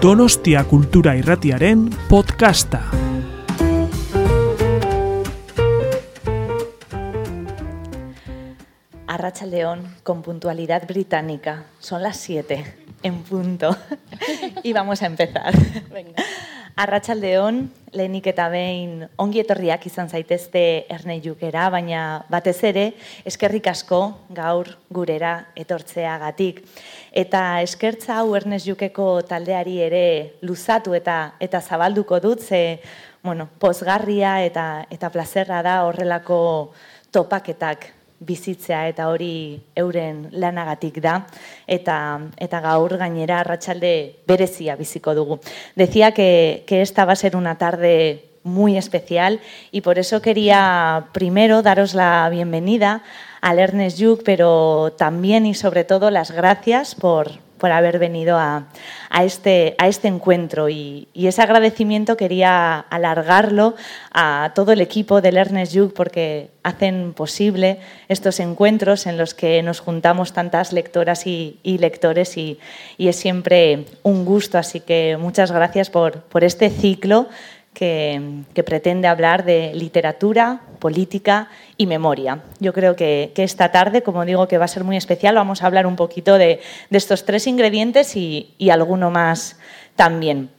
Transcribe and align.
Donostia 0.00 0.64
Kultura 0.64 1.14
Irratiaren 1.14 1.90
podcasta. 2.08 2.90
Arrachaldeón 9.06 9.94
con 10.02 10.22
puntualidad 10.22 10.86
británica. 10.88 11.66
Son 11.80 12.02
las 12.02 12.16
7 12.16 12.64
en 13.02 13.22
punto. 13.24 13.76
y 14.62 14.72
vamos 14.72 15.02
a 15.02 15.06
empezar. 15.06 15.52
Venga. 15.92 16.14
Arratsaldeon, 16.78 17.64
lehenik 17.92 18.26
eta 18.30 18.46
behin 18.52 19.04
ongi 19.18 19.40
etorriak 19.42 19.84
izan 19.88 20.08
zaitezte 20.08 20.62
erne 20.92 21.16
jukera, 21.24 21.68
baina 21.72 22.22
batez 22.30 22.58
ere 22.68 22.84
eskerrik 23.26 23.66
asko 23.72 24.00
gaur 24.36 24.70
gurera 24.90 25.32
etortzeagatik. 25.58 26.62
Eta 27.10 27.60
eskertza 27.64 28.20
hau 28.20 28.34
ernez 28.38 28.62
jukeko 28.64 29.22
taldeari 29.26 29.80
ere 29.82 30.04
luzatu 30.42 30.94
eta 30.94 31.34
eta 31.40 31.60
zabalduko 31.60 32.20
dut, 32.20 32.40
ze 32.40 32.80
bueno, 33.22 33.48
posgarria 33.58 34.40
eta, 34.44 34.86
eta 34.90 35.10
plazerra 35.10 35.62
da 35.62 35.82
horrelako 35.84 36.72
topaketak 37.12 37.90
bizitzea 38.20 38.86
eta 38.88 39.08
hori 39.08 39.60
euren 39.74 40.28
lanagatik 40.30 41.00
da 41.00 41.26
eta 41.66 41.96
eta 42.36 42.60
gaur 42.60 42.96
gainera 43.00 43.40
arratsalde 43.40 44.22
berezia 44.28 44.76
biziko 44.76 45.14
dugu. 45.14 45.40
Decía 45.74 46.12
que 46.12 46.64
que 46.66 46.82
esta 46.82 47.04
va 47.04 47.12
a 47.12 47.16
ser 47.16 47.36
una 47.36 47.56
tarde 47.56 48.24
muy 48.42 48.76
especial 48.76 49.40
y 49.70 49.80
por 49.80 49.98
eso 49.98 50.22
quería 50.22 51.08
primero 51.12 51.62
daros 51.62 51.94
la 51.94 52.28
bienvenida 52.30 53.02
al 53.40 53.58
Ernest 53.58 53.98
Yuk, 53.98 54.22
pero 54.24 54.92
también 54.96 55.46
y 55.46 55.54
sobre 55.54 55.84
todo 55.84 56.10
las 56.10 56.30
gracias 56.30 56.94
por 56.94 57.49
por 57.60 57.70
haber 57.70 58.00
venido 58.00 58.36
a, 58.38 58.66
este, 59.22 59.76
este 59.86 60.08
encuentro 60.08 60.68
y, 60.68 61.06
ese 61.14 61.42
agradecimiento 61.42 62.16
quería 62.16 62.80
alargarlo 62.80 63.76
a 64.12 64.50
todo 64.54 64.72
el 64.72 64.80
equipo 64.80 65.20
del 65.20 65.36
Ernest 65.36 65.72
Yuk 65.74 65.92
porque 65.92 66.50
hacen 66.64 67.12
posible 67.12 67.78
estos 68.08 68.40
encuentros 68.40 69.06
en 69.06 69.16
los 69.16 69.34
que 69.34 69.62
nos 69.62 69.78
juntamos 69.78 70.32
tantas 70.32 70.72
lectoras 70.72 71.26
y, 71.26 71.60
lectores 71.62 72.36
y, 72.36 72.58
es 72.98 73.16
siempre 73.16 73.84
un 74.02 74.24
gusto. 74.24 74.58
Así 74.58 74.80
que 74.80 75.16
muchas 75.20 75.52
gracias 75.52 75.90
por 75.90 76.24
este 76.42 76.70
ciclo 76.70 77.28
que, 77.74 78.44
pretende 78.64 79.08
hablar 79.08 79.44
de 79.44 79.72
literatura, 79.74 80.60
política 80.78 81.48
y 81.76 81.86
memoria. 81.86 82.42
Yo 82.58 82.72
creo 82.72 82.96
que, 82.96 83.32
esta 83.36 83.70
tarde, 83.70 84.02
como 84.02 84.24
digo, 84.24 84.48
que 84.48 84.58
va 84.58 84.64
a 84.64 84.68
ser 84.68 84.84
muy 84.84 84.96
especial, 84.96 85.34
vamos 85.34 85.62
a 85.62 85.66
hablar 85.66 85.86
un 85.86 85.96
poquito 85.96 86.36
de, 86.36 86.60
estos 86.90 87.24
tres 87.24 87.46
ingredientes 87.46 88.16
y, 88.16 88.54
alguno 88.70 89.10
más 89.10 89.58
también. 89.96 90.50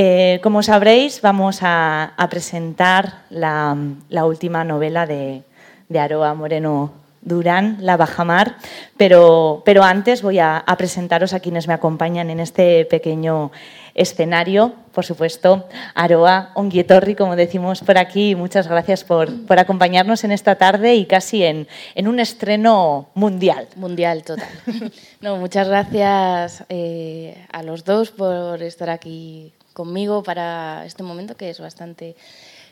Eh, 0.00 0.38
como 0.42 0.62
sabréis, 0.62 1.20
vamos 1.22 1.60
a, 1.62 2.14
presentar 2.30 3.22
la, 3.30 3.76
última 4.24 4.64
novela 4.64 5.06
de, 5.06 5.42
Aroa 5.98 6.34
Moreno 6.34 6.92
Durán, 7.20 7.78
La 7.80 7.96
Bajamar, 7.96 8.56
pero, 8.96 9.62
pero 9.64 9.82
antes 9.82 10.22
voy 10.22 10.38
a, 10.38 10.58
a 10.58 10.76
presentaros 10.76 11.32
a 11.32 11.40
quienes 11.40 11.66
me 11.66 11.74
acompañan 11.74 12.30
en 12.30 12.40
este 12.40 12.84
pequeño 12.84 13.50
escenario, 13.98 14.74
por 14.92 15.04
supuesto, 15.04 15.66
Aroa 15.94 16.52
Onguietorri, 16.54 17.14
como 17.14 17.36
decimos 17.36 17.80
por 17.80 17.98
aquí. 17.98 18.34
Muchas 18.34 18.68
gracias 18.68 19.04
por, 19.04 19.46
por 19.46 19.58
acompañarnos 19.58 20.24
en 20.24 20.32
esta 20.32 20.54
tarde 20.54 20.94
y 20.94 21.04
casi 21.04 21.44
en, 21.44 21.68
en, 21.94 22.08
un 22.08 22.20
estreno 22.20 23.10
mundial. 23.14 23.68
Mundial, 23.76 24.22
total. 24.22 24.48
no, 25.20 25.36
muchas 25.36 25.68
gracias 25.68 26.64
eh, 26.68 27.44
a 27.52 27.62
los 27.62 27.84
dos 27.84 28.10
por 28.10 28.62
estar 28.62 28.88
aquí 28.88 29.52
conmigo 29.72 30.22
para 30.22 30.84
este 30.86 31.02
momento 31.02 31.36
que 31.36 31.50
es 31.50 31.60
bastante 31.60 32.16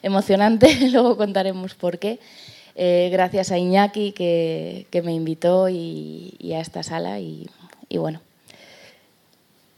emocionante. 0.02 0.88
Luego 0.90 1.16
contaremos 1.16 1.74
por 1.74 1.98
qué. 1.98 2.20
Eh, 2.76 3.08
gracias 3.10 3.50
a 3.50 3.58
Iñaki 3.58 4.12
que, 4.12 4.86
que 4.90 5.02
me 5.02 5.12
invitó 5.12 5.68
y, 5.68 6.36
a 6.54 6.60
esta 6.60 6.82
sala 6.82 7.18
y 7.18 7.48
bueno, 7.90 8.20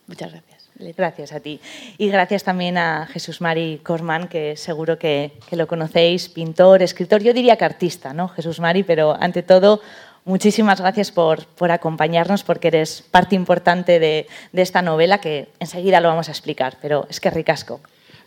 muchas 0.08 0.32
gracias. 0.32 0.58
Gracias 0.96 1.32
a 1.32 1.40
ti. 1.40 1.60
Y 1.98 2.08
gracias 2.08 2.44
también 2.44 2.78
a 2.78 3.06
Jesús 3.06 3.40
Mari 3.40 3.80
Corman, 3.82 4.28
que 4.28 4.56
seguro 4.56 4.98
que, 4.98 5.32
lo 5.50 5.66
conocéis, 5.66 6.28
pintor, 6.28 6.82
escritor, 6.82 7.20
yo 7.22 7.32
diría 7.32 7.56
que 7.56 7.64
artista, 7.64 8.12
¿no? 8.12 8.28
Jesús 8.28 8.60
Mari, 8.60 8.84
pero 8.84 9.16
ante 9.20 9.42
todo, 9.42 9.80
muchísimas 10.24 10.80
gracias 10.80 11.10
por, 11.10 11.46
por 11.46 11.72
acompañarnos, 11.72 12.44
porque 12.44 12.68
eres 12.68 13.02
parte 13.10 13.34
importante 13.34 13.98
de, 13.98 14.28
esta 14.52 14.80
novela, 14.80 15.20
que 15.20 15.48
enseguida 15.58 16.00
lo 16.00 16.08
vamos 16.08 16.28
a 16.28 16.32
explicar, 16.32 16.78
pero 16.80 17.06
es 17.10 17.18
que 17.18 17.30
ricasco. 17.30 17.80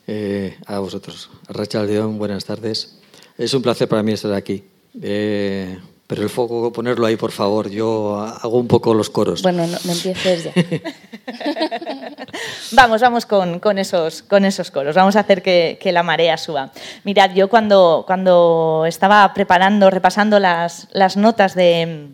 Eh, 0.08 0.58
a 0.66 0.80
vosotros. 0.80 1.30
Rachel 1.48 1.88
León, 1.88 2.18
buenas 2.18 2.44
tardes. 2.44 2.98
Es 3.38 3.54
un 3.54 3.62
placer 3.62 3.88
para 3.88 4.04
mí 4.04 4.12
estar 4.12 4.34
aquí. 4.34 4.66
Eh, 5.02 5.80
pero 6.12 6.24
el 6.24 6.30
foco, 6.30 6.74
ponerlo 6.74 7.06
ahí, 7.06 7.16
por 7.16 7.32
favor. 7.32 7.70
Yo 7.70 8.20
hago 8.20 8.58
un 8.58 8.68
poco 8.68 8.94
los 8.94 9.10
coros. 9.10 9.42
Bueno, 9.42 9.66
no, 9.66 9.78
empieces 9.94 10.44
ya. 10.44 10.52
vamos, 12.74 13.00
vamos 13.00 13.26
con, 13.26 13.62
con, 13.62 13.78
esos, 13.78 14.22
con 14.22 14.44
esos 14.44 14.72
coros. 14.72 14.94
Vamos 14.94 15.16
a 15.16 15.22
hacer 15.22 15.42
que, 15.42 15.80
que, 15.82 15.94
la 15.94 16.04
marea 16.04 16.36
suba. 16.36 16.74
Mirad, 17.06 17.34
yo 17.34 17.48
cuando, 17.48 18.04
cuando 18.06 18.84
estaba 18.90 19.34
preparando, 19.34 19.90
repasando 19.90 20.38
las, 20.38 20.90
las 20.92 21.16
notas 21.16 21.56
de 21.56 22.10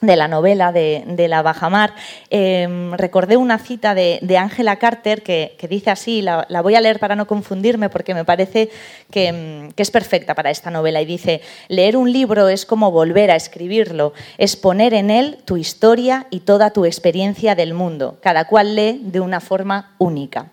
de 0.00 0.16
la 0.16 0.28
novela 0.28 0.72
de, 0.72 1.26
la 1.28 1.42
Bajamar, 1.42 1.94
eh, 2.30 2.92
recordé 2.96 3.36
una 3.36 3.58
cita 3.58 3.94
de 3.94 4.38
Ángela 4.38 4.76
Carter 4.76 5.22
que, 5.22 5.56
dice 5.68 5.90
así, 5.90 6.22
la, 6.22 6.46
voy 6.62 6.74
a 6.74 6.80
leer 6.80 6.98
para 6.98 7.16
no 7.16 7.26
confundirme 7.26 7.88
porque 7.88 8.14
me 8.14 8.24
parece 8.24 8.70
que, 9.10 9.70
que, 9.74 9.82
es 9.82 9.90
perfecta 9.90 10.34
para 10.34 10.50
esta 10.50 10.70
novela, 10.70 11.00
y 11.00 11.06
dice, 11.06 11.40
leer 11.68 11.96
un 11.96 12.12
libro 12.12 12.48
es 12.48 12.66
como 12.66 12.90
volver 12.90 13.30
a 13.30 13.36
escribirlo, 13.36 14.12
es 14.38 14.56
poner 14.56 14.94
en 14.94 15.10
él 15.10 15.38
tu 15.44 15.56
historia 15.56 16.26
y 16.30 16.40
toda 16.40 16.70
tu 16.70 16.84
experiencia 16.84 17.54
del 17.54 17.74
mundo, 17.74 18.18
cada 18.20 18.46
cual 18.46 18.76
lee 18.76 19.00
de 19.02 19.20
una 19.20 19.40
forma 19.40 19.94
única. 19.98 20.50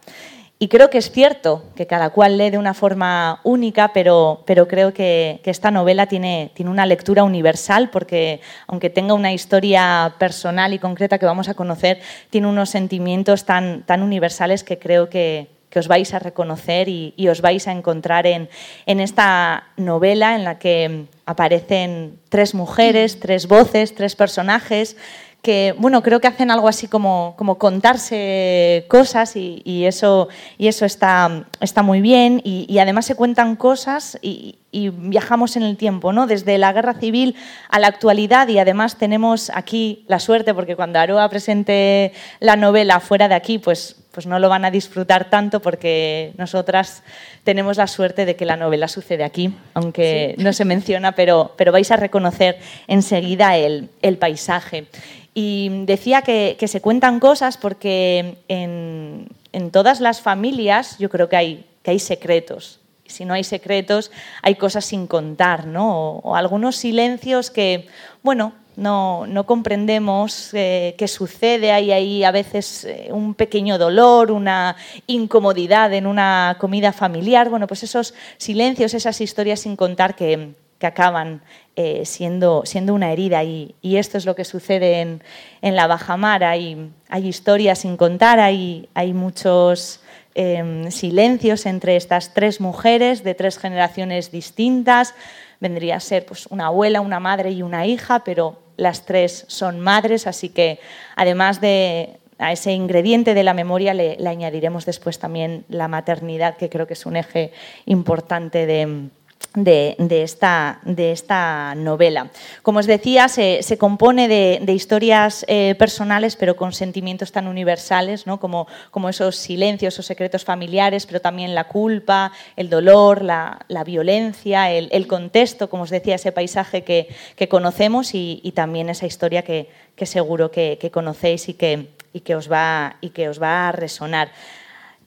Y 0.64 0.70
creo 0.70 0.90
que 0.90 0.98
es 0.98 1.12
cierto 1.12 1.62
que 1.76 1.88
cada 1.88 2.12
cual 2.12 2.38
lee 2.38 2.50
de 2.50 2.58
una 2.58 2.74
forma 2.74 3.42
única, 3.44 3.92
pero, 3.92 4.44
pero 4.46 4.66
creo 4.66 4.94
que, 4.94 5.42
esta 5.44 5.72
novela 5.72 6.08
tiene, 6.08 6.52
tiene 6.54 6.72
una 6.72 6.86
lectura 6.86 7.26
universal 7.26 7.90
porque, 7.90 8.40
aunque 8.68 8.90
tenga 8.90 9.14
una 9.14 9.34
historia 9.34 10.16
personal 10.18 10.72
y 10.72 10.80
concreta 10.80 11.18
que 11.18 11.26
vamos 11.26 11.50
a 11.50 11.54
conocer, 11.54 12.00
tiene 12.30 12.48
unos 12.48 12.70
sentimientos 12.70 13.44
tan, 13.44 13.84
tan 13.84 14.02
universales 14.02 14.64
que 14.64 14.80
creo 14.80 15.10
que, 15.10 15.50
os 15.76 15.90
vais 15.90 16.14
a 16.14 16.20
reconocer 16.20 16.88
y, 16.88 17.28
os 17.28 17.42
vais 17.42 17.68
a 17.68 17.74
encontrar 17.74 18.26
en, 18.26 18.48
en, 18.86 19.02
esta 19.02 19.66
novela 19.76 20.36
en 20.36 20.46
la 20.46 20.60
que 20.60 21.08
aparecen 21.26 22.20
tres 22.30 22.56
mujeres, 22.56 23.20
tres 23.20 23.48
voces, 23.48 23.96
tres 23.96 24.16
personajes 24.16 24.96
que 25.44 25.76
bueno, 25.78 26.02
creo 26.02 26.22
que 26.22 26.28
hacen 26.28 26.52
algo 26.52 26.70
así 26.70 26.88
como, 26.88 27.36
como 27.38 27.58
contarse 27.58 28.86
cosas 28.88 29.36
y, 29.36 29.86
eso, 29.86 30.30
y 30.58 30.70
eso 30.70 30.86
está, 30.86 31.46
está 31.60 31.84
muy 31.84 32.00
bien. 32.00 32.42
Y, 32.46 32.80
además 32.80 33.06
se 33.06 33.16
cuentan 33.16 33.58
cosas 33.58 34.18
y, 34.22 34.60
viajamos 34.90 35.56
en 35.56 35.64
el 35.64 35.78
tiempo, 35.78 36.12
¿no? 36.14 36.28
desde 36.28 36.58
la 36.58 36.74
guerra 36.74 36.96
civil 36.96 37.36
a 37.70 37.80
la 37.80 37.88
actualidad 37.88 38.48
y 38.48 38.60
además 38.60 38.98
tenemos 38.98 39.52
aquí 39.54 40.04
la 40.08 40.20
suerte 40.20 40.54
porque 40.54 40.76
cuando 40.76 41.00
Aroa 41.00 41.30
presente 41.30 42.12
la 42.40 42.56
novela 42.56 43.00
fuera 43.00 43.28
de 43.28 43.36
aquí, 43.36 43.60
pues, 43.60 43.96
pues 44.12 44.28
no 44.28 44.40
lo 44.40 44.50
van 44.50 44.66
a 44.66 44.72
disfrutar 44.72 45.30
tanto 45.30 45.62
porque 45.62 46.34
nosotras 46.38 47.04
tenemos 47.44 47.78
la 47.78 47.88
suerte 47.88 48.26
de 48.26 48.36
que 48.36 48.46
la 48.46 48.58
novela 48.58 48.88
sucede 48.88 49.24
aquí, 49.24 49.56
aunque 49.74 50.36
no 50.38 50.54
se 50.54 50.66
menciona, 50.66 51.14
pero, 51.14 51.54
pero 51.56 51.72
vais 51.72 51.92
a 51.92 51.98
reconocer 51.98 52.58
enseguida 52.88 53.58
el, 53.58 53.90
el 54.02 54.18
paisaje. 54.18 54.88
Y 55.34 55.86
decía 55.86 56.22
que, 56.22 56.58
se 56.68 56.82
cuentan 56.82 57.20
cosas 57.20 57.58
porque 57.58 58.38
en, 58.48 59.28
todas 59.72 60.00
las 60.00 60.22
familias 60.22 60.98
yo 61.00 61.10
creo 61.10 61.28
que 61.28 61.36
hay, 61.36 61.66
que 61.82 61.92
hay 61.92 62.00
secretos. 62.00 62.80
Y 63.14 63.16
si 63.16 63.26
no 63.26 63.34
hay 63.34 63.44
secretos, 63.44 64.12
hay 64.42 64.56
cosas 64.56 64.86
sin 64.86 65.06
contar, 65.06 65.68
¿no? 65.68 66.18
O, 66.24 66.36
algunos 66.36 66.76
silencios 66.76 67.52
que, 67.52 67.88
bueno, 68.24 68.54
no, 68.76 69.28
no 69.28 69.46
comprendemos 69.46 70.50
eh, 70.54 70.96
qué 70.98 71.08
sucede. 71.08 71.72
Hay 71.72 71.92
ahí 71.92 72.24
a 72.24 72.32
veces 72.32 72.86
eh, 72.86 73.10
un 73.12 73.36
pequeño 73.36 73.78
dolor, 73.78 74.32
una 74.32 74.76
incomodidad 75.06 75.94
en 75.94 76.08
una 76.08 76.58
comida 76.60 76.92
familiar. 76.92 77.50
Bueno, 77.50 77.68
pues 77.68 77.84
esos 77.84 78.16
silencios, 78.38 78.96
esas 78.96 79.22
historias 79.22 79.60
sin 79.60 79.76
contar 79.76 80.16
que, 80.16 80.54
que 80.80 80.88
acaban 80.88 81.42
eh, 81.76 82.04
siendo, 82.06 82.64
siendo 82.66 82.94
una 82.94 83.12
herida. 83.12 83.44
Y, 83.44 83.76
esto 83.84 84.18
es 84.18 84.26
lo 84.26 84.36
que 84.36 84.44
sucede 84.44 85.02
en, 85.02 85.24
en 85.62 85.76
la 85.76 85.86
Bajamar. 85.88 86.44
Hay, 86.44 86.92
hay 87.10 87.28
historias 87.28 87.80
sin 87.80 87.96
contar, 87.96 88.40
hay, 88.40 88.90
hay 88.96 89.14
muchos 89.14 90.03
em, 90.36 90.92
silencios 90.92 91.66
entre 91.66 91.96
estas 91.96 92.34
tres 92.34 92.62
mujeres 92.62 93.24
de 93.24 93.36
tres 93.36 93.58
generaciones 93.58 94.32
distintas. 94.32 95.16
Vendría 95.60 95.98
a 95.98 96.00
ser 96.00 96.26
pues, 96.26 96.48
una 96.48 96.68
abuela, 96.68 97.02
una 97.02 97.20
madre 97.20 97.52
y 97.52 97.62
una 97.62 97.86
hija, 97.86 98.24
pero 98.24 98.60
las 98.78 99.06
tres 99.06 99.46
son 99.48 99.80
madres, 99.80 100.28
así 100.28 100.50
que 100.50 100.80
además 101.16 101.62
de, 101.62 102.20
a 102.38 102.52
ese 102.52 102.74
ingrediente 102.74 103.34
de 103.34 103.44
la 103.44 103.54
memoria 103.54 103.94
le, 103.94 104.18
añadiremos 104.28 104.86
después 104.86 105.20
también 105.20 105.66
la 105.70 105.88
maternidad, 105.88 106.58
que 106.58 106.70
creo 106.70 106.88
que 106.88 106.94
es 106.94 107.06
un 107.06 107.16
eje 107.16 107.52
importante 107.86 108.66
de, 108.66 109.10
esta, 109.56 110.80
de 110.84 111.12
esta, 111.12 111.76
novela. 111.76 112.30
Como 112.62 112.80
os 112.80 112.88
decía, 112.88 113.28
se, 113.28 113.78
compone 113.78 114.28
de, 114.28 114.74
historias 114.74 115.46
eh, 115.48 115.76
personales, 115.78 116.36
pero 116.36 116.56
con 116.56 116.74
sentimientos 116.74 117.32
tan 117.32 117.48
universales, 117.48 118.26
¿no? 118.26 118.40
como, 118.40 118.68
como, 118.92 119.10
esos 119.10 119.36
silencios 119.36 120.00
o 120.00 120.02
secretos 120.02 120.44
familiares, 120.44 121.06
pero 121.06 121.22
también 121.22 121.54
la 121.54 121.66
culpa, 121.66 122.32
el 122.56 122.70
dolor, 122.70 123.24
la, 123.24 123.60
violencia, 123.86 124.72
el, 124.72 125.08
contexto, 125.08 125.70
como 125.70 125.84
os 125.84 125.90
decía, 125.90 126.16
ese 126.16 126.32
paisaje 126.32 126.84
que, 126.84 127.08
conocemos 127.48 128.14
y, 128.14 128.52
también 128.56 128.90
esa 128.90 129.06
historia 129.06 129.44
que, 129.44 129.68
seguro 130.06 130.50
que, 130.52 130.90
conocéis 130.92 131.50
y 131.50 131.54
que, 131.54 131.90
y 132.14 132.22
que, 132.22 132.36
os, 132.36 132.52
va, 132.52 132.98
y 133.02 133.10
que 133.10 133.30
os 133.30 133.42
va 133.42 133.70
a 133.70 133.72
resonar. 133.72 134.32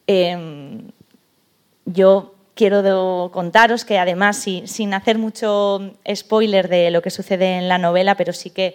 Em, 0.07 0.93
yo 1.85 2.36
quiero 2.57 3.31
contaros 3.33 3.85
que 3.85 3.99
además, 3.99 4.45
sin 4.65 4.95
hacer 4.95 5.19
mucho 5.19 5.93
spoiler 6.13 6.69
de 6.69 6.91
lo 6.91 7.03
que 7.03 7.11
sucede 7.11 7.59
en 7.59 7.69
la 7.69 7.79
novela, 7.79 8.17
pero 8.17 8.33
sí 8.33 8.51
que 8.51 8.75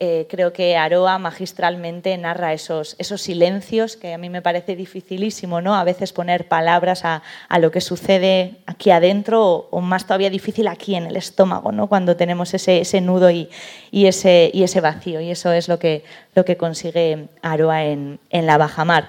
eh, 0.00 0.28
creo 0.30 0.52
que 0.52 0.76
Aroa 0.76 1.18
magistralmente 1.18 2.16
narra 2.16 2.52
esos, 2.52 2.96
silencios 3.16 3.96
que 3.96 4.14
a 4.14 4.18
mí 4.18 4.30
me 4.30 4.40
parece 4.40 4.76
dificilísimo, 4.76 5.60
¿no? 5.60 5.74
A 5.74 5.82
veces 5.82 6.12
poner 6.12 6.46
palabras 6.46 7.04
a, 7.04 7.20
lo 7.58 7.72
que 7.72 7.80
sucede 7.80 8.58
aquí 8.66 8.92
adentro 8.92 9.66
o, 9.70 9.80
más 9.80 10.06
todavía 10.06 10.30
difícil 10.30 10.68
aquí 10.68 10.94
en 10.94 11.06
el 11.06 11.16
estómago, 11.16 11.72
¿no? 11.72 11.88
Cuando 11.88 12.16
tenemos 12.16 12.54
ese, 12.54 13.00
nudo 13.00 13.28
y, 13.30 13.50
ese, 13.90 14.80
vacío. 14.80 15.20
Y 15.20 15.32
eso 15.32 15.52
es 15.52 15.68
lo 15.68 15.80
que, 15.80 16.04
lo 16.36 16.44
que 16.44 16.56
consigue 16.56 17.26
Aroa 17.42 17.84
en, 17.84 18.20
en 18.30 18.46
la 18.46 18.56
bajamar. 18.56 19.08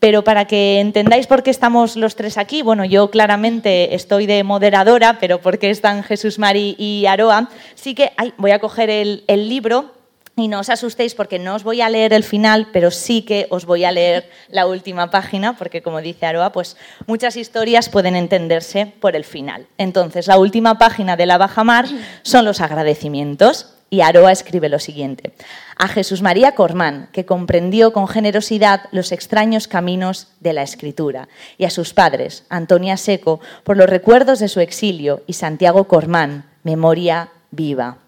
Pero 0.00 0.22
para 0.22 0.44
que 0.44 0.80
entendáis 0.80 1.26
por 1.26 1.42
qué 1.42 1.50
estamos 1.50 1.96
los 1.96 2.14
tres 2.14 2.38
aquí, 2.38 2.62
bueno, 2.62 2.84
yo 2.84 3.10
claramente 3.10 3.94
estoy 3.94 4.26
de 4.26 4.44
moderadora, 4.44 5.18
pero 5.18 5.40
porque 5.40 5.70
están 5.70 6.04
Jesús 6.04 6.38
Mari 6.38 6.76
y 6.78 7.06
Aroa, 7.06 7.48
sí 7.74 7.94
que 7.94 8.12
voy 8.36 8.52
a 8.52 8.60
coger 8.60 8.90
el, 8.90 9.24
el 9.26 9.48
libro 9.48 9.98
y 10.42 10.48
no 10.48 10.60
os 10.60 10.70
asustéis 10.70 11.14
porque 11.14 11.38
no 11.38 11.54
os 11.54 11.64
voy 11.64 11.80
a 11.80 11.88
leer 11.88 12.12
el 12.12 12.22
final, 12.22 12.68
pero 12.72 12.90
sí 12.90 13.22
que 13.22 13.46
os 13.50 13.66
voy 13.66 13.84
a 13.84 13.92
leer 13.92 14.30
la 14.48 14.66
última 14.66 15.10
página, 15.10 15.56
porque 15.56 15.82
como 15.82 16.00
dice 16.00 16.26
Aroa, 16.26 16.52
pues 16.52 16.76
muchas 17.06 17.36
historias 17.36 17.88
pueden 17.88 18.14
entenderse 18.14 18.86
por 18.86 19.16
el 19.16 19.24
final. 19.24 19.66
Entonces, 19.78 20.26
la 20.26 20.38
última 20.38 20.78
página 20.78 21.16
de 21.16 21.26
la 21.26 21.38
Baja 21.38 21.64
Mar 21.64 21.86
son 22.22 22.44
los 22.44 22.60
agradecimientos. 22.60 23.77
Y 23.90 24.02
Aroa 24.02 24.32
escribe 24.32 24.68
lo 24.68 24.78
siguiente. 24.78 25.32
A 25.76 25.88
Jesús 25.88 26.20
María 26.20 26.54
Cormán, 26.54 27.08
que 27.12 27.24
comprendió 27.24 27.92
con 27.92 28.06
generosidad 28.06 28.82
los 28.92 29.12
extraños 29.12 29.66
caminos 29.66 30.28
de 30.40 30.52
la 30.52 30.62
escritura, 30.62 31.28
y 31.56 31.64
a 31.64 31.70
sus 31.70 31.94
padres, 31.94 32.44
Antonia 32.50 32.96
Seco, 32.98 33.40
por 33.64 33.76
los 33.76 33.88
recuerdos 33.88 34.40
de 34.40 34.48
su 34.48 34.60
exilio, 34.60 35.22
y 35.26 35.32
Santiago 35.32 35.84
Cormán, 35.84 36.44
memoria 36.64 37.30
viva. 37.50 37.98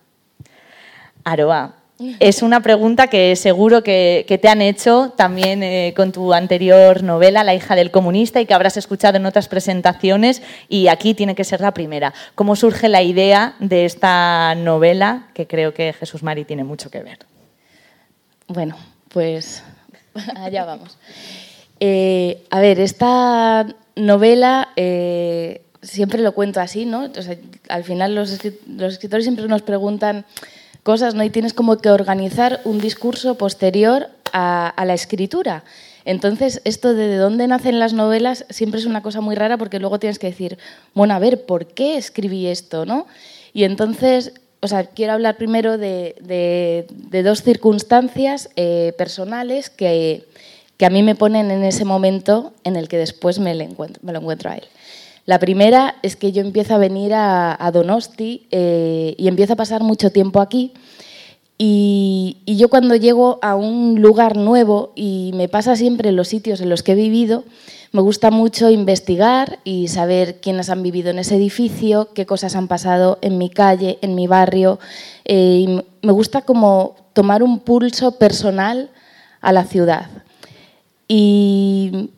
Aroa, 1.25 1.77
es 2.19 2.43
una 2.43 2.61
pregunta 2.61 3.09
que 3.09 3.37
seguro 3.37 3.83
que, 3.83 4.39
te 4.41 4.49
han 4.49 4.63
hecho 4.63 5.13
también 5.17 5.63
eh, 5.63 5.93
con 5.95 6.13
tu 6.13 6.33
anterior 6.33 7.03
novela, 7.03 7.45
La 7.45 7.55
hija 7.55 7.75
del 7.77 7.91
comunista, 7.91 8.41
y 8.41 8.47
que 8.47 8.55
habrás 8.55 8.77
escuchado 8.77 9.17
en 9.17 9.27
otras 9.27 9.49
presentaciones, 9.49 10.43
y 10.69 10.89
aquí 10.89 11.15
tiene 11.15 11.35
que 11.35 11.45
ser 11.45 11.61
la 11.61 11.73
primera. 11.75 12.15
¿Cómo 12.35 12.57
surge 12.57 12.89
la 12.89 13.03
idea 13.03 13.55
de 13.59 13.85
esta 13.85 14.55
novela, 14.55 15.29
que 15.35 15.47
creo 15.47 15.75
que 15.75 15.93
Jesús 15.93 16.23
Mari 16.23 16.45
tiene 16.45 16.65
mucho 16.65 16.91
que 16.91 17.03
ver? 17.03 17.19
Bueno, 18.49 18.77
pues 19.09 19.63
allá 20.37 20.65
vamos. 20.65 20.99
Eh, 21.81 22.45
a 22.51 22.61
ver, 22.61 22.81
esta 22.81 23.67
novela... 23.97 24.71
Eh, 24.77 25.63
siempre 25.83 26.21
lo 26.21 26.33
cuento 26.33 26.61
así, 26.61 26.85
¿no? 26.85 27.11
al 27.71 27.85
final 27.85 28.15
los 28.15 28.33
escritores 28.33 29.25
siempre 29.25 29.49
nos 29.49 29.63
preguntan 29.63 30.27
cosas, 30.83 31.15
¿no? 31.15 31.23
Y 31.25 31.31
tienes 31.31 31.55
como 31.55 31.79
que 31.79 31.91
organizar 31.91 32.61
un 32.65 32.81
discurso 32.81 33.37
posterior 33.37 34.09
a, 34.33 34.75
la 34.85 34.95
escritura. 34.95 35.65
Entonces, 36.05 36.63
esto 36.65 36.95
de, 36.95 37.09
de 37.09 37.17
dónde 37.17 37.47
nacen 37.47 37.79
las 37.79 37.93
novelas 37.93 38.47
siempre 38.49 38.81
es 38.81 38.87
una 38.87 39.03
cosa 39.03 39.21
muy 39.21 39.35
rara 39.35 39.59
porque 39.59 39.79
luego 39.79 39.99
tienes 39.99 40.19
que 40.19 40.29
decir, 40.29 40.59
bueno, 40.95 41.15
a 41.15 41.19
ver, 41.19 41.45
¿por 41.45 41.67
qué 41.67 41.97
escribí 41.97 42.47
esto? 42.47 42.87
¿no? 42.87 43.07
Y 43.53 43.65
entonces, 43.65 44.33
o 44.61 44.69
sea, 44.69 44.85
quiero 44.85 45.15
hablar 45.15 45.37
primero 45.37 45.79
de, 45.79 46.87
dos 47.11 47.43
circunstancias 47.43 48.51
eh, 48.57 48.93
personales 48.97 49.71
que, 49.71 50.25
que, 50.77 50.87
a 50.87 50.91
mí 50.91 51.03
me 51.03 51.15
ponen 51.15 51.51
en 51.51 51.65
ese 51.65 51.85
momento 51.85 52.53
en 52.65 52.77
el 52.77 52.89
que 52.89 52.99
después 52.99 53.39
me, 53.39 53.55
lo 53.55 53.63
encuentro 53.63 54.51
a 54.51 54.57
él. 54.57 54.65
La 55.31 55.39
primera 55.39 55.95
es 56.03 56.17
que 56.17 56.33
yo 56.33 56.43
empiezo 56.43 56.75
a 56.75 56.79
venir 56.79 57.13
a, 57.15 57.71
Donosti 57.73 58.49
eh, 58.51 59.15
y 59.17 59.29
empiezo 59.29 59.53
a 59.53 59.57
pasar 59.57 59.81
mucho 59.81 60.11
tiempo 60.11 60.41
aquí. 60.41 60.73
Y, 61.57 62.39
yo 62.49 62.69
cuando 62.69 62.97
llego 62.97 63.39
a 63.41 63.55
un 63.55 64.03
lugar 64.03 64.37
nuevo 64.37 64.91
y 64.97 65.31
me 65.37 65.49
pasa 65.49 65.77
siempre 65.77 66.09
en 66.09 66.17
los 66.17 66.27
sitios 66.27 66.61
en 66.61 66.69
los 66.69 66.83
que 66.83 66.93
he 66.93 66.95
vivido, 66.97 67.45
me 67.93 68.01
gusta 68.01 68.33
mucho 68.33 68.71
investigar 68.71 69.61
y 69.63 69.87
saber 69.87 70.41
quiénes 70.41 70.69
han 70.69 70.83
vivido 70.83 71.11
en 71.11 71.21
ese 71.21 71.37
edificio, 71.37 72.09
qué 72.13 72.27
cosas 72.27 72.57
han 72.57 72.67
pasado 72.67 73.21
en 73.23 73.39
mi 73.39 73.51
calle, 73.51 74.01
en 74.03 74.17
mi 74.17 74.27
barrio. 74.27 74.81
Eh, 75.27 75.85
me 76.03 76.11
gusta 76.11 76.43
como 76.43 76.97
tomar 77.13 77.45
un 77.45 77.61
pulso 77.61 78.19
personal 78.19 78.91
a 79.41 79.53
la 79.53 79.63
ciudad. 79.63 80.11
Y 81.07 82.11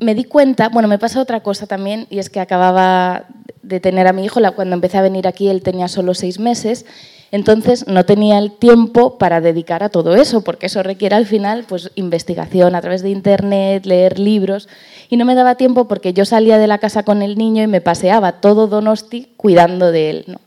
me 0.00 0.14
di 0.14 0.24
cuenta, 0.24 0.68
bueno, 0.68 0.88
me 0.88 0.98
pasa 0.98 1.20
otra 1.20 1.40
cosa 1.40 1.66
también, 1.66 2.06
y 2.10 2.18
es 2.18 2.30
que 2.30 2.40
acababa 2.40 3.26
de 3.62 3.80
tener 3.80 4.06
a 4.06 4.12
mi 4.12 4.24
hijo, 4.24 4.40
cuando 4.54 4.74
empecé 4.74 4.98
a 4.98 5.02
venir 5.02 5.26
aquí 5.26 5.48
él 5.48 5.62
tenía 5.62 5.88
solo 5.88 6.14
seis 6.14 6.38
meses, 6.38 6.84
entonces 7.30 7.86
no 7.86 8.04
tenía 8.04 8.38
el 8.38 8.52
tiempo 8.52 9.16
para 9.16 9.40
dedicar 9.40 9.82
a 9.82 9.88
todo 9.88 10.14
eso, 10.16 10.42
porque 10.42 10.66
eso 10.66 10.82
requiere 10.82 11.16
al 11.16 11.26
final 11.26 11.64
pues, 11.66 11.90
investigación 11.94 12.74
a 12.74 12.80
través 12.80 13.02
de 13.02 13.10
internet, 13.10 13.86
leer 13.86 14.18
libros, 14.18 14.68
y 15.08 15.16
no 15.16 15.24
me 15.24 15.34
daba 15.34 15.54
tiempo 15.54 15.88
porque 15.88 16.12
yo 16.12 16.24
salía 16.24 16.58
de 16.58 16.66
la 16.66 16.78
casa 16.78 17.04
con 17.04 17.22
el 17.22 17.38
niño 17.38 17.62
y 17.62 17.66
me 17.66 17.80
paseaba 17.80 18.40
todo 18.40 18.66
Donosti 18.66 19.32
cuidando 19.36 19.92
de 19.92 20.10
él. 20.10 20.38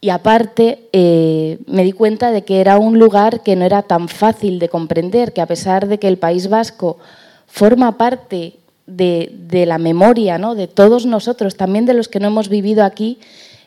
Y 0.00 0.10
aparte 0.10 0.88
eh, 0.92 1.58
me 1.66 1.82
di 1.82 1.92
cuenta 1.92 2.30
de 2.30 2.42
que 2.42 2.60
era 2.60 2.78
un 2.78 2.98
lugar 2.98 3.42
que 3.42 3.56
no 3.56 3.64
era 3.64 3.82
tan 3.82 4.08
fácil 4.08 4.58
de 4.58 4.68
comprender, 4.68 5.32
que 5.32 5.40
a 5.40 5.46
pesar 5.46 5.88
de 5.88 5.98
que 5.98 6.08
el 6.08 6.18
País 6.18 6.48
Vasco 6.48 6.98
forma 7.46 7.96
parte 7.98 8.54
de, 8.86 9.64
la 9.66 9.78
memoria 9.78 10.38
¿no? 10.38 10.54
de 10.54 10.68
todos 10.68 11.06
nosotros, 11.06 11.56
también 11.56 11.86
de 11.86 11.94
los 11.94 12.08
que 12.08 12.20
no 12.20 12.28
hemos 12.28 12.48
vivido 12.48 12.84
aquí, 12.84 13.18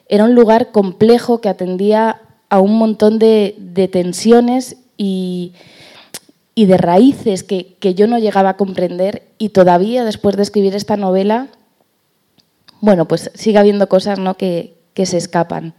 era 0.07 0.23
un 0.23 0.35
lugar 0.35 0.71
complejo 0.71 1.41
que 1.41 1.49
atendía 1.49 2.21
a 2.49 2.59
un 2.59 2.77
montón 2.77 3.19
de, 3.19 3.89
tensiones 3.91 4.77
y, 4.97 5.53
de 6.55 6.77
raíces 6.77 7.43
que, 7.43 7.93
yo 7.95 8.07
no 8.07 8.17
llegaba 8.17 8.49
a 8.49 8.57
comprender 8.57 9.23
y 9.37 9.49
todavía 9.49 10.03
después 10.03 10.35
de 10.35 10.43
escribir 10.43 10.75
esta 10.75 10.97
novela, 10.97 11.47
bueno, 12.81 13.07
pues 13.07 13.31
sigue 13.35 13.57
habiendo 13.59 13.87
cosas 13.89 14.19
¿no? 14.19 14.35
que, 14.35 14.75
se 14.95 15.15
escapan. 15.15 15.73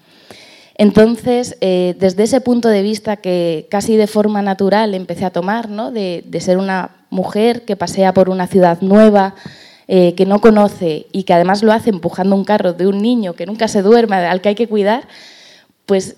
Entonces, 0.81 1.59
eh, 1.61 1.95
desde 1.99 2.23
ese 2.23 2.41
punto 2.41 2.71
de 2.71 2.81
vista 2.81 3.19
que 3.19 3.67
casi 3.71 3.99
de 3.99 4.07
forma 4.07 4.41
natural 4.41 4.95
empecé 4.95 5.27
a 5.27 5.31
tomar, 5.31 5.69
¿no? 5.69 5.91
de, 5.91 6.25
ser 6.41 6.57
una 6.57 6.93
mujer 7.11 7.67
que 7.67 7.77
pasea 7.77 8.15
por 8.15 8.31
una 8.31 8.47
ciudad 8.47 8.81
nueva, 8.81 9.35
eh, 9.89 10.15
que 10.15 10.25
no 10.25 10.41
conoce 10.41 11.07
y 11.13 11.25
que 11.25 11.35
además 11.35 11.63
lo 11.63 11.75
hace 11.75 11.91
empujando 11.91 12.35
un 12.35 12.47
carro 12.47 12.73
de 12.73 12.87
un 12.87 13.03
niño 13.03 13.35
que 13.35 13.45
nunca 13.45 13.69
se 13.69 13.83
duerme, 13.83 14.17
al 14.17 14.41
que 14.41 14.49
hay 14.49 14.55
que 14.55 14.69
cuidar, 14.69 15.07
pues 15.85 16.17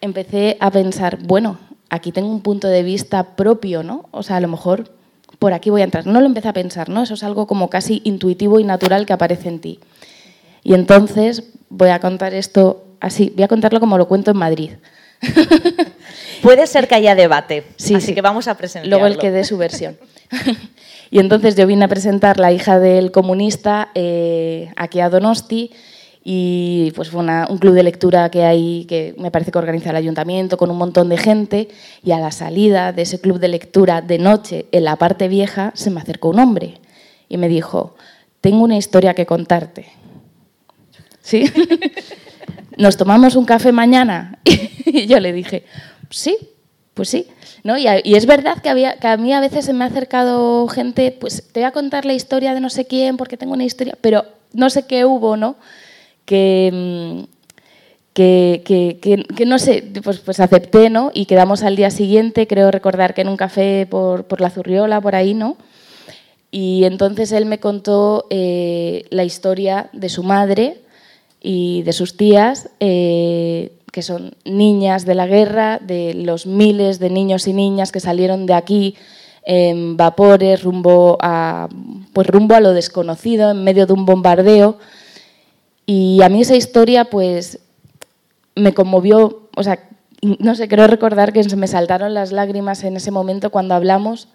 empecé 0.00 0.56
a 0.60 0.70
pensar, 0.70 1.18
bueno, 1.24 1.58
aquí 1.90 2.10
tengo 2.10 2.30
un 2.30 2.40
punto 2.40 2.68
de 2.68 2.82
vista 2.82 3.36
propio, 3.36 3.82
¿no? 3.82 4.06
O 4.12 4.22
sea, 4.22 4.36
a 4.36 4.40
lo 4.40 4.48
mejor 4.48 4.92
por 5.38 5.52
aquí 5.52 5.68
voy 5.68 5.82
a 5.82 5.84
entrar. 5.84 6.06
No 6.06 6.20
lo 6.20 6.26
empecé 6.26 6.48
a 6.48 6.54
pensar, 6.54 6.88
¿no? 6.88 7.02
Eso 7.02 7.12
es 7.12 7.22
algo 7.22 7.46
como 7.46 7.68
casi 7.68 8.00
intuitivo 8.04 8.60
y 8.60 8.64
natural 8.64 9.04
que 9.04 9.12
aparece 9.12 9.50
en 9.50 9.58
ti. 9.58 9.78
Y 10.64 10.72
entonces 10.72 11.42
voy 11.68 11.90
a 11.90 12.00
contar 12.00 12.32
esto 12.32 12.86
así, 13.00 13.32
voy 13.34 13.44
a 13.44 13.48
contarlo 13.48 13.80
como 13.80 13.98
lo 13.98 14.06
cuento 14.06 14.30
en 14.30 14.36
Madrid. 14.36 14.70
Puede 16.42 16.66
ser 16.66 16.88
que 16.88 16.94
haya 16.94 17.14
debate, 17.14 17.64
sí, 17.76 17.94
así 17.94 18.14
que 18.14 18.22
vamos 18.22 18.48
a 18.48 18.56
presentarlo. 18.56 18.90
Luego 18.90 19.06
el 19.06 19.18
que 19.18 19.30
dé 19.30 19.44
su 19.44 19.58
versión. 19.58 19.98
y 21.10 21.18
entonces 21.18 21.56
yo 21.56 21.66
vine 21.66 21.84
a 21.84 21.88
presentar 21.88 22.38
La 22.38 22.52
hija 22.52 22.78
del 22.78 23.10
comunista 23.10 23.90
eh, 23.94 24.72
aquí 24.76 25.00
a 25.00 25.10
Donosti 25.10 25.72
y 26.22 26.92
pues 26.94 27.08
fue 27.08 27.22
un 27.22 27.58
club 27.58 27.74
de 27.74 27.82
lectura 27.82 28.30
que 28.30 28.44
hay, 28.44 28.84
que 28.84 29.14
me 29.18 29.30
parece 29.30 29.50
que 29.50 29.58
organiza 29.58 29.90
el 29.90 29.96
ayuntamiento 29.96 30.56
con 30.56 30.70
un 30.70 30.76
montón 30.76 31.08
de 31.08 31.16
gente 31.16 31.68
y 32.04 32.12
a 32.12 32.18
la 32.18 32.30
salida 32.30 32.92
de 32.92 33.02
ese 33.02 33.20
club 33.20 33.38
de 33.38 33.48
lectura 33.48 34.02
de 34.02 34.18
noche 34.18 34.66
en 34.70 34.84
la 34.84 34.96
parte 34.96 35.28
vieja 35.28 35.72
se 35.74 35.90
me 35.90 36.00
acercó 36.00 36.28
un 36.28 36.38
hombre 36.38 36.78
y 37.28 37.38
me 37.38 37.48
dijo, 37.48 37.96
tengo 38.40 38.64
una 38.64 38.76
historia 38.76 39.14
que 39.14 39.24
contarte. 39.24 39.86
¿Sí? 41.22 41.50
¿Nos 42.76 42.96
tomamos 42.96 43.36
un 43.36 43.44
café 43.44 43.72
mañana? 43.72 44.38
y 44.44 45.06
yo 45.06 45.20
le 45.20 45.32
dije, 45.32 45.64
sí, 46.10 46.36
pues 46.94 47.08
sí, 47.08 47.26
¿no? 47.64 47.78
Y, 47.78 47.86
es 47.86 48.26
verdad 48.26 48.58
que, 48.62 48.68
había, 48.68 48.96
que 48.96 49.06
a 49.06 49.16
mí 49.16 49.32
a 49.32 49.40
veces 49.40 49.64
se 49.64 49.72
me 49.72 49.84
ha 49.84 49.88
acercado 49.88 50.66
gente, 50.68 51.16
pues 51.18 51.44
te 51.52 51.60
voy 51.60 51.66
a 51.66 51.72
contar 51.72 52.04
la 52.04 52.14
historia 52.14 52.54
de 52.54 52.60
no 52.60 52.70
sé 52.70 52.86
quién 52.86 53.16
porque 53.16 53.36
tengo 53.36 53.54
una 53.54 53.64
historia, 53.64 53.96
pero 54.00 54.24
no 54.52 54.70
sé 54.70 54.86
qué 54.86 55.04
hubo, 55.04 55.36
¿no? 55.36 55.56
Que, 56.24 56.70
mm, 56.72 57.40
que, 58.12 58.62
que, 58.64 59.24
que, 59.24 59.46
no 59.46 59.58
sé, 59.58 59.84
pues, 60.02 60.18
pues 60.18 60.40
acepté, 60.40 60.90
¿no? 60.90 61.10
Y 61.14 61.26
quedamos 61.26 61.62
al 61.62 61.76
día 61.76 61.90
siguiente, 61.90 62.46
creo 62.46 62.70
recordar 62.70 63.14
que 63.14 63.22
en 63.22 63.28
un 63.28 63.36
café 63.36 63.86
por, 63.88 64.24
por 64.24 64.40
la 64.40 64.50
Zurriola, 64.50 65.00
por 65.00 65.14
ahí, 65.14 65.32
¿no? 65.32 65.56
Y 66.50 66.84
entonces 66.84 67.30
él 67.32 67.46
me 67.46 67.60
contó 67.60 68.26
eh, 68.30 69.04
la 69.10 69.24
historia 69.24 69.88
de 69.92 70.08
su 70.08 70.22
madre 70.24 70.80
y 71.40 71.82
de 71.82 71.92
sus 71.92 72.16
tías, 72.16 72.70
eh, 72.80 73.72
que 73.92 74.02
son 74.02 74.34
niñas 74.44 75.04
de 75.06 75.14
la 75.14 75.26
guerra, 75.26 75.78
de 75.78 76.14
los 76.14 76.46
miles 76.46 76.98
de 76.98 77.10
niños 77.10 77.48
y 77.48 77.52
niñas 77.52 77.92
que 77.92 78.00
salieron 78.00 78.46
de 78.46 78.54
aquí 78.54 78.94
en 79.42 79.96
vapores 79.96 80.62
rumbo 80.62 81.16
a, 81.20 81.68
pues 82.12 82.26
rumbo 82.26 82.54
a 82.54 82.60
lo 82.60 82.72
desconocido, 82.72 83.50
en 83.50 83.64
medio 83.64 83.86
de 83.86 83.92
un 83.94 84.04
bombardeo. 84.04 84.78
Y 85.86 86.20
a 86.22 86.28
mí 86.28 86.42
esa 86.42 86.56
historia 86.56 87.06
pues 87.06 87.58
me 88.54 88.74
conmovió, 88.74 89.48
o 89.56 89.62
sea, 89.62 89.88
no 90.22 90.54
sé, 90.54 90.68
creo 90.68 90.86
recordar 90.86 91.32
que 91.32 91.42
me 91.56 91.66
saltaron 91.66 92.14
las 92.14 92.30
lágrimas 92.30 92.84
en 92.84 92.96
ese 92.96 93.10
momento 93.10 93.50
cuando 93.50 93.74
hablamos 93.74 94.28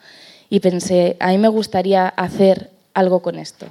y 0.50 0.60
pensé, 0.60 1.16
a 1.20 1.30
mí 1.30 1.38
me 1.38 1.48
gustaría 1.48 2.08
hacer 2.08 2.72
algo 2.94 3.22
con 3.22 3.38
esto. 3.38 3.68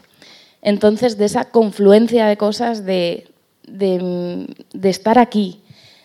Entonces, 0.64 1.18
de 1.18 1.26
esa 1.26 1.44
confluencia 1.44 2.26
de 2.26 2.38
cosas, 2.38 2.86
de, 2.86 3.28
de, 3.68 4.88
estar 4.88 5.18
aquí, 5.18 5.60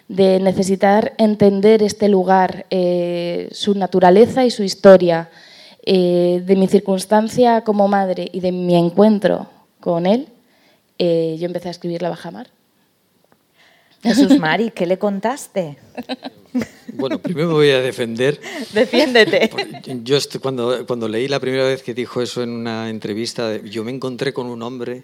de 0.10 0.42
necesitar 0.42 1.14
entender 1.18 1.82
este 1.82 2.10
lugar, 2.10 2.66
eh, 2.70 3.48
su 3.52 3.74
naturaleza 3.74 4.46
y 4.46 4.52
su 4.52 4.64
historia, 4.64 5.30
eh, 5.86 6.44
de 6.46 6.56
mi 6.58 6.68
circunstancia 6.68 7.62
como 7.62 7.88
madre 7.88 8.30
y 8.34 8.42
de 8.42 8.52
mi 8.52 8.76
encuentro 8.76 9.48
con 9.80 10.06
él, 10.06 10.28
eh, 10.98 11.38
yo 11.40 11.46
empecé 11.46 11.70
a 11.70 11.72
escribir 11.72 12.02
La 12.02 12.10
Bajamar. 12.10 12.48
Jesús 14.02 14.40
Mari, 14.40 14.72
¿qué 14.72 14.86
le 14.86 14.98
contaste? 14.98 15.78
Bueno, 16.94 17.20
primero 17.20 17.48
me 17.48 17.54
voy 17.54 17.70
a 17.70 17.82
defender. 17.82 18.40
Defiéndete. 18.74 19.50
Yo 20.04 20.18
cuando, 20.42 20.86
cuando 20.86 21.08
leí 21.08 21.28
la 21.28 21.40
primera 21.40 21.64
vez 21.64 21.84
que 21.84 21.94
dijo 21.94 22.22
eso 22.22 22.42
en 22.42 22.50
una 22.50 22.90
entrevista, 22.90 23.58
yo 23.58 23.84
me 23.84 23.92
encontré 23.92 24.34
con 24.34 24.48
un 24.48 24.62
hombre 24.64 25.04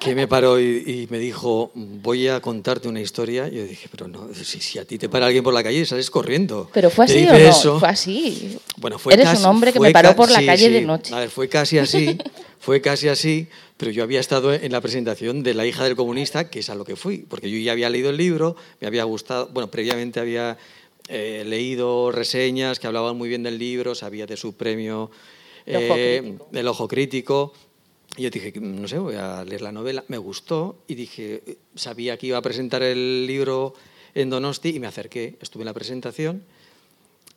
que 0.00 0.14
me 0.14 0.26
paró 0.26 0.60
y, 0.60 1.06
me 1.10 1.18
dijo, 1.18 1.70
voy 1.74 2.28
a 2.28 2.40
contarte 2.40 2.88
una 2.88 3.00
historia. 3.00 3.48
Y 3.48 3.56
yo 3.56 3.64
dije, 3.64 3.88
pero 3.90 4.08
no, 4.08 4.28
si, 4.34 4.60
si, 4.60 4.78
a 4.78 4.84
ti 4.84 4.98
te 4.98 5.08
para 5.08 5.26
alguien 5.26 5.44
por 5.44 5.54
la 5.54 5.62
calle, 5.62 5.86
sales 5.86 6.10
corriendo. 6.10 6.68
Pero 6.72 6.90
fue 6.90 7.04
así 7.04 7.26
o 7.26 7.32
no? 7.32 7.38
Eso? 7.38 7.80
Fue 7.80 7.88
así. 7.88 8.58
Bueno, 8.76 8.98
fue 8.98 9.14
Eres 9.14 9.26
casi, 9.26 9.42
un 9.42 9.48
hombre 9.48 9.72
que 9.72 9.80
me 9.80 9.92
paró 9.92 10.16
por 10.16 10.30
la 10.30 10.40
sí, 10.40 10.46
calle 10.46 10.66
sí. 10.66 10.72
de 10.72 10.80
noche. 10.82 11.14
A 11.14 11.20
ver, 11.20 11.30
fue 11.30 11.48
casi 11.48 11.78
así, 11.78 12.18
fue 12.66 12.80
casi 12.80 13.06
así, 13.06 13.46
pero 13.76 13.92
yo 13.92 14.02
había 14.02 14.18
estado 14.18 14.52
en 14.52 14.72
la 14.72 14.80
presentación 14.80 15.44
de 15.44 15.54
La 15.54 15.64
hija 15.64 15.84
del 15.84 15.94
comunista, 15.94 16.50
que 16.50 16.58
es 16.58 16.68
a 16.68 16.74
lo 16.74 16.84
que 16.84 16.96
fui, 16.96 17.18
porque 17.18 17.48
yo 17.48 17.56
ya 17.58 17.70
había 17.70 17.88
leído 17.88 18.10
el 18.10 18.16
libro, 18.16 18.56
me 18.80 18.88
había 18.88 19.04
gustado, 19.04 19.46
bueno, 19.52 19.70
previamente 19.70 20.18
había 20.18 20.58
eh, 21.06 21.44
leído 21.46 22.10
reseñas 22.10 22.80
que 22.80 22.88
hablaban 22.88 23.16
muy 23.16 23.28
bien 23.28 23.44
del 23.44 23.56
libro, 23.56 23.94
sabía 23.94 24.26
de 24.26 24.36
su 24.36 24.56
premio 24.56 25.12
El 25.64 25.76
ojo 25.76 25.94
eh, 25.96 26.18
crítico. 26.18 26.48
El 26.52 26.66
Ojo 26.66 26.88
Crítico. 26.88 27.52
Y 28.16 28.22
yo 28.22 28.30
dije, 28.30 28.52
no 28.60 28.88
sé, 28.88 28.98
voy 28.98 29.14
a 29.14 29.44
leer 29.44 29.62
la 29.62 29.70
novela. 29.70 30.04
Me 30.08 30.18
gustó 30.18 30.78
y 30.88 30.96
dije, 30.96 31.58
sabía 31.76 32.16
que 32.16 32.26
iba 32.26 32.38
a 32.38 32.42
presentar 32.42 32.82
el 32.82 33.28
libro 33.28 33.74
en 34.12 34.28
Donosti 34.28 34.70
y 34.70 34.80
me 34.80 34.88
acerqué, 34.88 35.36
estuve 35.40 35.62
en 35.62 35.66
la 35.66 35.72
presentación. 35.72 36.42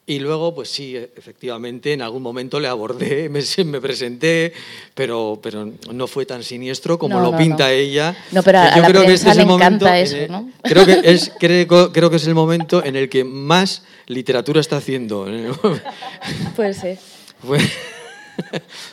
Y 0.09 0.17
luego, 0.17 0.55
pues 0.55 0.69
sí, 0.69 0.95
efectivamente, 0.95 1.93
en 1.93 2.01
algún 2.01 2.23
momento 2.23 2.59
le 2.59 2.67
abordé, 2.67 3.29
me, 3.29 3.41
me 3.65 3.79
presenté, 3.79 4.53
pero, 4.95 5.39
pero 5.39 5.71
no 5.93 6.07
fue 6.07 6.25
tan 6.25 6.41
siniestro 6.41 6.97
como 6.97 7.17
No, 7.19 7.25
lo 7.25 7.31
no, 7.33 7.37
pinta 7.37 7.65
no. 7.65 7.69
ella. 7.69 8.15
No, 8.31 8.41
pero 8.41 8.57
a 8.57 8.75
Yo 8.75 8.81
la 8.81 8.87
creo 8.87 9.05
que 9.05 9.13
este 9.13 9.29
es 9.29 9.37
el 9.37 9.45
momento 9.45 9.87
eso, 9.87 10.17
el- 10.17 10.31
¿no? 10.31 10.49
Creo 10.63 10.83
que, 10.87 11.01
es, 11.03 11.31
creo, 11.39 11.93
creo 11.93 12.09
que 12.09 12.15
es 12.15 12.25
el 12.25 12.33
momento 12.33 12.83
en 12.83 12.95
el 12.95 13.07
que 13.07 13.23
más 13.23 13.83
literatura 14.07 14.61
está 14.61 14.77
haciendo. 14.77 15.27
Puede 16.55 16.73
ser. 16.73 16.97
Fue- 17.45 17.59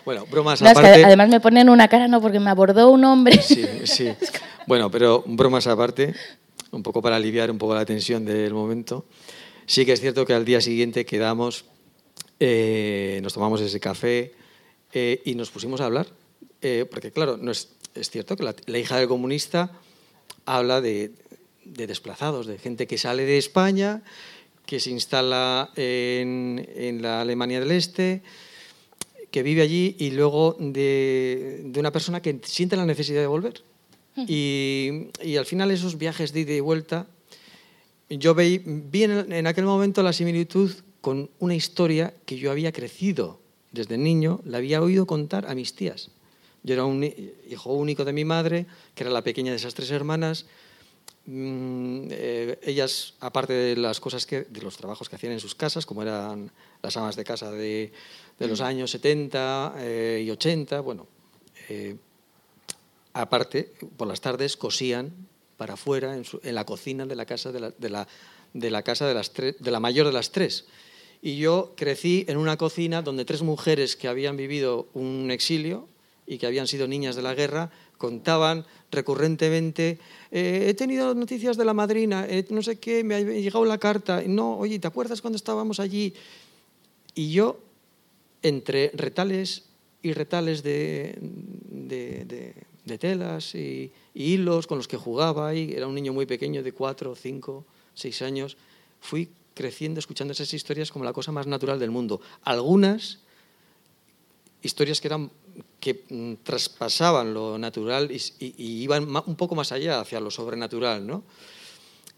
bueno, 0.04 0.26
bromas 0.30 0.60
No, 0.60 0.68
es 0.68 0.74
que 0.74 0.80
aparte. 0.80 1.02
además 1.04 1.30
me 1.30 1.40
ponen 1.40 1.70
una 1.70 1.88
cara, 1.88 2.08
no, 2.08 2.20
porque 2.20 2.40
me 2.40 2.50
abordó 2.50 2.90
un 2.90 3.02
hombre. 3.06 3.40
Sí, 3.40 3.64
sí. 3.84 4.12
Bueno, 4.66 4.90
pero 4.90 5.24
bromas 5.26 5.66
aparte, 5.66 6.14
un 6.72 6.82
poco 6.82 7.00
para 7.00 7.16
aliviar 7.16 7.50
un 7.50 7.56
poco 7.56 7.74
la 7.74 7.86
tensión 7.86 8.22
del 8.26 8.52
momento. 8.52 9.06
Sí 9.66 9.84
que 9.84 9.92
es 9.92 10.00
cierto 10.00 10.24
que 10.24 10.32
al 10.32 10.44
día 10.44 10.60
siguiente 10.60 11.04
quedamos, 11.04 11.64
eh, 12.38 13.18
nos 13.22 13.34
tomamos 13.34 13.60
ese 13.60 13.80
café 13.80 14.32
eh, 14.92 15.22
y 15.24 15.34
nos 15.34 15.50
pusimos 15.50 15.80
a 15.80 15.86
hablar. 15.86 16.06
Eh, 16.62 16.86
porque 16.90 17.10
claro, 17.10 17.36
no 17.36 17.50
es, 17.50 17.70
es 17.94 18.10
cierto 18.10 18.36
que 18.36 18.44
la, 18.44 18.54
la 18.66 18.78
hija 18.78 18.98
del 18.98 19.08
comunista 19.08 19.72
habla 20.44 20.80
de, 20.80 21.12
de 21.64 21.86
desplazados, 21.86 22.46
de 22.46 22.58
gente 22.58 22.86
que 22.86 22.96
sale 22.96 23.24
de 23.24 23.38
España, 23.38 24.02
que 24.66 24.80
se 24.80 24.90
instala 24.90 25.70
en, 25.76 26.68
en 26.74 27.02
la 27.02 27.20
Alemania 27.20 27.60
del 27.60 27.72
Este, 27.72 28.22
que 29.30 29.42
vive 29.42 29.62
allí 29.62 29.96
y 29.98 30.10
luego 30.12 30.56
de, 30.58 31.62
de 31.64 31.80
una 31.80 31.92
persona 31.92 32.22
que 32.22 32.40
siente 32.44 32.76
la 32.76 32.86
necesidad 32.86 33.20
de 33.20 33.26
volver. 33.26 33.62
Y, 34.26 35.08
y 35.22 35.36
al 35.36 35.44
final 35.44 35.70
esos 35.70 35.98
viajes 35.98 36.32
de 36.32 36.40
ida 36.40 36.54
y 36.54 36.60
vuelta, 36.60 37.06
yo 38.08 38.34
veí, 38.34 38.58
vi 38.64 39.04
en, 39.04 39.32
en 39.32 39.46
aquel 39.46 39.64
momento 39.64 40.02
la 40.02 40.12
similitud 40.12 40.70
con 41.00 41.30
una 41.38 41.54
historia 41.54 42.14
que 42.24 42.36
yo 42.36 42.50
había 42.50 42.72
crecido 42.72 43.40
desde 43.72 43.98
niño, 43.98 44.40
la 44.44 44.58
había 44.58 44.80
oído 44.82 45.06
contar 45.06 45.46
a 45.50 45.54
mis 45.54 45.74
tías. 45.74 46.10
Yo 46.62 46.74
era 46.74 46.84
un 46.84 47.02
hi- 47.04 47.32
hijo 47.48 47.72
único 47.72 48.04
de 48.04 48.12
mi 48.12 48.24
madre, 48.24 48.66
que 48.94 49.04
era 49.04 49.10
la 49.10 49.22
pequeña 49.22 49.50
de 49.52 49.56
esas 49.56 49.74
tres 49.74 49.90
hermanas. 49.90 50.46
Mm, 51.26 52.08
eh, 52.10 52.58
ellas, 52.62 53.14
aparte 53.20 53.52
de 53.52 53.76
las 53.76 53.98
cosas 54.00 54.26
que, 54.26 54.42
de 54.42 54.62
los 54.62 54.76
trabajos 54.76 55.08
que 55.08 55.16
hacían 55.16 55.32
en 55.32 55.40
sus 55.40 55.54
casas, 55.54 55.84
como 55.86 56.02
eran 56.02 56.50
las 56.82 56.96
amas 56.96 57.16
de 57.16 57.24
casa 57.24 57.50
de, 57.50 57.92
de 58.38 58.48
los 58.48 58.60
años 58.60 58.90
70 58.92 59.74
eh, 59.78 60.22
y 60.26 60.30
80, 60.30 60.80
bueno, 60.80 61.06
eh, 61.68 61.96
aparte, 63.12 63.72
por 63.96 64.06
las 64.08 64.20
tardes 64.20 64.56
cosían 64.56 65.25
para 65.56 65.74
afuera, 65.74 66.16
en, 66.16 66.54
la 66.54 66.64
cocina 66.64 67.06
de 67.06 67.16
la 67.16 67.24
casa 67.26 67.52
de 67.52 67.60
la, 67.60 67.70
de 68.52 68.70
la- 68.70 68.82
casa 68.82 69.06
de, 69.06 69.14
las 69.14 69.32
de 69.34 69.70
la 69.70 69.80
mayor 69.80 70.06
de 70.06 70.12
las 70.12 70.30
tres. 70.32 70.66
Y 71.22 71.38
yo 71.38 71.72
crecí 71.76 72.24
en 72.28 72.36
una 72.36 72.56
cocina 72.56 73.02
donde 73.02 73.24
tres 73.24 73.42
mujeres 73.42 73.96
que 73.96 74.08
habían 74.08 74.36
vivido 74.36 74.88
un 74.94 75.30
exilio 75.30 75.88
y 76.26 76.38
que 76.38 76.46
habían 76.46 76.66
sido 76.66 76.86
niñas 76.86 77.16
de 77.16 77.22
la 77.22 77.34
guerra 77.34 77.70
contaban 77.98 78.66
recurrentemente, 78.90 79.98
eh, 80.30 80.66
he 80.68 80.74
tenido 80.74 81.14
noticias 81.14 81.56
de 81.56 81.64
la 81.64 81.72
madrina, 81.72 82.26
eh, 82.28 82.44
no 82.50 82.62
sé 82.62 82.78
qué, 82.78 83.02
me 83.02 83.14
ha 83.14 83.20
llegado 83.20 83.64
la 83.64 83.78
carta, 83.78 84.22
no, 84.26 84.58
oye, 84.58 84.78
¿te 84.78 84.86
acuerdas 84.86 85.22
cuando 85.22 85.36
estábamos 85.36 85.80
allí? 85.80 86.12
Y 87.14 87.32
yo, 87.32 87.58
entre 88.42 88.90
retales 88.94 89.64
y 90.02 90.12
retales 90.12 90.62
de- 90.62 91.16
de 92.84 92.98
telas 92.98 93.54
y, 93.54 93.90
hilos 94.16 94.66
con 94.66 94.78
los 94.78 94.88
que 94.88 94.96
jugaba, 94.96 95.54
y 95.54 95.72
era 95.72 95.86
un 95.86 95.94
niño 95.94 96.12
muy 96.12 96.26
pequeño 96.26 96.62
de 96.62 96.72
cuatro, 96.72 97.14
cinco, 97.14 97.64
seis 97.94 98.22
años, 98.22 98.56
fui 99.00 99.28
creciendo 99.54 100.00
escuchando 100.00 100.32
esas 100.32 100.52
historias 100.52 100.90
como 100.90 101.04
la 101.04 101.12
cosa 101.12 101.32
más 101.32 101.46
natural 101.46 101.78
del 101.78 101.90
mundo. 101.90 102.20
Algunas 102.42 103.20
historias 104.62 105.00
que 105.00 105.08
eran 105.08 105.30
que 105.80 106.04
mm, 106.08 106.34
traspasaban 106.42 107.32
lo 107.32 107.58
natural 107.58 108.10
y, 108.10 108.22
iban 108.82 109.08
un 109.26 109.36
poco 109.36 109.54
más 109.54 109.72
allá 109.72 110.00
hacia 110.00 110.20
lo 110.20 110.30
sobrenatural, 110.30 111.06
¿no? 111.06 111.22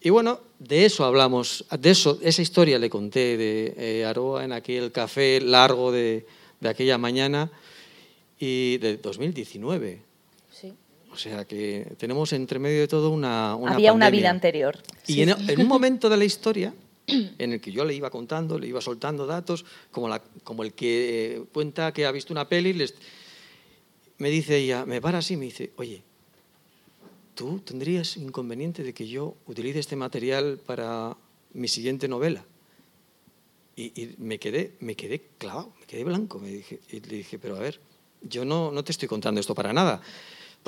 Y 0.01 0.11
bueno, 0.11 0.41
de 0.61 0.85
eso 0.85 1.05
hablamos, 1.05 1.65
de 1.77 1.91
eso, 1.91 2.19
esa 2.23 2.41
historia 2.41 2.79
le 2.79 2.89
conté 2.89 3.37
de 3.37 3.75
eh, 3.77 4.05
Aroa 4.05 4.45
en 4.45 4.53
aquel 4.53 4.93
café 4.93 5.41
largo 5.41 5.91
de, 5.91 6.25
de 6.61 6.69
aquella 6.69 6.99
mañana 6.99 7.51
y 8.39 8.79
de 8.79 8.97
2019. 8.97 10.08
Sí. 11.19 11.29
O 11.29 11.33
sea 11.33 11.45
que 11.47 11.95
tenemos 11.99 12.33
entre 12.33 12.59
medio 12.59 12.81
de 12.81 12.89
todo 12.89 13.11
una, 13.11 13.55
una 13.57 13.73
Había 13.73 13.93
una 13.93 14.07
pandemia. 14.07 14.21
vida 14.21 14.31
anterior. 14.31 14.79
Y 15.07 15.23
en, 15.23 15.31
en 15.31 15.61
un 15.61 15.67
momento 15.67 16.09
de 16.09 16.17
la 16.17 16.25
historia 16.25 16.73
en 17.07 17.53
el 17.53 17.61
que 17.61 17.73
yo 17.73 17.85
le 17.85 17.95
iba 17.95 18.09
contando, 18.11 18.59
le 18.59 18.69
iba 18.69 18.81
soltando 18.81 19.27
datos, 19.27 19.65
como, 19.91 20.09
la- 20.09 20.23
como 20.45 20.63
el 20.63 20.73
que 20.75 21.37
eh, 21.37 21.43
cuenta 21.53 21.93
que 21.93 22.07
ha 22.07 22.13
visto 22.13 22.33
una 22.33 22.49
peli, 22.49 22.73
les- 22.73 22.95
me 24.19 24.31
dice 24.31 24.57
ella, 24.59 24.85
me 24.87 25.01
para 25.01 25.19
así 25.19 25.35
y 25.35 25.37
me 25.37 25.45
dice, 25.47 25.73
oye, 25.77 26.03
¿tú 27.35 27.61
tendrías 27.61 28.17
inconveniente 28.17 28.83
de 28.83 28.93
que 28.93 29.07
yo 29.09 29.37
utilice 29.47 29.79
este 29.79 29.97
material 29.97 30.59
para 30.65 31.17
mi 31.53 31.69
siguiente 31.69 32.09
novela? 32.09 32.45
Y, 33.77 33.85
y 34.03 34.15
me, 34.19 34.39
quedé, 34.39 34.73
me 34.81 34.97
quedé 34.97 35.23
clavado, 35.39 35.73
me 35.81 35.87
quedé 35.87 36.03
blanco. 36.05 36.41
Me 36.41 36.49
dije, 36.49 36.81
y 36.91 37.01
le 37.01 37.17
dije, 37.19 37.39
pero 37.39 37.57
a 37.57 37.61
ver, 37.61 37.81
yo 38.23 38.45
no, 38.45 38.73
no 38.73 38.83
te 38.83 38.91
estoy 38.91 39.07
contando 39.07 39.41
esto 39.41 39.55
para 39.55 39.73
nada, 39.73 40.01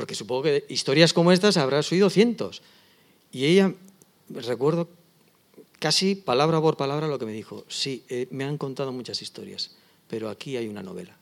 porque 0.01 0.15
supongo 0.15 0.45
que 0.45 0.65
historias 0.71 1.13
como 1.13 1.31
estas 1.31 1.59
habrás 1.59 1.93
oído 1.93 2.09
cientos. 2.09 2.63
Y 3.33 3.45
ella, 3.45 3.75
recuerdo 4.31 4.89
casi 5.79 6.15
palabra 6.15 6.59
por 6.59 6.79
palabra 6.79 7.07
lo 7.07 7.19
que 7.19 7.27
me 7.27 7.33
dijo. 7.33 7.67
Sí, 7.69 8.03
eh, 8.09 8.27
me 8.31 8.45
han 8.45 8.57
contado 8.57 8.93
muchas 8.93 9.21
historias, 9.21 9.73
pero 10.09 10.31
aquí 10.31 10.57
hay 10.57 10.69
una 10.69 10.83
novela. 10.83 11.15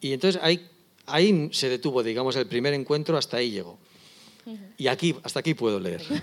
Y 0.00 0.14
entonces 0.14 0.40
ahí, 0.42 0.66
ahí 1.04 1.50
se 1.52 1.68
detuvo, 1.68 2.02
digamos, 2.02 2.34
el 2.36 2.46
primer 2.46 2.72
encuentro, 2.72 3.18
hasta 3.18 3.36
ahí 3.36 3.50
llegó. 3.50 3.76
Y 4.76 4.88
aquí, 4.88 5.14
hasta 5.22 5.40
aquí 5.40 5.54
puedo 5.54 5.80
leer. 5.80 6.02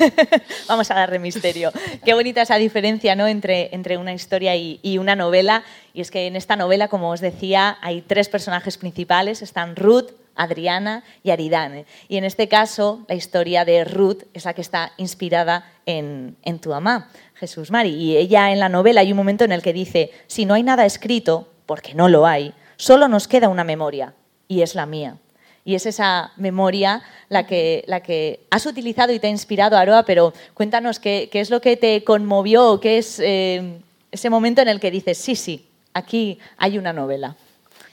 Vamos 0.68 0.90
a 0.90 0.94
darle 0.94 1.18
misterio. 1.18 1.70
Qué 2.04 2.14
bonita 2.14 2.42
esa 2.42 2.56
diferencia 2.56 3.14
¿no? 3.14 3.26
entre, 3.26 3.74
entre 3.74 3.96
una 3.96 4.12
historia 4.12 4.56
y, 4.56 4.98
una 4.98 5.14
novela. 5.14 5.64
Y 5.94 6.00
es 6.00 6.10
que 6.10 6.26
en 6.26 6.36
esta 6.36 6.56
novela, 6.56 6.88
como 6.88 7.10
os 7.10 7.20
decía, 7.20 7.78
hay 7.80 8.02
tres 8.02 8.28
personajes 8.28 8.78
principales. 8.78 9.42
Están 9.42 9.76
Ruth, 9.76 10.10
Adriana 10.34 11.04
y 11.22 11.30
Aridane. 11.30 11.86
Y 12.08 12.16
en 12.16 12.24
este 12.24 12.48
caso, 12.48 13.04
la 13.08 13.14
historia 13.14 13.64
de 13.64 13.84
Ruth 13.84 14.24
es 14.34 14.44
la 14.44 14.54
que 14.54 14.62
está 14.62 14.92
inspirada 14.96 15.70
en, 15.86 16.36
en 16.42 16.58
tu 16.58 16.70
mamá, 16.70 17.10
Jesús 17.34 17.70
Mari. 17.70 17.90
Y 17.90 18.16
ella 18.16 18.50
en 18.50 18.58
la 18.58 18.68
novela 18.68 19.02
hay 19.02 19.12
un 19.12 19.18
momento 19.18 19.44
en 19.44 19.52
el 19.52 19.62
que 19.62 19.72
dice, 19.72 20.10
si 20.26 20.46
no 20.46 20.54
hay 20.54 20.62
nada 20.62 20.86
escrito, 20.86 21.48
porque 21.66 21.94
no 21.94 22.08
lo 22.08 22.26
hay, 22.26 22.54
solo 22.76 23.08
nos 23.08 23.28
queda 23.28 23.48
una 23.48 23.64
memoria, 23.64 24.14
y 24.48 24.62
es 24.62 24.74
la 24.74 24.86
mía. 24.86 25.18
Y 25.64 25.74
es 25.74 25.86
esa 25.86 26.32
memoria 26.36 27.02
la 27.28 27.46
que, 27.46 27.84
la 27.86 28.00
que 28.00 28.40
has 28.50 28.66
utilizado 28.66 29.12
y 29.12 29.20
te 29.20 29.28
ha 29.28 29.30
inspirado, 29.30 29.76
Aroa, 29.76 30.04
pero 30.04 30.32
cuéntanos 30.54 30.98
qué, 30.98 31.28
qué 31.30 31.40
es 31.40 31.50
lo 31.50 31.60
que 31.60 31.76
te 31.76 32.02
conmovió, 32.02 32.80
qué 32.80 32.98
es 32.98 33.20
eh, 33.20 33.78
ese 34.10 34.30
momento 34.30 34.60
en 34.60 34.68
el 34.68 34.80
que 34.80 34.90
dices, 34.90 35.18
sí, 35.18 35.36
sí, 35.36 35.66
aquí 35.94 36.38
hay 36.56 36.78
una 36.78 36.92
novela. 36.92 37.36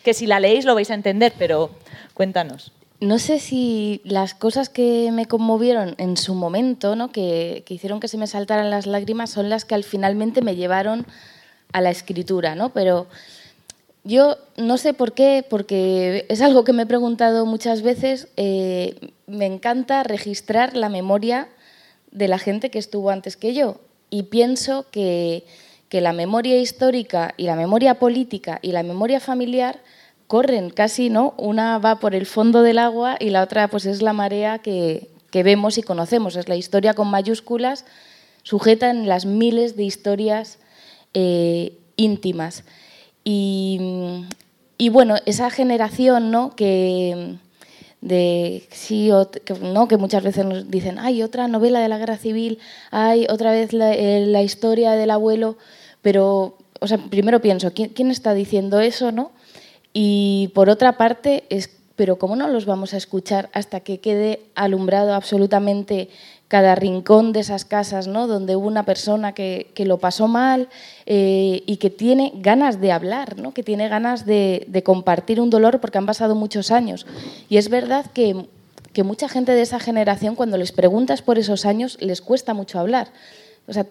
Que 0.03 0.13
si 0.13 0.25
la 0.25 0.39
leéis 0.39 0.65
lo 0.65 0.75
vais 0.75 0.89
a 0.89 0.95
entender, 0.95 1.33
pero 1.37 1.69
cuéntanos. 2.13 2.71
No 2.99 3.17
sé 3.17 3.39
si 3.39 4.01
las 4.03 4.33
cosas 4.33 4.67
que 4.67 5.09
me 5.13 5.25
conmovieron 5.25 5.95
en 5.99 6.17
su 6.17 6.33
momento, 6.33 6.95
¿no? 6.97 7.11
que, 7.11 7.63
que 7.65 7.73
hicieron 7.73 7.99
que 8.01 8.09
se 8.09 8.17
me 8.17 8.27
saltaran 8.27 8.69
las 8.69 8.87
lágrimas, 8.87 9.29
son 9.29 9.49
las 9.49 9.63
que 9.63 9.75
al 9.75 9.85
finalmente 9.85 10.41
me 10.41 10.55
llevaron 10.55 11.05
a 11.71 11.81
la 11.81 11.91
escritura, 11.91 12.55
¿no? 12.55 12.69
Pero 12.69 13.07
yo 14.03 14.37
no 14.57 14.77
sé 14.77 14.93
por 14.93 15.13
qué, 15.13 15.45
porque 15.47 16.25
es 16.29 16.41
algo 16.41 16.63
que 16.63 16.73
me 16.73 16.83
he 16.83 16.85
preguntado 16.85 17.45
muchas 17.45 17.81
veces. 17.81 18.27
Eh, 18.37 19.11
me 19.27 19.45
encanta 19.45 20.03
registrar 20.03 20.75
la 20.75 20.89
memoria 20.89 21.49
de 22.11 22.27
la 22.27 22.39
gente 22.39 22.71
que 22.71 22.79
estuvo 22.79 23.09
antes 23.09 23.37
que 23.37 23.53
yo 23.53 23.79
y 24.09 24.23
pienso 24.23 24.87
que, 24.89 25.45
que, 25.89 26.01
la 26.01 26.13
memoria 26.13 26.57
histórica 26.59 27.35
y 27.37 27.43
la 27.43 27.55
memoria 27.55 27.99
política 27.99 28.59
y 28.61 28.71
la 28.71 28.81
memoria 28.81 29.19
familiar 29.19 29.79
corren 30.27 30.69
casi, 30.71 31.09
¿no? 31.09 31.33
Una 31.37 31.77
va 31.77 31.99
por 31.99 32.15
el 32.15 32.25
fondo 32.25 32.63
del 32.63 32.79
agua 32.79 33.17
y 33.19 33.29
la 33.29 33.43
otra 33.43 33.67
pues 33.67 33.85
es 33.85 34.01
la 34.01 34.13
marea 34.13 34.59
que, 34.59 35.09
que 35.31 35.43
vemos 35.43 35.77
y 35.77 35.83
conocemos. 35.83 36.35
Es 36.35 36.49
la 36.49 36.55
historia 36.55 36.93
con 36.93 37.09
mayúsculas 37.09 37.85
sujeta 38.43 38.89
en 38.89 39.07
las 39.07 39.25
miles 39.25 39.75
de 39.75 39.83
historias 39.83 40.57
eh, 41.13 41.73
íntimas. 41.95 42.63
Y, 43.31 44.89
bueno, 44.89 45.15
esa 45.25 45.49
generación 45.49 46.31
¿no? 46.31 46.55
que, 46.55 47.35
de, 48.01 48.67
sí, 48.71 49.11
que, 49.45 49.53
¿no? 49.53 49.87
que 49.87 49.97
muchas 49.97 50.23
veces 50.23 50.45
nos 50.45 50.71
dicen, 50.71 50.97
hay 50.97 51.21
otra 51.21 51.47
novela 51.47 51.79
de 51.79 51.89
la 51.89 51.99
guerra 51.99 52.17
civil, 52.17 52.59
hay 52.89 53.27
otra 53.29 53.51
vez 53.51 53.73
la, 53.73 53.93
eh, 53.93 54.25
la 54.25 54.41
historia 54.41 54.93
del 54.93 55.11
abuelo, 55.11 55.57
pero 56.01 56.57
o 56.79 56.87
sea, 56.87 56.97
primero 56.97 57.41
pienso, 57.41 57.73
¿quién, 57.73 57.89
¿quién, 57.89 58.09
está 58.09 58.33
diciendo 58.33 58.79
eso? 58.79 59.11
¿no? 59.11 59.31
Y 59.93 60.51
por 60.55 60.69
otra 60.69 60.97
parte, 60.97 61.43
es, 61.49 61.69
pero 61.95 62.17
¿cómo 62.17 62.35
no 62.35 62.47
los 62.47 62.65
vamos 62.65 62.93
a 62.93 62.97
escuchar 62.97 63.49
hasta 63.53 63.81
que 63.81 63.99
quede 63.99 64.39
alumbrado 64.55 65.13
absolutamente 65.13 66.09
cada 66.49 66.73
rincón 66.73 67.31
de 67.31 67.41
esas 67.41 67.63
casas, 67.63 68.07
¿no? 68.07 68.25
donde 68.25 68.55
hubo 68.55 68.67
una 68.67 68.83
persona 68.83 69.33
que, 69.33 69.69
que 69.75 69.85
lo 69.85 69.99
pasó 69.99 70.27
mal 70.27 70.67
eh, 71.05 71.61
y 71.67 71.77
que 71.77 71.91
tiene 71.91 72.33
ganas 72.37 72.81
de 72.81 72.91
hablar, 72.91 73.37
¿no? 73.37 73.53
que 73.53 73.61
tiene 73.61 73.87
ganas 73.87 74.25
de, 74.25 74.65
de, 74.67 74.81
compartir 74.81 75.39
un 75.39 75.51
dolor 75.51 75.79
porque 75.79 75.99
han 75.99 76.07
pasado 76.07 76.33
muchos 76.33 76.71
años. 76.71 77.05
Y 77.49 77.57
es 77.57 77.69
verdad 77.69 78.07
que, 78.15 78.47
que, 78.93 79.03
mucha 79.03 79.29
gente 79.29 79.51
de 79.51 79.61
esa 79.61 79.79
generación, 79.79 80.35
cuando 80.35 80.57
les 80.57 80.71
preguntas 80.71 81.21
por 81.21 81.37
esos 81.37 81.67
años, 81.67 81.99
les 82.01 82.19
cuesta 82.19 82.55
mucho 82.55 82.79
hablar. 82.79 83.09
O 83.67 83.73
sea, 83.73 83.85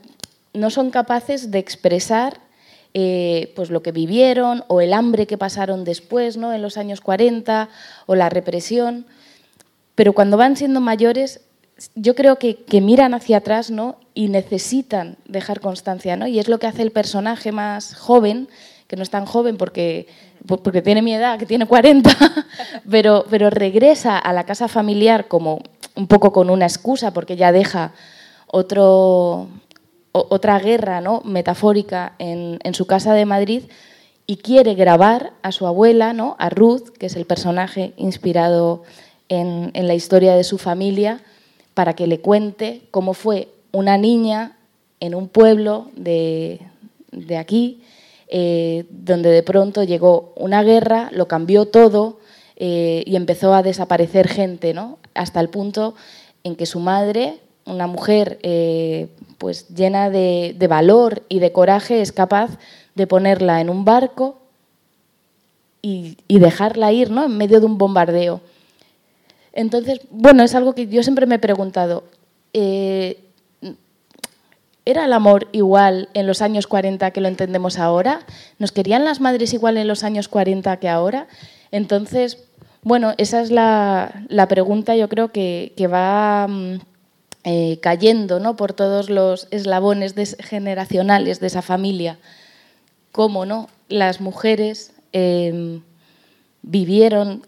no 0.52 0.70
son 0.70 0.90
capaces 0.90 1.52
de 1.52 1.60
expresar 1.60 2.40
eh, 2.92 3.52
pues 3.54 3.70
lo 3.70 3.82
que 3.82 3.92
vivieron 3.92 4.64
o 4.66 4.80
el 4.80 4.94
hambre 4.94 5.28
que 5.28 5.38
pasaron 5.38 5.84
después, 5.84 6.36
¿no? 6.36 6.52
en 6.52 6.62
los 6.62 6.76
años 6.76 7.00
40, 7.00 7.68
o 8.06 8.16
la 8.16 8.28
represión. 8.30 9.06
Pero 9.94 10.12
cuando 10.12 10.36
van 10.36 10.56
siendo 10.56 10.80
mayores 10.80 11.42
yo 11.94 12.14
creo 12.14 12.38
que, 12.38 12.80
miran 12.80 13.14
hacia 13.14 13.38
atrás 13.38 13.70
¿no? 13.70 13.96
y 14.14 14.28
necesitan 14.28 15.16
dejar 15.26 15.60
constancia. 15.60 16.16
¿no? 16.16 16.26
Y 16.26 16.38
es 16.38 16.48
lo 16.48 16.58
que 16.58 16.66
hace 16.66 16.82
el 16.82 16.90
personaje 16.90 17.52
más 17.52 17.94
joven, 17.94 18.48
que 18.86 18.96
no 18.96 19.02
es 19.02 19.10
tan 19.10 19.26
joven 19.26 19.56
porque, 19.56 20.06
tiene 20.82 21.02
mi 21.02 21.14
edad, 21.14 21.38
que 21.38 21.46
tiene 21.46 21.66
40, 21.66 22.10
pero, 22.90 23.50
regresa 23.50 24.18
a 24.18 24.32
la 24.32 24.44
casa 24.44 24.68
familiar 24.68 25.28
como 25.28 25.60
un 25.94 26.06
poco 26.06 26.32
con 26.32 26.50
una 26.50 26.66
excusa, 26.66 27.12
porque 27.12 27.36
ya 27.36 27.52
deja 27.52 27.92
otra 28.50 29.38
guerra 30.58 31.00
¿no? 31.00 31.22
metafórica 31.24 32.14
en, 32.18 32.58
en 32.62 32.74
su 32.74 32.86
casa 32.86 33.14
de 33.14 33.26
Madrid 33.26 33.64
y 34.26 34.38
quiere 34.38 34.74
grabar 34.74 35.32
a 35.42 35.52
su 35.52 35.66
abuela, 35.66 36.12
¿no? 36.12 36.36
a 36.38 36.50
Ruth, 36.50 36.88
que 36.98 37.06
es 37.06 37.16
el 37.16 37.24
personaje 37.24 37.94
inspirado 37.96 38.82
en, 39.28 39.70
en 39.74 39.86
la 39.86 39.94
historia 39.94 40.34
de 40.34 40.44
su 40.44 40.58
familia, 40.58 41.20
para 41.78 41.94
que 41.94 42.08
le 42.08 42.18
cuente 42.18 42.82
cómo 42.90 43.14
fue 43.14 43.46
una 43.70 43.96
niña 43.98 44.56
en 44.98 45.14
un 45.14 45.28
pueblo 45.28 45.92
de, 45.94 46.58
de 47.12 47.36
aquí, 47.36 47.82
eh, 48.26 48.84
donde 48.90 49.30
de 49.30 49.44
pronto 49.44 49.84
llegó 49.84 50.32
una 50.34 50.64
guerra, 50.64 51.08
lo 51.12 51.28
cambió 51.28 51.66
todo 51.66 52.18
eh, 52.56 53.04
y 53.06 53.14
empezó 53.14 53.54
a 53.54 53.62
desaparecer 53.62 54.26
gente, 54.26 54.74
¿no? 54.74 54.98
hasta 55.14 55.38
el 55.38 55.50
punto 55.50 55.94
en 56.42 56.56
que 56.56 56.66
su 56.66 56.80
madre, 56.80 57.38
una 57.64 57.86
mujer 57.86 58.40
eh, 58.42 59.06
pues 59.38 59.68
llena 59.68 60.10
de, 60.10 60.56
de 60.58 60.66
valor 60.66 61.22
y 61.28 61.38
de 61.38 61.52
coraje, 61.52 62.00
es 62.00 62.10
capaz 62.10 62.58
de 62.96 63.06
ponerla 63.06 63.60
en 63.60 63.70
un 63.70 63.84
barco 63.84 64.38
y, 65.80 66.16
y 66.26 66.40
dejarla 66.40 66.90
ir 66.90 67.12
¿no? 67.12 67.26
en 67.26 67.36
medio 67.36 67.60
de 67.60 67.66
un 67.66 67.78
bombardeo. 67.78 68.40
Entonces, 69.58 70.02
bueno, 70.12 70.44
es 70.44 70.54
algo 70.54 70.72
que 70.72 70.86
yo 70.86 71.02
siempre 71.02 71.26
me 71.26 71.34
he 71.34 71.40
preguntado. 71.40 72.04
Eh, 72.52 73.24
¿Era 74.84 75.06
el 75.06 75.12
amor 75.12 75.48
igual 75.50 76.08
en 76.14 76.28
los 76.28 76.42
años 76.42 76.68
40 76.68 77.10
que 77.10 77.20
lo 77.20 77.26
entendemos 77.26 77.76
ahora? 77.80 78.20
¿Nos 78.60 78.70
querían 78.70 79.04
las 79.04 79.20
madres 79.20 79.52
igual 79.52 79.76
en 79.76 79.88
los 79.88 80.04
años 80.04 80.28
40 80.28 80.76
que 80.76 80.88
ahora? 80.88 81.26
Entonces, 81.72 82.38
bueno, 82.84 83.14
esa 83.18 83.40
es 83.40 83.50
la, 83.50 84.46
pregunta 84.48 84.94
yo 84.94 85.08
creo 85.08 85.32
que, 85.32 85.74
va 85.92 86.46
mm, 86.46 86.74
eh, 87.42 87.80
cayendo 87.82 88.38
¿no? 88.38 88.54
por 88.54 88.74
todos 88.74 89.10
los 89.10 89.48
eslabones 89.50 90.14
generacionales 90.38 91.40
de 91.40 91.48
esa 91.48 91.62
familia. 91.62 92.16
¿Cómo 93.10 93.44
no? 93.44 93.68
Las 93.88 94.20
mujeres 94.20 94.92
eh, 95.12 95.80
vivieron, 96.62 97.42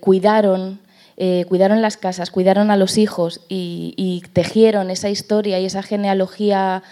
cuidaron, 0.00 0.80
eh, 1.20 1.46
cuidaron 1.48 1.82
las 1.82 1.96
casas, 1.96 2.30
cuidaron 2.30 2.70
a 2.70 2.76
los 2.76 2.96
hijos 2.96 3.40
y, 3.48 4.22
tejieron 4.32 4.88
esa 4.88 5.10
historia 5.10 5.58
y 5.58 5.64
esa 5.64 5.82
genealogía 5.82 6.84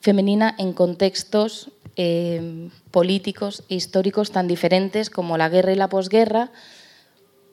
femenina 0.00 0.54
en 0.58 0.74
contextos 0.74 1.70
eh, 1.96 2.68
políticos 2.90 3.64
e 3.70 3.76
históricos 3.76 4.32
tan 4.32 4.48
diferentes 4.48 5.08
como 5.08 5.38
la 5.38 5.48
guerra 5.48 5.72
y 5.72 5.76
la 5.76 5.88
posguerra, 5.88 6.50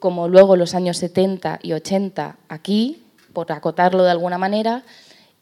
como 0.00 0.28
luego 0.28 0.56
los 0.56 0.74
años 0.74 0.98
70 0.98 1.60
y 1.62 1.72
80 1.72 2.36
aquí, 2.50 3.02
por 3.32 3.50
acotarlo 3.50 4.04
de 4.04 4.10
alguna 4.10 4.36
manera, 4.36 4.84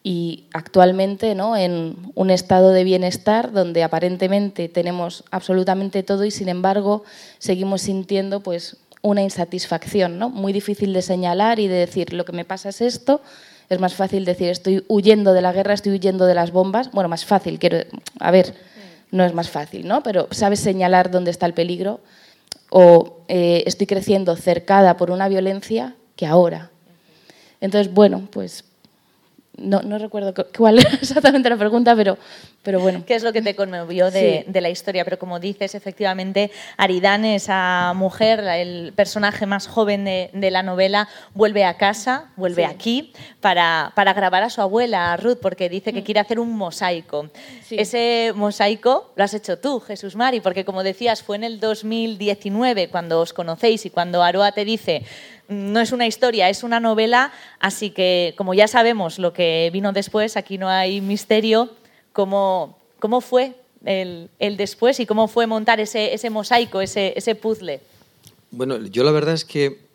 y 0.05 0.45
actualmente 0.53 1.35
¿no? 1.35 1.57
en 1.57 1.97
un 2.15 2.31
estado 2.31 2.71
de 2.71 2.85
bienestar 2.85 3.51
donde 3.51 3.83
aparentemente 3.83 4.69
tenemos 4.69 5.25
absolutamente 5.33 6.05
todo 6.05 6.25
y 6.25 6.31
sin 6.31 6.49
embargo 6.49 7.03
seguimos 7.39 7.83
sintiendo 7.83 8.39
pues 8.39 8.77
una 9.07 9.23
insatisfacción, 9.23 10.19
¿no? 10.19 10.31
Muy 10.31 10.53
difícil 10.53 10.93
de 10.93 11.01
señalar 11.01 11.61
y 11.61 11.69
de 11.69 11.77
decir 11.77 12.13
lo 12.13 12.25
que 12.25 12.33
me 12.33 12.45
pasa 12.45 12.71
es 12.71 12.81
esto. 12.81 13.21
Es 13.69 13.79
más 13.79 13.95
fácil 13.95 14.25
decir 14.25 14.49
estoy 14.49 14.85
huyendo 14.89 15.33
de 15.33 15.43
la 15.43 15.53
guerra, 15.53 15.75
estoy 15.75 15.93
huyendo 15.93 16.27
de 16.27 16.35
las 16.35 16.51
bombas. 16.51 16.91
Bueno, 16.91 17.09
más 17.09 17.25
fácil, 17.25 17.61
quiero. 17.61 17.79
A 18.19 18.33
ver, 18.33 18.55
no 19.13 19.25
es 19.25 19.33
más 19.33 19.49
fácil, 19.49 19.87
¿no? 19.87 20.03
Pero 20.03 20.27
sabes 20.33 20.59
señalar 20.59 21.13
dónde 21.13 21.31
está 21.31 21.47
el 21.47 21.55
peligro. 21.55 22.01
O 22.71 23.21
eh, 23.29 23.63
estoy 23.67 23.87
creciendo 23.87 24.35
cercada 24.35 24.97
por 24.97 25.13
una 25.13 25.29
violencia 25.29 25.95
que 26.17 26.27
ahora. 26.27 26.71
Entonces, 27.61 27.95
bueno, 27.95 28.27
pues 28.33 28.65
no, 29.59 29.83
no 29.83 29.99
recuerdo 29.99 30.35
cuál 30.57 30.79
era 30.81 30.91
exactamente 30.91 31.49
la 31.49 31.57
pregunta, 31.57 31.95
pero, 31.97 32.19
pero 32.63 32.81
bueno. 32.81 33.03
¿Qué 33.07 33.15
es 33.15 33.23
lo 33.23 33.33
que 33.33 33.43
te 33.43 33.55
conmovió 33.55 34.11
de, 34.11 34.45
de, 34.47 34.61
la 34.61 34.69
historia? 34.69 35.05
Pero 35.05 35.19
como 35.19 35.41
dices, 35.41 35.75
efectivamente, 35.75 36.51
Aridane, 36.77 37.37
esa 37.37 37.93
mujer, 37.95 38.41
el 38.41 38.93
personaje 38.95 39.47
más 39.47 39.67
joven 39.67 40.05
de, 40.05 40.31
de 40.33 40.51
la 40.51 40.63
novela, 40.63 41.09
vuelve 41.35 41.65
a 41.65 41.77
casa, 41.77 42.31
vuelve 42.37 42.65
sí. 42.65 42.71
aquí, 42.71 43.13
para, 43.41 43.93
para, 43.95 44.13
grabar 44.13 44.43
a 44.43 44.51
su 44.51 44.61
abuela, 44.61 45.17
Ruth, 45.17 45.39
porque 45.41 45.69
dice 45.69 45.93
que 45.93 46.01
mm. 46.01 46.05
quiere 46.05 46.21
hacer 46.21 46.41
un 46.41 46.57
mosaico. 46.57 47.29
Sí. 47.65 47.77
Ese 47.79 48.33
mosaico 48.35 49.13
lo 49.17 49.25
has 49.25 49.35
hecho 49.35 49.59
tú, 49.59 49.81
Jesús 49.81 50.17
Mari, 50.17 50.41
porque 50.41 50.65
como 50.65 50.83
decías, 50.83 51.23
fue 51.23 51.37
en 51.37 51.45
el 51.45 51.61
2019 51.61 52.89
cuando 52.89 53.21
os 53.21 53.33
conocéis 53.33 53.87
y 53.87 53.91
cuando 53.91 54.23
Aroa 54.23 54.53
te 54.53 54.65
dice 54.65 55.03
no 55.49 55.81
es 55.81 55.93
una 55.93 56.07
historia, 56.07 56.49
es 56.49 56.63
una 56.63 56.81
novela, 56.81 57.33
así 57.61 57.91
que 57.91 58.35
como 58.37 58.55
ya 58.55 58.69
sabemos 58.69 59.19
lo 59.19 59.33
que 59.33 59.71
vino 59.73 59.93
después, 59.93 60.37
aquí 60.37 60.59
no 60.59 60.69
hay 60.69 61.01
misterio, 61.01 61.71
cómo, 62.13 62.79
cómo 62.99 63.21
fue 63.21 63.55
el, 63.85 64.29
el, 64.39 64.57
después 64.57 65.01
y 65.01 65.07
cómo 65.07 65.29
fue 65.29 65.47
montar 65.47 65.81
ese, 65.81 66.15
ese 66.15 66.31
mosaico, 66.31 66.81
ese, 66.81 67.13
ese 67.17 67.35
puzzle. 67.35 67.81
Bueno, 68.51 68.79
yo 68.87 69.05
la 69.05 69.13
verdad 69.13 69.35
es 69.35 69.45
que 69.45 69.87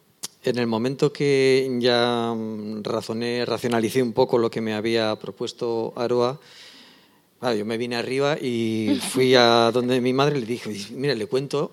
en 0.43 0.57
el 0.57 0.67
momento 0.67 1.13
que 1.13 1.69
ya 1.79 2.33
razoné, 2.81 3.45
racionalicé 3.45 4.01
un 4.01 4.13
poco 4.13 4.37
lo 4.37 4.49
que 4.49 4.61
me 4.61 4.73
había 4.73 5.15
propuesto 5.17 5.93
Aroa, 5.95 6.39
Yo 7.41 7.65
me 7.65 7.75
vine 7.75 7.95
arriba 7.95 8.37
y 8.39 8.99
fui 9.01 9.33
a 9.33 9.71
donde 9.73 9.99
mi 9.99 10.13
madre 10.13 10.39
le 10.39 10.45
dije, 10.45 10.69
mira, 10.91 11.15
le 11.15 11.25
cuento, 11.25 11.71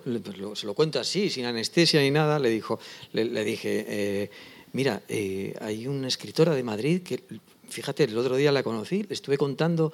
se 0.54 0.64
lo 0.64 0.72
cuento 0.72 0.98
así, 0.98 1.28
sin 1.28 1.44
anestesia 1.44 2.00
ni 2.00 2.11
nada, 2.11 2.38
le, 2.38 2.48
dijo, 2.48 2.81
le, 3.12 3.44
dije, 3.44 3.85
eh, 3.87 4.31
mira, 4.72 5.02
eh, 5.09 5.54
hay 5.61 5.87
una 5.87 6.09
escritora 6.09 6.54
de 6.54 6.62
Madrid 6.62 7.02
que, 7.02 7.22
fíjate, 7.68 8.04
el 8.04 8.16
otro 8.16 8.37
día 8.37 8.50
la 8.50 8.62
conocí, 8.62 9.02
le 9.02 9.12
estuve 9.12 9.37
contando 9.37 9.92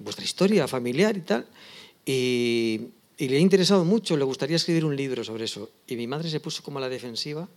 vuestra 0.00 0.24
historia 0.24 0.66
familiar 0.66 1.16
y 1.16 1.20
tal, 1.20 1.46
y, 2.04 2.88
le 3.18 3.36
ha 3.36 3.40
interesado 3.40 3.84
mucho, 3.84 4.16
le 4.16 4.24
gustaría 4.24 4.56
escribir 4.56 4.84
un 4.84 4.96
libro 4.96 5.22
sobre 5.22 5.44
eso. 5.44 5.70
Y 5.86 5.94
mi 5.94 6.08
madre 6.08 6.28
se 6.28 6.40
puso 6.40 6.64
como 6.64 6.78
a 6.78 6.80
la 6.80 6.88
defensiva 6.88 7.48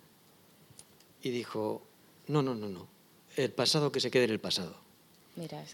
y 1.24 1.32
dijo, 1.32 1.82
no, 2.28 2.44
no, 2.44 2.54
no, 2.54 2.70
no, 2.70 2.88
el 3.36 3.50
pasado 3.50 3.92
que 3.92 4.00
se 4.00 4.12
quede 4.12 4.26
en 4.26 4.32
el 4.32 4.40
pasado. 4.40 4.78
Mira, 5.36 5.66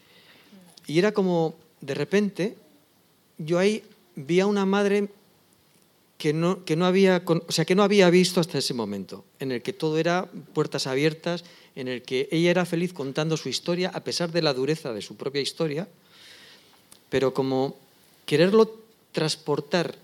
y 0.88 1.00
era 1.00 1.12
como, 1.12 1.56
de 1.82 1.94
repente, 1.94 2.56
yo 3.38 3.60
ahí 3.60 3.84
vi 4.16 4.40
a 4.40 4.46
una 4.46 4.66
madre 4.66 5.10
que 6.18 6.34
no, 6.34 6.64
que 6.64 6.76
no, 6.76 6.86
había, 6.86 7.24
o 7.26 7.52
sea, 7.52 7.66
que 7.66 7.76
no 7.76 7.84
había 7.84 8.10
visto 8.10 8.40
hasta 8.40 8.58
ese 8.58 8.74
momento, 8.74 9.26
en 9.40 9.52
el 9.52 9.62
que 9.62 9.74
todo 9.74 9.98
era 9.98 10.30
puertas 10.54 10.88
abiertas, 10.88 11.44
en 11.76 11.88
el 11.88 12.04
que 12.04 12.30
ella 12.32 12.52
era 12.52 12.66
feliz 12.66 12.94
contando 12.94 13.36
su 13.36 13.50
historia, 13.50 13.92
a 13.94 14.04
pesar 14.04 14.32
de 14.32 14.42
la 14.42 14.54
dureza 14.54 14.94
de 14.94 15.02
su 15.02 15.18
propia 15.18 15.42
historia, 15.42 15.88
pero 17.10 17.34
como 17.34 17.76
quererlo 18.26 18.80
transportar 19.12 19.96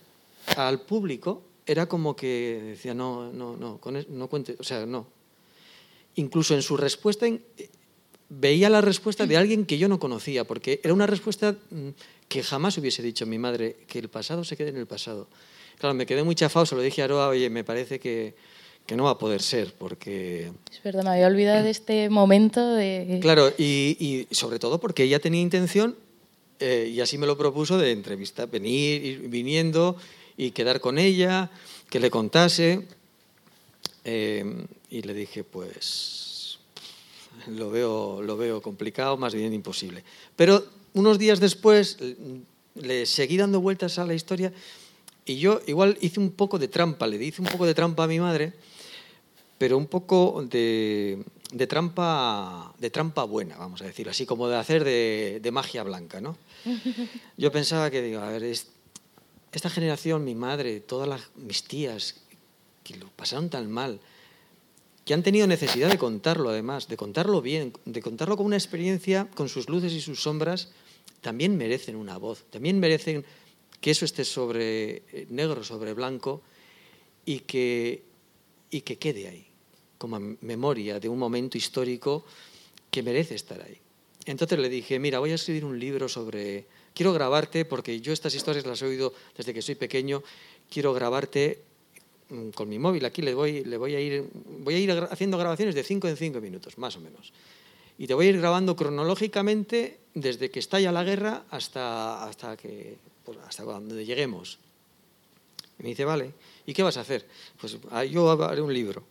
al 0.57 0.81
público 0.81 1.41
era 1.65 1.87
como 1.87 2.15
que 2.15 2.61
decía, 2.75 2.93
no, 2.93 3.31
no, 3.31 3.55
no, 3.55 3.79
no 4.09 4.27
cuente, 4.27 4.55
o 4.59 4.63
sea, 4.63 4.85
no. 4.85 5.07
Incluso 6.15 6.53
en 6.53 6.61
su 6.61 6.75
respuesta 6.75 7.25
veía 8.31 8.69
la 8.69 8.79
respuesta 8.79 9.25
de 9.27 9.35
alguien 9.35 9.65
que 9.65 9.77
yo 9.77 9.89
no 9.89 9.99
conocía, 9.99 10.45
porque 10.45 10.79
era 10.83 10.93
una 10.93 11.05
respuesta 11.05 11.55
mm, 11.69 11.89
que 12.29 12.43
jamás 12.43 12.77
hubiese 12.77 13.03
dicho 13.03 13.25
mi 13.25 13.37
madre, 13.37 13.75
que 13.87 13.99
el 13.99 14.07
pasado 14.07 14.43
se 14.43 14.55
quede 14.55 14.69
en 14.69 14.77
el 14.77 14.87
pasado. 14.87 15.27
Claro, 15.77 15.95
me 15.95 16.05
quedé 16.05 16.23
muy 16.23 16.35
chafado, 16.35 16.65
se 16.65 16.75
lo 16.75 16.81
dije 16.81 17.01
a 17.01 17.05
Aroa, 17.05 17.27
oye, 17.27 17.49
me 17.49 17.63
parece 17.63 17.99
que, 17.99 18.33
que 18.85 18.95
no 18.95 19.03
va 19.03 19.11
a 19.11 19.17
poder 19.17 19.41
ser, 19.41 19.73
porque... 19.77 20.51
Es 20.71 20.81
verdad, 20.81 21.03
me 21.03 21.09
había 21.09 21.27
olvidado 21.27 21.63
de 21.63 21.71
este 21.71 22.09
momento 22.09 22.73
de... 22.73 23.19
Claro, 23.21 23.51
y, 23.57 23.97
y 23.99 24.33
sobre 24.33 24.59
todo 24.59 24.79
porque 24.79 25.03
ella 25.03 25.19
tenía 25.19 25.41
intención, 25.41 25.97
eh, 26.61 26.89
y 26.93 27.01
así 27.01 27.17
me 27.17 27.27
lo 27.27 27.37
propuso, 27.37 27.77
de 27.77 27.91
entrevistar, 27.91 28.49
venir, 28.49 29.03
ir 29.03 29.19
viniendo 29.27 29.97
y 30.37 30.51
quedar 30.51 30.79
con 30.79 30.99
ella, 30.99 31.49
que 31.89 31.99
le 31.99 32.09
contase. 32.09 32.87
Eh, 34.05 34.65
y 34.89 35.01
le 35.01 35.13
dije, 35.13 35.43
pues 35.43 36.20
lo 37.47 37.69
veo, 37.69 38.21
lo 38.21 38.37
veo 38.37 38.61
complicado, 38.61 39.17
más 39.17 39.33
bien 39.33 39.53
imposible. 39.53 40.03
Pero 40.35 40.63
unos 40.93 41.17
días 41.17 41.39
después 41.39 41.97
le 42.75 43.05
seguí 43.05 43.37
dando 43.37 43.61
vueltas 43.61 43.99
a 43.99 44.05
la 44.05 44.13
historia 44.13 44.51
y 45.25 45.37
yo 45.37 45.61
igual 45.67 45.97
hice 46.01 46.19
un 46.19 46.31
poco 46.31 46.57
de 46.59 46.67
trampa, 46.67 47.07
le 47.07 47.23
hice 47.23 47.41
un 47.41 47.47
poco 47.47 47.65
de 47.65 47.73
trampa 47.73 48.03
a 48.03 48.07
mi 48.07 48.19
madre, 48.19 48.53
pero 49.57 49.77
un 49.77 49.85
poco 49.85 50.43
de, 50.49 51.23
de 51.51 51.67
trampa, 51.67 52.73
de 52.79 52.89
trampa 52.89 53.23
buena, 53.23 53.57
vamos 53.57 53.81
a 53.81 53.85
decir, 53.85 54.09
así 54.09 54.25
como 54.25 54.47
de 54.47 54.57
hacer 54.57 54.83
de, 54.83 55.39
de 55.41 55.51
magia 55.51 55.83
blanca. 55.83 56.19
¿no? 56.19 56.35
Yo 57.37 57.51
pensaba 57.51 57.91
que, 57.91 58.01
digo, 58.01 58.21
a 58.21 58.29
ver, 58.29 58.43
es, 58.43 58.67
esta 59.51 59.69
generación, 59.69 60.23
mi 60.23 60.33
madre, 60.33 60.79
todas 60.79 61.07
las, 61.07 61.21
mis 61.35 61.63
tías, 61.63 62.15
que 62.83 62.97
lo 62.97 63.07
pasaron 63.09 63.49
tan 63.49 63.71
mal, 63.71 63.99
que 65.05 65.13
han 65.13 65.23
tenido 65.23 65.47
necesidad 65.47 65.89
de 65.89 65.97
contarlo 65.97 66.49
además, 66.49 66.87
de 66.87 66.97
contarlo 66.97 67.41
bien, 67.41 67.73
de 67.85 68.01
contarlo 68.01 68.37
con 68.37 68.45
una 68.45 68.57
experiencia, 68.57 69.27
con 69.33 69.49
sus 69.49 69.69
luces 69.69 69.93
y 69.93 70.01
sus 70.01 70.21
sombras, 70.21 70.71
también 71.21 71.57
merecen 71.57 71.95
una 71.95 72.17
voz, 72.17 72.45
también 72.49 72.79
merecen 72.79 73.25
que 73.79 73.91
eso 73.91 74.05
esté 74.05 74.25
sobre 74.25 75.03
eh, 75.11 75.27
negro, 75.29 75.63
sobre 75.63 75.93
blanco 75.93 76.41
y 77.25 77.39
que, 77.39 78.03
y 78.69 78.81
que 78.81 78.97
quede 78.97 79.27
ahí, 79.27 79.47
como 79.97 80.19
memoria 80.41 80.99
de 80.99 81.09
un 81.09 81.17
momento 81.17 81.57
histórico 81.57 82.25
que 82.89 83.01
merece 83.01 83.35
estar 83.35 83.61
ahí. 83.61 83.77
Entonces 84.25 84.59
le 84.59 84.69
dije, 84.69 84.99
mira, 84.99 85.19
voy 85.19 85.31
a 85.31 85.35
escribir 85.35 85.65
un 85.65 85.79
libro 85.79 86.07
sobre, 86.07 86.65
quiero 86.93 87.11
grabarte, 87.13 87.65
porque 87.65 88.01
yo 88.01 88.13
estas 88.13 88.35
historias 88.35 88.65
las 88.65 88.81
he 88.81 88.85
oído 88.85 89.13
desde 89.35 89.53
que 89.53 89.63
soy 89.63 89.75
pequeño, 89.75 90.21
quiero 90.69 90.93
grabarte 90.93 91.63
con 92.53 92.69
mi 92.69 92.79
móvil 92.79 93.05
aquí 93.05 93.21
le 93.21 93.33
voy, 93.33 93.63
le 93.63 93.77
voy 93.77 93.95
a 93.95 93.99
ir, 93.99 94.25
voy 94.59 94.75
a 94.75 94.79
ir 94.79 94.91
haciendo 94.91 95.37
grabaciones 95.37 95.75
de 95.75 95.83
5 95.83 96.07
en 96.07 96.17
5 96.17 96.41
minutos, 96.41 96.77
más 96.77 96.95
o 96.97 96.99
menos. 96.99 97.33
Y 97.97 98.07
te 98.07 98.13
voy 98.13 98.27
a 98.27 98.29
ir 98.29 98.39
grabando 98.39 98.75
cronológicamente 98.75 99.99
desde 100.13 100.49
que 100.49 100.59
estalla 100.59 100.91
la 100.91 101.03
guerra 101.03 101.45
hasta, 101.49 102.25
hasta, 102.25 102.57
que, 102.57 102.97
pues, 103.25 103.37
hasta 103.47 103.63
cuando 103.63 103.99
lleguemos. 103.99 104.59
Y 105.79 105.83
me 105.83 105.89
dice, 105.89 106.05
vale, 106.05 106.31
¿y 106.65 106.73
qué 106.73 106.83
vas 106.83 106.97
a 106.97 107.01
hacer? 107.01 107.25
Pues 107.59 107.77
ah, 107.91 108.03
yo 108.05 108.31
haré 108.43 108.61
un 108.61 108.73
libro. 108.73 109.03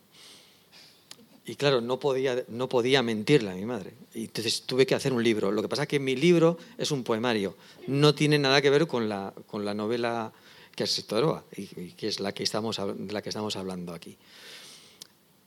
Y 1.45 1.57
claro, 1.57 1.81
no 1.81 1.99
podía, 1.99 2.45
no 2.49 2.69
podía 2.69 3.03
mentirle 3.03 3.51
a 3.51 3.55
mi 3.55 3.65
madre. 3.65 3.93
Y 4.15 4.25
entonces 4.25 4.63
tuve 4.63 4.87
que 4.87 4.95
hacer 4.95 5.13
un 5.13 5.23
libro. 5.23 5.51
Lo 5.51 5.63
que 5.63 5.69
pasa 5.69 5.83
es 5.83 5.89
que 5.89 5.99
mi 5.99 6.15
libro 6.15 6.59
es 6.79 6.91
un 6.91 7.03
poemario. 7.03 7.57
No 7.87 8.15
tiene 8.15 8.39
nada 8.39 8.63
que 8.63 8.71
ver 8.71 8.87
con 8.87 9.09
la, 9.09 9.33
con 9.47 9.65
la 9.65 9.75
novela 9.75 10.33
que 10.75 10.85
es 10.85 11.07
Toroa, 11.07 11.45
y, 11.57 11.63
y 11.81 11.93
que 11.93 12.09
es 12.09 12.21
la 12.21 12.33
que, 12.33 12.43
estamos, 12.43 12.79
de 12.79 13.13
la 13.13 13.23
que 13.23 13.29
estamos 13.29 13.57
hablando 13.57 13.93
aquí. 13.93 14.17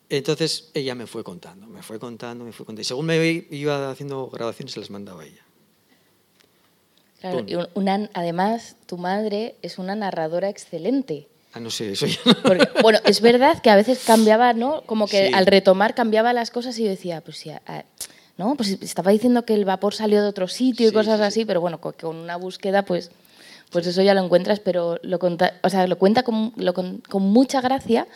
Entonces 0.09 0.69
ella 0.73 0.93
me 0.95 1.07
fue 1.07 1.23
contando, 1.23 1.65
me 1.67 1.81
fue 1.81 1.99
contando, 1.99 2.45
me 2.45 2.51
fue 2.51 2.65
contando. 2.65 2.81
Y 2.81 2.86
según 2.86 3.07
me 3.07 3.45
iba 3.49 3.89
haciendo 3.89 4.27
grabaciones, 4.27 4.73
se 4.73 4.79
las 4.79 4.89
mandaba 4.89 5.25
ella. 5.25 5.41
Claro, 7.19 7.43
y 7.47 7.55
una, 7.73 8.09
además, 8.13 8.75
tu 8.86 8.97
madre 8.97 9.55
es 9.62 9.77
una 9.77 9.95
narradora 9.95 10.49
excelente. 10.49 11.27
Ah, 11.53 11.59
no 11.59 11.69
sé, 11.69 11.93
eso 11.93 12.05
ya. 12.05 12.17
Porque, 12.43 12.67
bueno, 12.81 12.99
es 13.05 13.21
verdad 13.21 13.62
que 13.62 13.69
a 13.69 13.75
veces 13.75 14.03
cambiaba, 14.05 14.53
¿no? 14.53 14.81
Como 14.81 15.07
que 15.07 15.27
sí. 15.27 15.33
al 15.33 15.45
retomar 15.45 15.95
cambiaba 15.95 16.33
las 16.33 16.51
cosas 16.51 16.77
y 16.79 16.83
yo 16.83 16.89
decía, 16.89 17.21
pues 17.21 17.38
sí, 17.38 17.51
¿no? 18.38 18.55
Pues 18.55 18.69
estaba 18.69 19.12
diciendo 19.12 19.45
que 19.45 19.53
el 19.53 19.63
vapor 19.63 19.93
salió 19.93 20.21
de 20.21 20.27
otro 20.27 20.47
sitio 20.47 20.89
y 20.89 20.91
cosas 20.91 21.19
sí, 21.19 21.25
así, 21.25 21.45
pero 21.45 21.62
bueno, 21.62 21.79
con 21.79 22.15
una 22.15 22.36
búsqueda, 22.36 22.83
pues 22.83 23.09
pues 23.73 23.88
eso 23.88 24.01
ya 24.01 24.13
lo 24.13 24.23
encuentras, 24.23 24.59
pero 24.59 24.99
lo, 25.01 25.19
conta, 25.19 25.55
o 25.63 25.69
sea, 25.69 25.88
lo 25.88 25.97
cuenta 25.97 26.23
con, 26.23 26.53
lo, 26.55 26.73
con, 26.73 26.99
con, 27.09 27.23
mucha 27.23 27.59
gracia 27.59 28.07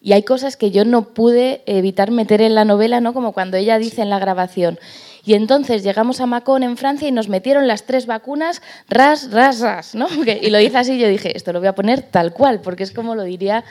y 0.00 0.12
hay 0.12 0.22
cosas 0.22 0.56
que 0.56 0.70
yo 0.70 0.84
no 0.84 1.14
pude 1.14 1.62
evitar 1.66 2.10
meter 2.10 2.42
en 2.42 2.54
la 2.54 2.64
novela, 2.64 3.00
¿no? 3.00 3.14
como 3.14 3.32
cuando 3.32 3.56
ella 3.56 3.78
dice 3.78 4.02
en 4.02 4.10
la 4.10 4.18
grabación. 4.18 4.78
Y 5.24 5.34
entonces 5.34 5.82
llegamos 5.82 6.20
a 6.20 6.26
Macón 6.26 6.62
en 6.62 6.76
Francia 6.76 7.08
y 7.08 7.12
nos 7.12 7.28
metieron 7.28 7.66
las 7.66 7.84
tres 7.84 8.06
vacunas, 8.06 8.62
ras, 8.88 9.30
ras, 9.32 9.60
ras, 9.60 9.94
¿no? 9.94 10.06
Y 10.42 10.50
lo 10.50 10.58
dice 10.58 10.78
así, 10.78 10.98
yo 10.98 11.08
dije, 11.08 11.36
esto 11.36 11.52
lo 11.52 11.58
voy 11.58 11.68
a 11.68 11.74
poner 11.74 12.02
tal 12.02 12.32
cual, 12.32 12.60
porque 12.60 12.84
es 12.84 12.92
como 12.92 13.14
lo 13.14 13.24
diría 13.24 13.64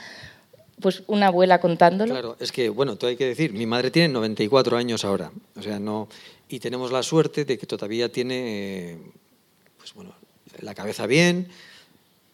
pues 0.80 1.02
una 1.06 1.28
abuela 1.28 1.60
contándolo. 1.60 2.12
Claro, 2.12 2.36
es 2.38 2.52
que, 2.52 2.68
bueno, 2.68 2.96
tú 2.96 3.06
hay 3.06 3.16
que 3.16 3.26
decir, 3.26 3.52
mi 3.52 3.66
madre 3.66 3.90
tiene 3.90 4.08
94 4.08 4.76
años 4.76 5.04
ahora, 5.04 5.30
o 5.56 5.62
sea, 5.62 5.78
no... 5.78 6.08
Y 6.50 6.60
tenemos 6.60 6.92
la 6.92 7.02
suerte 7.02 7.44
de 7.44 7.58
que 7.58 7.66
todavía 7.66 8.10
tiene, 8.10 8.96
pues 9.76 9.92
bueno, 9.92 10.14
la 10.60 10.74
cabeza 10.74 11.06
bien, 11.06 11.48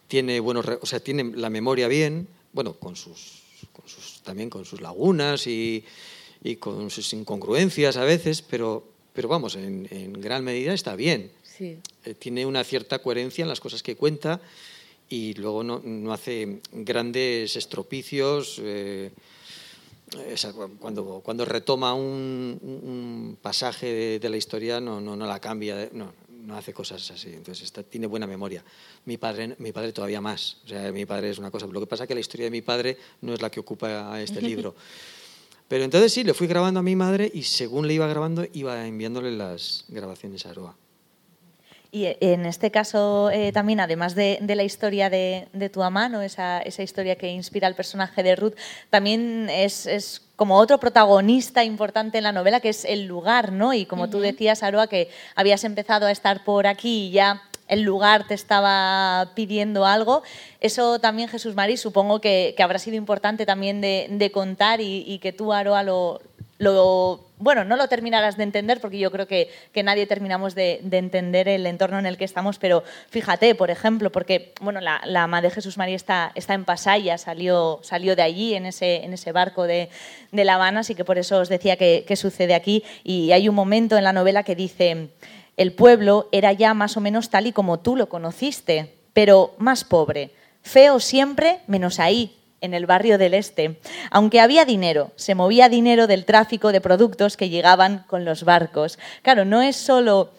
tiene 0.09 0.41
buenos, 0.41 0.67
o 0.81 0.87
sea, 0.87 1.01
tiene 1.01 1.33
la 1.37 1.51
memoria 1.51 1.89
bien, 1.89 2.29
bueno, 2.53 2.75
con 2.75 2.97
sus, 2.97 3.43
con 3.73 3.89
sus 3.89 4.23
también 4.23 4.51
con 4.51 4.65
sus 4.65 4.81
lagunas 4.81 5.47
y, 5.47 5.85
y, 6.43 6.57
con 6.57 6.91
sus 6.91 7.13
incongruencias 7.13 7.97
a 7.97 8.05
veces, 8.05 8.43
pero, 8.43 8.87
pero 9.13 9.29
vamos, 9.29 9.57
en, 9.57 9.89
en 9.91 10.13
gran 10.15 10.45
medida 10.45 10.73
está 10.73 10.97
bien. 10.97 11.31
Sí. 11.43 11.79
Eh, 12.05 12.15
tiene 12.15 12.47
una 12.47 12.65
cierta 12.65 13.01
coherencia 13.01 13.43
en 13.43 13.49
las 13.49 13.61
cosas 13.61 13.83
que 13.83 13.97
cuenta 13.97 14.41
y 15.09 15.35
luego 15.35 15.63
no, 15.63 15.81
no 15.85 16.13
hace 16.13 16.61
grandes 16.73 17.57
estropicios. 17.57 18.61
Eh, 18.63 19.11
cuando, 20.79 21.21
cuando 21.25 21.45
retoma 21.45 21.95
un, 21.95 23.37
pasaje 23.43 24.19
de, 24.19 24.29
la 24.29 24.37
historia 24.37 24.81
no, 24.81 25.01
no, 25.01 25.17
no 25.17 25.27
la 25.27 25.41
cambia, 25.41 25.89
no, 25.93 26.13
no 26.45 26.57
hace 26.57 26.73
cosas 26.73 27.11
así. 27.11 27.33
Entonces 27.33 27.73
tiene 27.89 28.07
buena 28.07 28.27
memoria. 28.27 28.65
Mi 29.05 29.17
padre, 29.17 29.55
mi 29.59 29.73
padre 29.73 29.93
todavía 29.93 30.21
más. 30.21 30.59
O 30.65 30.69
sea, 30.69 30.93
mi 30.93 31.07
padre 31.07 31.31
es 31.31 31.39
una 31.39 31.51
cosa. 31.51 31.67
Lo 31.67 31.81
que 31.81 31.87
pasa 31.87 32.05
es 32.05 32.09
que 32.09 32.15
la 32.15 32.21
historia 32.21 32.45
de 32.45 32.51
mi 32.51 32.63
padre 32.63 32.99
no 33.23 33.35
es 33.35 33.41
la 33.41 33.51
que 33.51 33.61
ocupa 33.61 34.21
este 34.21 34.41
libro. 34.43 34.75
Pero 35.69 35.85
entonces 35.85 36.13
sí, 36.13 36.25
le 36.25 36.35
fui 36.35 36.47
grabando 36.47 36.81
a 36.81 36.83
mi 36.83 36.95
madre 36.95 37.31
y 37.33 37.43
según 37.43 37.89
le 37.89 37.95
iba 37.95 38.07
grabando, 38.07 38.47
iba 38.53 38.87
enviándole 38.87 39.33
las 39.33 39.85
grabaciones 39.89 40.45
a 40.47 40.51
Aroa. 40.51 40.77
Y 41.91 42.09
en 42.21 42.45
este 42.45 42.73
caso 42.73 43.31
eh, 43.31 43.53
también, 43.53 43.79
además 43.79 44.17
de, 44.17 44.41
la 44.45 44.65
historia 44.65 45.11
de, 45.11 45.47
tu 45.73 45.79
mamá, 45.79 46.09
¿no? 46.09 46.23
esa, 46.23 46.61
esa, 46.61 46.83
historia 46.83 47.15
que 47.15 47.29
inspira 47.29 47.69
al 47.69 47.77
personaje 47.77 48.25
de 48.25 48.35
Ruth, 48.35 48.55
también 48.91 49.49
es, 49.49 49.87
es, 49.87 50.24
como 50.37 50.59
otro 50.59 50.79
protagonista 50.79 51.64
importante 51.64 52.18
en 52.18 52.25
la 52.25 52.33
novela, 52.33 52.61
que 52.61 52.70
es 52.70 52.85
el 52.85 53.07
lugar, 53.07 53.53
¿no? 53.53 53.73
Y 53.73 53.87
como 53.87 54.11
tú 54.11 54.20
decías, 54.20 54.62
Aroa, 54.62 54.88
que 54.88 55.09
habías 55.37 55.64
empezado 55.64 56.07
a 56.07 56.11
estar 56.11 56.44
por 56.44 56.66
aquí 56.66 57.07
y 57.07 57.11
ya 57.12 57.42
el 57.68 57.83
lugar 57.83 58.27
te 58.27 58.35
estaba 58.35 59.31
pidiendo 59.35 59.87
algo. 59.87 60.23
Eso 60.61 60.99
también, 60.99 61.29
Jesús 61.29 61.55
Mari, 61.55 61.77
supongo 61.77 62.20
que, 62.20 62.55
habrá 62.59 62.79
sido 62.79 62.97
importante 62.97 63.47
también 63.47 63.81
de, 63.81 64.31
contar 64.33 64.81
y, 64.81 65.05
y, 65.07 65.18
que 65.18 65.33
tú, 65.33 65.53
Aroa, 65.53 65.83
lo, 65.83 66.20
lo, 66.59 67.21
bueno, 67.38 67.64
no 67.64 67.77
lo 67.77 67.88
terminarás 67.88 68.37
de 68.37 68.45
entender 68.45 68.81
porque 68.81 68.99
yo 68.99 69.11
creo 69.11 69.27
que, 69.27 69.51
nadie 69.83 70.07
terminamos 70.07 70.55
de, 70.55 70.81
entender 70.90 71.49
el 71.49 71.67
entorno 71.67 71.99
en 71.99 72.07
el 72.07 72.17
que 72.17 72.25
estamos, 72.25 72.59
pero 72.59 72.85
fíjate, 73.11 73.55
por 73.55 73.71
ejemplo, 73.71 74.12
porque 74.12 74.53
bueno, 74.61 74.81
la, 74.81 75.01
la 75.05 75.25
ama 75.25 75.43
de 75.43 75.51
Jesús 75.51 75.77
María 75.77 75.97
está, 75.97 76.33
en 76.35 76.64
Pasaya, 76.64 77.19
salió, 77.19 77.81
salió 77.83 78.14
de 78.17 78.23
allí, 78.23 78.55
en 78.55 78.67
ese, 78.67 79.05
en 79.05 79.12
ese 79.12 79.33
barco 79.33 79.64
de, 79.64 79.88
La 80.31 80.55
Habana, 80.55 80.81
así 80.81 80.95
que 80.95 81.05
por 81.05 81.19
eso 81.19 81.38
os 81.38 81.49
decía 81.49 81.77
que, 81.77 82.05
que 82.07 82.17
sucede 82.17 82.55
aquí. 82.55 82.85
Y 83.03 83.33
hay 83.33 83.49
un 83.49 83.55
momento 83.55 83.97
en 83.97 84.05
la 84.05 84.12
novela 84.12 84.45
que 84.45 84.55
dice, 84.55 85.09
el 85.57 85.73
pueblo 85.73 86.29
era 86.33 86.53
ya 86.53 86.75
más 86.75 86.97
o 86.97 87.01
menos 87.01 87.31
tal 87.31 87.47
y 87.47 87.53
como 87.53 87.81
tú 87.81 87.97
lo 87.97 88.09
conociste, 88.09 88.95
pero 89.12 89.55
más 89.59 89.85
pobre, 89.85 90.31
feo 90.62 91.01
siempre 91.01 91.61
menos 91.67 92.01
ahí, 92.01 92.37
en 92.64 92.74
el 92.74 92.87
barrio 92.87 93.18
del 93.18 93.35
Este. 93.35 93.79
Aunque 94.11 94.40
había 94.40 94.64
dinero, 94.64 95.12
se 95.16 95.35
movía 95.35 95.68
dinero 95.68 96.07
del 96.07 96.24
tráfico 96.24 96.72
de 96.72 96.81
productos 96.81 97.37
que 97.37 97.50
llegaban 97.50 98.05
con 98.09 98.24
los 98.24 98.44
barcos. 98.44 98.98
Claro, 99.22 99.44
no 99.44 99.62
es 99.62 99.77
solo 99.77 100.31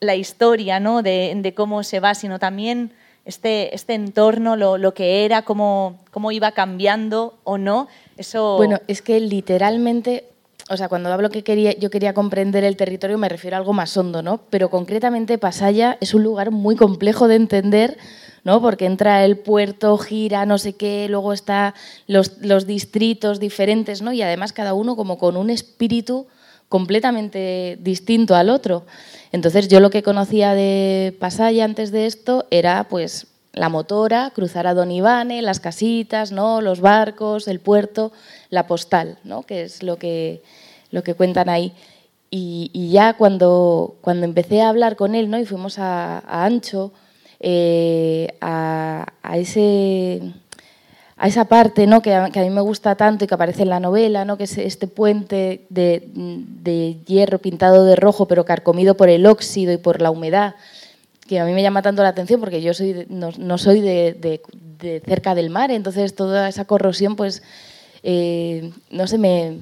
la 0.00 0.14
historia 0.14 0.80
¿no? 0.80 1.02
de, 1.02 1.52
cómo 1.56 1.82
se 1.82 2.00
va, 2.00 2.14
sino 2.14 2.38
también 2.38 2.92
este, 3.24 3.74
este 3.74 3.94
entorno, 3.94 4.56
lo, 4.56 4.94
que 4.94 5.24
era, 5.24 5.42
cómo, 5.42 5.98
cómo 6.10 6.32
iba 6.32 6.52
cambiando 6.52 7.38
o 7.44 7.58
no. 7.58 7.88
Eso... 8.16 8.56
Bueno, 8.56 8.80
es 8.88 9.02
que 9.02 9.20
literalmente 9.20 10.24
o 10.68 10.76
sea, 10.76 10.88
cuando 10.88 11.12
hablo 11.12 11.30
que 11.30 11.42
quería, 11.42 11.76
yo 11.78 11.90
quería 11.90 12.14
comprender 12.14 12.64
el 12.64 12.76
territorio 12.76 13.18
me 13.18 13.28
refiero 13.28 13.56
a 13.56 13.58
algo 13.58 13.72
más 13.72 13.96
hondo, 13.96 14.22
¿no? 14.22 14.40
Pero 14.50 14.70
concretamente 14.70 15.38
Pasaya 15.38 15.96
es 16.00 16.14
un 16.14 16.22
lugar 16.22 16.50
muy 16.50 16.76
complejo 16.76 17.28
de 17.28 17.36
entender 17.36 17.96
¿no? 18.44 18.62
porque 18.62 18.86
entra 18.86 19.24
el 19.24 19.36
puerto, 19.38 19.98
gira, 19.98 20.46
no 20.46 20.58
sé 20.58 20.74
qué, 20.74 21.06
luego 21.08 21.32
están 21.32 21.74
los, 22.06 22.38
los, 22.38 22.66
distritos 22.66 23.40
diferentes, 23.40 24.00
¿no? 24.00 24.12
y 24.12 24.22
además 24.22 24.52
cada 24.52 24.74
uno 24.74 24.96
como 24.96 25.18
con 25.18 25.36
un 25.36 25.50
espíritu 25.50 26.26
completamente 26.68 27.78
distinto 27.80 28.34
al 28.34 28.50
otro. 28.50 28.84
Entonces 29.32 29.68
yo 29.68 29.80
lo 29.80 29.90
que 29.90 30.02
conocía 30.02 30.54
de 30.54 31.16
Pasaya 31.18 31.64
antes 31.64 31.90
de 31.90 32.06
esto 32.06 32.46
era 32.50 32.88
pues 32.88 33.26
la 33.52 33.68
motora, 33.68 34.30
cruzar 34.34 34.66
a 34.66 34.74
Don 34.74 34.90
Ivane, 34.90 35.42
las 35.42 35.60
casitas, 35.60 36.32
¿no? 36.32 36.60
los 36.60 36.80
barcos, 36.80 37.48
el 37.48 37.60
puerto, 37.60 38.12
la 38.50 38.66
postal, 38.66 39.18
¿no? 39.24 39.42
que 39.42 39.62
es 39.62 39.82
lo 39.82 39.96
que, 39.96 40.42
lo 40.90 41.02
que 41.02 41.14
cuentan 41.14 41.48
ahí. 41.48 41.72
Y, 42.30 42.90
ya 42.92 43.14
cuando, 43.14 43.96
cuando 44.02 44.26
empecé 44.26 44.60
a 44.60 44.68
hablar 44.68 44.96
con 44.96 45.14
él 45.14 45.30
¿no? 45.30 45.38
y 45.38 45.46
fuimos 45.46 45.78
a, 45.78 46.18
a 46.18 46.44
Ancho, 46.44 46.92
eh, 47.40 48.36
a, 48.40 49.06
ese, 49.34 50.20
a 51.16 51.28
esa 51.28 51.44
parte 51.44 51.86
¿no? 51.86 52.02
que, 52.02 52.14
a, 52.14 52.28
mí 52.28 52.50
me 52.50 52.60
gusta 52.60 52.96
tanto 52.96 53.24
y 53.24 53.28
que 53.28 53.34
aparece 53.34 53.62
en 53.62 53.68
la 53.68 53.78
novela, 53.78 54.24
¿no? 54.24 54.36
que 54.36 54.44
es 54.44 54.58
este 54.58 54.88
puente 54.88 55.64
de, 55.70 56.96
hierro 57.06 57.38
pintado 57.38 57.84
de 57.84 57.94
rojo 57.94 58.26
pero 58.26 58.44
carcomido 58.44 58.96
por 58.96 59.08
el 59.08 59.24
óxido 59.26 59.72
y 59.72 59.76
por 59.76 60.02
la 60.02 60.10
humedad, 60.10 60.56
que 61.28 61.38
a 61.38 61.44
mí 61.44 61.52
me 61.52 61.62
llama 61.62 61.82
tanto 61.82 62.02
la 62.02 62.08
atención 62.08 62.40
porque 62.40 62.60
yo 62.60 62.74
soy 62.74 63.06
no, 63.08 63.58
soy 63.58 63.80
de, 63.80 64.40
cerca 65.06 65.36
del 65.36 65.50
mar, 65.50 65.70
entonces 65.70 66.16
toda 66.16 66.48
esa 66.48 66.64
corrosión 66.64 67.14
pues, 67.14 67.42
eh, 68.02 68.72
no 68.90 69.06
sé, 69.06 69.18
me, 69.18 69.58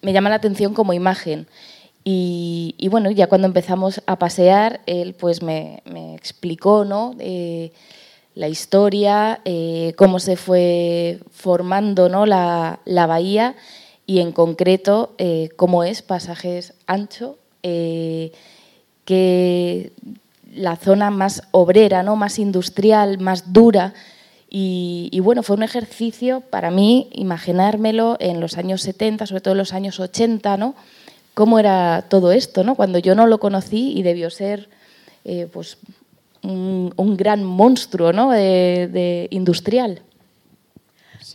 me 0.00 0.12
llama 0.12 0.30
la 0.30 0.36
atención 0.36 0.74
como 0.74 0.92
imagen. 0.92 1.46
Y, 2.04 2.88
bueno, 2.90 3.12
ya 3.12 3.28
cuando 3.28 3.46
empezamos 3.46 4.02
a 4.06 4.18
pasear, 4.18 4.80
él 4.86 5.14
pues 5.14 5.40
me, 5.40 5.84
explicó 6.16 6.84
¿no? 6.84 7.14
Eh, 7.20 7.70
la 8.34 8.48
historia, 8.48 9.40
eh, 9.44 9.92
cómo 9.96 10.18
se 10.18 10.34
fue 10.34 11.20
formando 11.30 12.08
¿no? 12.08 12.26
la, 12.26 12.80
bahía 12.84 13.54
y 14.04 14.18
en 14.18 14.32
concreto 14.32 15.14
cómo 15.54 15.84
es 15.84 16.02
Pasajes 16.02 16.74
Ancho, 16.88 17.38
que 19.04 19.92
la 20.54 20.76
zona 20.76 21.10
más 21.10 21.42
obrera, 21.50 22.02
¿no? 22.02 22.16
más 22.16 22.38
industrial, 22.38 23.18
más 23.18 23.52
dura. 23.52 23.94
Y, 24.48 25.08
y, 25.12 25.20
bueno, 25.20 25.42
fue 25.42 25.56
un 25.56 25.62
ejercicio 25.62 26.42
para 26.50 26.70
mí 26.70 27.08
imaginármelo 27.12 28.16
en 28.20 28.40
los 28.40 28.58
años 28.58 28.82
70, 28.82 29.26
sobre 29.26 29.40
todo 29.40 29.52
en 29.52 29.58
los 29.58 29.72
años 29.72 29.98
80, 29.98 30.56
¿no? 30.58 30.74
cómo 31.34 31.58
era 31.58 32.06
todo 32.08 32.32
esto, 32.32 32.64
¿no? 32.64 32.74
cuando 32.74 32.98
yo 32.98 33.14
no 33.14 33.26
lo 33.26 33.38
conocí 33.40 33.92
y 33.96 34.02
debió 34.02 34.30
ser 34.30 34.68
eh, 35.24 35.48
pues, 35.50 35.78
un, 36.42 37.16
gran 37.16 37.44
monstruo 37.44 38.12
¿no? 38.12 38.30
de, 38.30 39.28
industrial. 39.30 40.02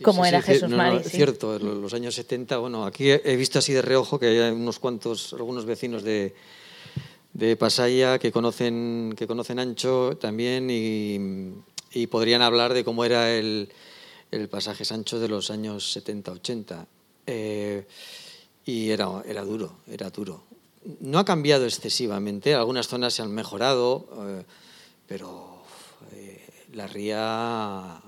como 0.02 0.24
era 0.24 0.42
Jesús 0.42 0.68
no, 0.68 0.98
Es 0.98 1.10
cierto, 1.10 1.56
en 1.56 1.82
los 1.82 1.94
años 1.94 2.14
70, 2.14 2.58
bueno, 2.58 2.84
aquí 2.84 3.10
he 3.10 3.36
visto 3.36 3.58
así 3.58 3.72
de 3.72 3.82
reojo 3.82 4.18
que 4.18 4.26
hay 4.26 4.50
unos 4.50 4.78
cuantos, 4.78 5.32
algunos 5.32 5.64
vecinos 5.64 6.02
de, 6.02 6.34
de 7.38 7.56
Pasaya 7.56 8.18
que 8.18 8.32
conocen, 8.32 9.14
que 9.16 9.28
conocen 9.28 9.60
Ancho 9.60 10.16
también 10.20 10.68
y, 10.70 12.06
podrían 12.08 12.42
hablar 12.42 12.74
de 12.74 12.84
cómo 12.84 13.04
era 13.04 13.30
el, 13.30 13.70
el 14.30 14.48
pasaje 14.48 14.84
Sancho 14.84 15.20
de 15.20 15.28
los 15.28 15.50
años 15.50 15.96
70-80. 15.96 16.86
Y 18.68 18.90
era, 18.90 19.22
era 19.24 19.44
duro, 19.44 19.78
era 19.86 20.10
duro. 20.10 20.42
No 21.00 21.20
ha 21.20 21.24
cambiado 21.24 21.64
excesivamente, 21.64 22.54
algunas 22.54 22.88
zonas 22.88 23.14
se 23.14 23.22
han 23.22 23.32
mejorado, 23.32 24.08
eh, 24.26 24.44
pero 25.06 25.62
eh, 26.12 26.46
la 26.74 26.86
ría, 26.86 28.02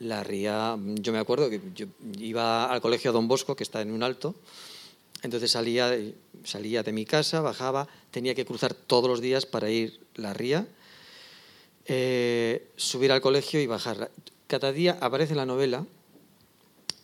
la 0.00 0.24
ría, 0.24 0.76
yo 0.96 1.12
me 1.12 1.18
acuerdo 1.18 1.48
que 1.48 1.60
yo 1.74 1.86
iba 2.18 2.66
al 2.66 2.80
colegio 2.80 3.12
Don 3.12 3.28
Bosco, 3.28 3.54
que 3.56 3.62
está 3.62 3.80
en 3.80 3.92
un 3.92 4.02
alto, 4.02 4.34
entonces 5.22 5.50
salía, 5.50 5.96
salía 6.44 6.82
de 6.82 6.92
mi 6.92 7.04
casa, 7.04 7.40
bajaba, 7.40 7.88
tenía 8.10 8.34
que 8.34 8.44
cruzar 8.44 8.74
todos 8.74 9.08
los 9.08 9.20
días 9.20 9.46
para 9.46 9.70
ir 9.70 10.00
la 10.14 10.34
ría, 10.34 10.66
eh, 11.86 12.68
subir 12.76 13.12
al 13.12 13.20
colegio 13.20 13.60
y 13.60 13.66
bajar. 13.66 14.10
Cada 14.46 14.72
día 14.72 14.98
aparece 15.00 15.32
en 15.32 15.38
la 15.38 15.46
novela 15.46 15.86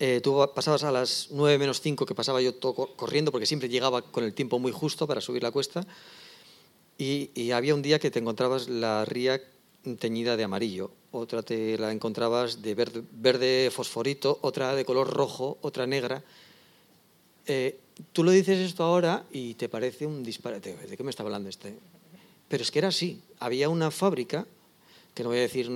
eh, 0.01 0.21
tú 0.23 0.49
pasabas 0.55 0.85
a 0.85 0.93
las 0.93 1.29
9 1.31 1.59
menos 1.59 1.81
5, 1.81 2.07
que 2.07 2.15
pasaba 2.15 2.41
yo 2.41 2.55
todo 2.55 2.95
corriendo, 2.95 3.33
porque 3.33 3.47
siempre 3.47 3.69
llegaba 3.69 4.03
con 4.03 4.23
el 4.23 4.33
tiempo 4.33 4.59
muy 4.61 4.71
justo 4.71 5.09
para 5.09 5.21
subir 5.21 5.43
la 5.43 5.51
cuesta, 5.51 5.85
y, 6.97 7.51
había 7.53 7.75
un 7.75 7.83
día 7.83 7.99
que 7.99 8.11
te 8.11 8.19
encontrabas 8.19 8.69
la 8.69 9.05
ría 9.05 9.41
teñida 9.99 10.37
de 10.37 10.45
amarillo, 10.45 10.91
otra 11.11 11.43
te 11.43 11.79
la 11.79 11.91
encontrabas 11.93 12.61
de 12.63 12.75
verde, 12.75 13.71
fosforito, 13.71 14.39
otra 14.43 14.75
de 14.75 14.85
color 14.85 15.09
rojo, 15.09 15.59
otra 15.63 15.87
negra. 15.87 16.23
Eh, 17.49 17.79
tú 18.13 18.23
lo 18.23 18.31
dices 18.31 18.59
esto 18.59 18.85
ahora 18.85 19.25
y 19.33 19.55
te 19.55 19.71
parece 19.71 20.07
un 20.07 20.23
disparate. 20.23 20.77
¿De 20.77 20.97
qué 20.97 21.03
me 21.03 21.11
está 21.11 21.23
hablando 21.23 21.49
este? 21.49 21.75
Pero 22.47 22.63
es 22.63 22.71
que 22.71 22.79
era 22.79 22.89
así. 22.89 23.23
Había 23.41 23.71
una 23.71 23.91
fábrica 23.91 24.47
que 25.15 25.23
no 25.23 25.31
voy 25.31 25.39
a 25.39 25.43
decir 25.43 25.67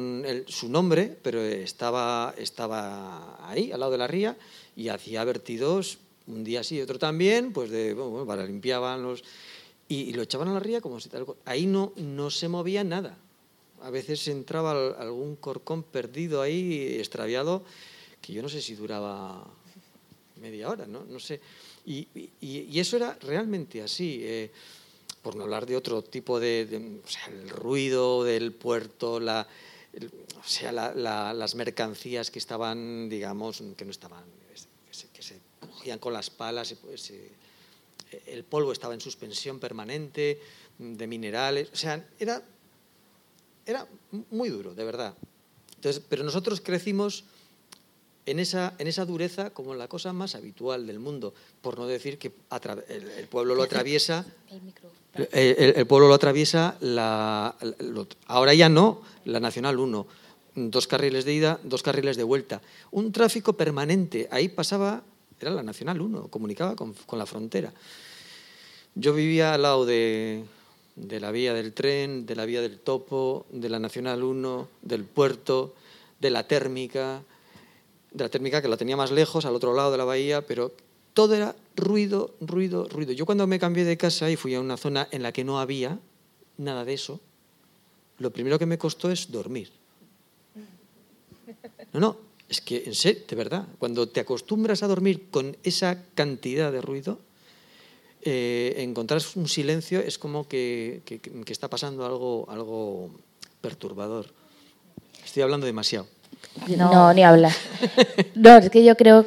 su 0.46 0.68
nombre, 0.68 1.16
pero 1.22 1.40
estaba, 1.40 2.34
estaba 2.36 3.50
ahí, 3.50 3.72
al 3.72 3.80
lado 3.80 3.90
de 3.90 3.98
la 3.98 4.06
ría, 4.06 4.36
y 4.76 4.88
hacía 4.88 5.24
vertidos 5.24 5.98
un 6.28 6.44
día 6.44 6.62
sí 6.62 6.76
y 6.76 6.80
otro 6.80 6.98
también, 6.98 7.52
pues 7.52 7.70
de, 7.70 7.94
bueno, 7.94 8.26
para 8.26 8.44
limpiaban 8.44 9.02
los... 9.02 9.24
Y, 9.88 10.12
lo 10.12 10.22
echaban 10.22 10.48
a 10.48 10.52
la 10.52 10.60
ría 10.60 10.80
como 10.80 11.00
si 11.00 11.08
tal... 11.08 11.26
Ahí 11.44 11.66
no, 11.66 11.92
no 11.96 12.30
se 12.30 12.48
movía 12.48 12.84
nada. 12.84 13.16
A 13.82 13.90
veces 13.90 14.28
entraba 14.28 14.92
algún 14.92 15.34
corcón 15.36 15.82
perdido 15.82 16.40
ahí, 16.40 16.96
extraviado, 16.98 17.64
que 18.20 18.32
yo 18.32 18.42
no 18.42 18.48
sé 18.48 18.62
si 18.62 18.74
duraba 18.74 19.44
media 20.42 20.68
hora, 20.68 20.86
no, 20.86 21.04
no 21.04 21.18
sé. 21.18 21.40
Y, 21.86 22.06
y, 22.40 22.78
eso 22.78 22.96
era 22.96 23.16
realmente 23.22 23.82
así. 23.82 24.20
Eh, 24.22 24.50
por 25.22 25.36
no 25.36 25.44
hablar 25.44 25.66
de 25.66 25.76
otro 25.76 26.02
tipo 26.02 26.40
de, 26.40 27.00
o 27.04 27.08
sea, 27.08 27.26
el 27.26 27.48
ruido 27.48 28.24
del 28.24 28.52
puerto, 28.52 29.20
la, 29.20 29.46
o 29.94 30.48
sea, 30.48 30.72
las 30.72 31.54
mercancías 31.54 32.30
que 32.30 32.40
estaban, 32.40 33.08
digamos, 33.08 33.62
que 33.76 33.84
no 33.84 33.92
estaban, 33.92 34.24
que 35.14 35.22
se, 35.22 35.38
cogían 35.60 36.00
con 36.00 36.12
las 36.12 36.28
palas, 36.28 36.74
pues, 36.82 37.10
eh, 37.10 37.30
el 38.26 38.42
polvo 38.44 38.72
estaba 38.72 38.94
en 38.94 39.00
suspensión 39.00 39.60
permanente, 39.60 40.40
de 40.78 41.06
minerales, 41.06 41.68
o 41.72 41.76
sea, 41.76 42.04
era, 42.18 42.42
era 43.64 43.86
muy 44.30 44.48
duro, 44.48 44.74
de 44.74 44.84
verdad. 44.84 45.14
Entonces, 45.76 46.02
pero 46.08 46.24
nosotros 46.24 46.60
crecimos 46.60 47.24
en 48.26 48.38
esa, 48.38 48.74
en 48.78 48.86
esa 48.86 49.04
dureza 49.04 49.50
como 49.50 49.74
la 49.74 49.88
cosa 49.88 50.12
más 50.12 50.34
habitual 50.34 50.86
del 50.86 50.98
mundo, 50.98 51.34
por 51.60 51.78
no 51.78 51.86
decir 51.86 52.18
que 52.18 52.32
el, 52.88 53.28
pueblo 53.28 53.54
lo 53.54 53.62
atraviesa. 53.62 54.24
El, 55.32 55.86
pueblo 55.86 56.08
lo 56.08 56.14
atraviesa, 56.14 56.76
la, 56.80 57.54
ahora 58.26 58.54
ya 58.54 58.68
no, 58.68 59.02
la 59.24 59.40
Nacional 59.40 59.78
1, 59.78 60.06
dos 60.54 60.86
carriles 60.86 61.24
de 61.24 61.34
ida, 61.34 61.60
dos 61.64 61.82
carriles 61.82 62.16
de 62.16 62.22
vuelta. 62.22 62.62
Un 62.90 63.12
tráfico 63.12 63.54
permanente, 63.54 64.28
ahí 64.30 64.48
pasaba, 64.48 65.02
era 65.40 65.50
la 65.50 65.62
Nacional 65.62 66.00
1, 66.00 66.28
comunicaba 66.28 66.76
con, 66.76 66.94
con 67.06 67.18
la 67.18 67.26
frontera. 67.26 67.72
Yo 68.94 69.14
vivía 69.14 69.54
al 69.54 69.62
lado 69.62 69.84
de, 69.84 70.44
de 70.96 71.20
la 71.20 71.30
vía 71.30 71.54
del 71.54 71.72
tren, 71.72 72.26
de 72.26 72.36
la 72.36 72.44
vía 72.44 72.60
del 72.60 72.78
topo, 72.78 73.46
de 73.50 73.68
la 73.68 73.78
Nacional 73.78 74.22
1, 74.22 74.68
del 74.82 75.04
puerto, 75.04 75.74
de 76.20 76.30
la 76.30 76.46
térmica, 76.46 77.22
de 78.12 78.24
la 78.24 78.28
térmica 78.28 78.60
que 78.60 78.68
la 78.68 78.76
tenía 78.76 78.96
más 78.96 79.10
lejos, 79.10 79.44
al 79.44 79.54
otro 79.54 79.74
lado 79.74 79.90
de 79.90 79.98
la 79.98 80.04
bahía, 80.04 80.42
pero 80.42 80.72
todo 81.14 81.34
era 81.34 81.54
ruido, 81.76 82.34
ruido, 82.40 82.88
ruido. 82.88 83.12
Yo 83.12 83.26
cuando 83.26 83.46
me 83.46 83.58
cambié 83.58 83.84
de 83.84 83.96
casa 83.96 84.30
y 84.30 84.36
fui 84.36 84.54
a 84.54 84.60
una 84.60 84.76
zona 84.76 85.08
en 85.10 85.22
la 85.22 85.32
que 85.32 85.44
no 85.44 85.60
había 85.60 85.98
nada 86.58 86.84
de 86.84 86.94
eso, 86.94 87.20
lo 88.18 88.30
primero 88.30 88.58
que 88.58 88.66
me 88.66 88.78
costó 88.78 89.10
es 89.10 89.30
dormir. 89.30 89.70
No, 91.92 92.00
no, 92.00 92.16
es 92.48 92.60
que 92.60 92.84
en 92.86 92.94
serio, 92.94 93.22
de 93.28 93.36
verdad, 93.36 93.66
cuando 93.78 94.08
te 94.08 94.20
acostumbras 94.20 94.82
a 94.82 94.86
dormir 94.86 95.28
con 95.30 95.56
esa 95.62 96.04
cantidad 96.14 96.72
de 96.72 96.80
ruido, 96.80 97.18
eh, 98.22 98.74
encontrar 98.78 99.20
un 99.34 99.48
silencio 99.48 100.00
es 100.00 100.16
como 100.16 100.46
que, 100.46 101.02
está 101.48 101.68
pasando 101.68 102.06
algo, 102.06 102.46
algo 102.48 103.10
perturbador. 103.60 104.26
Estoy 105.24 105.42
hablando 105.42 105.66
demasiado. 105.66 106.06
No, 106.76 107.12
ni 107.12 107.24
habla. 107.24 107.50
No, 108.34 108.56
es 108.56 108.70
que 108.70 108.84
yo 108.84 108.96
creo 108.96 109.26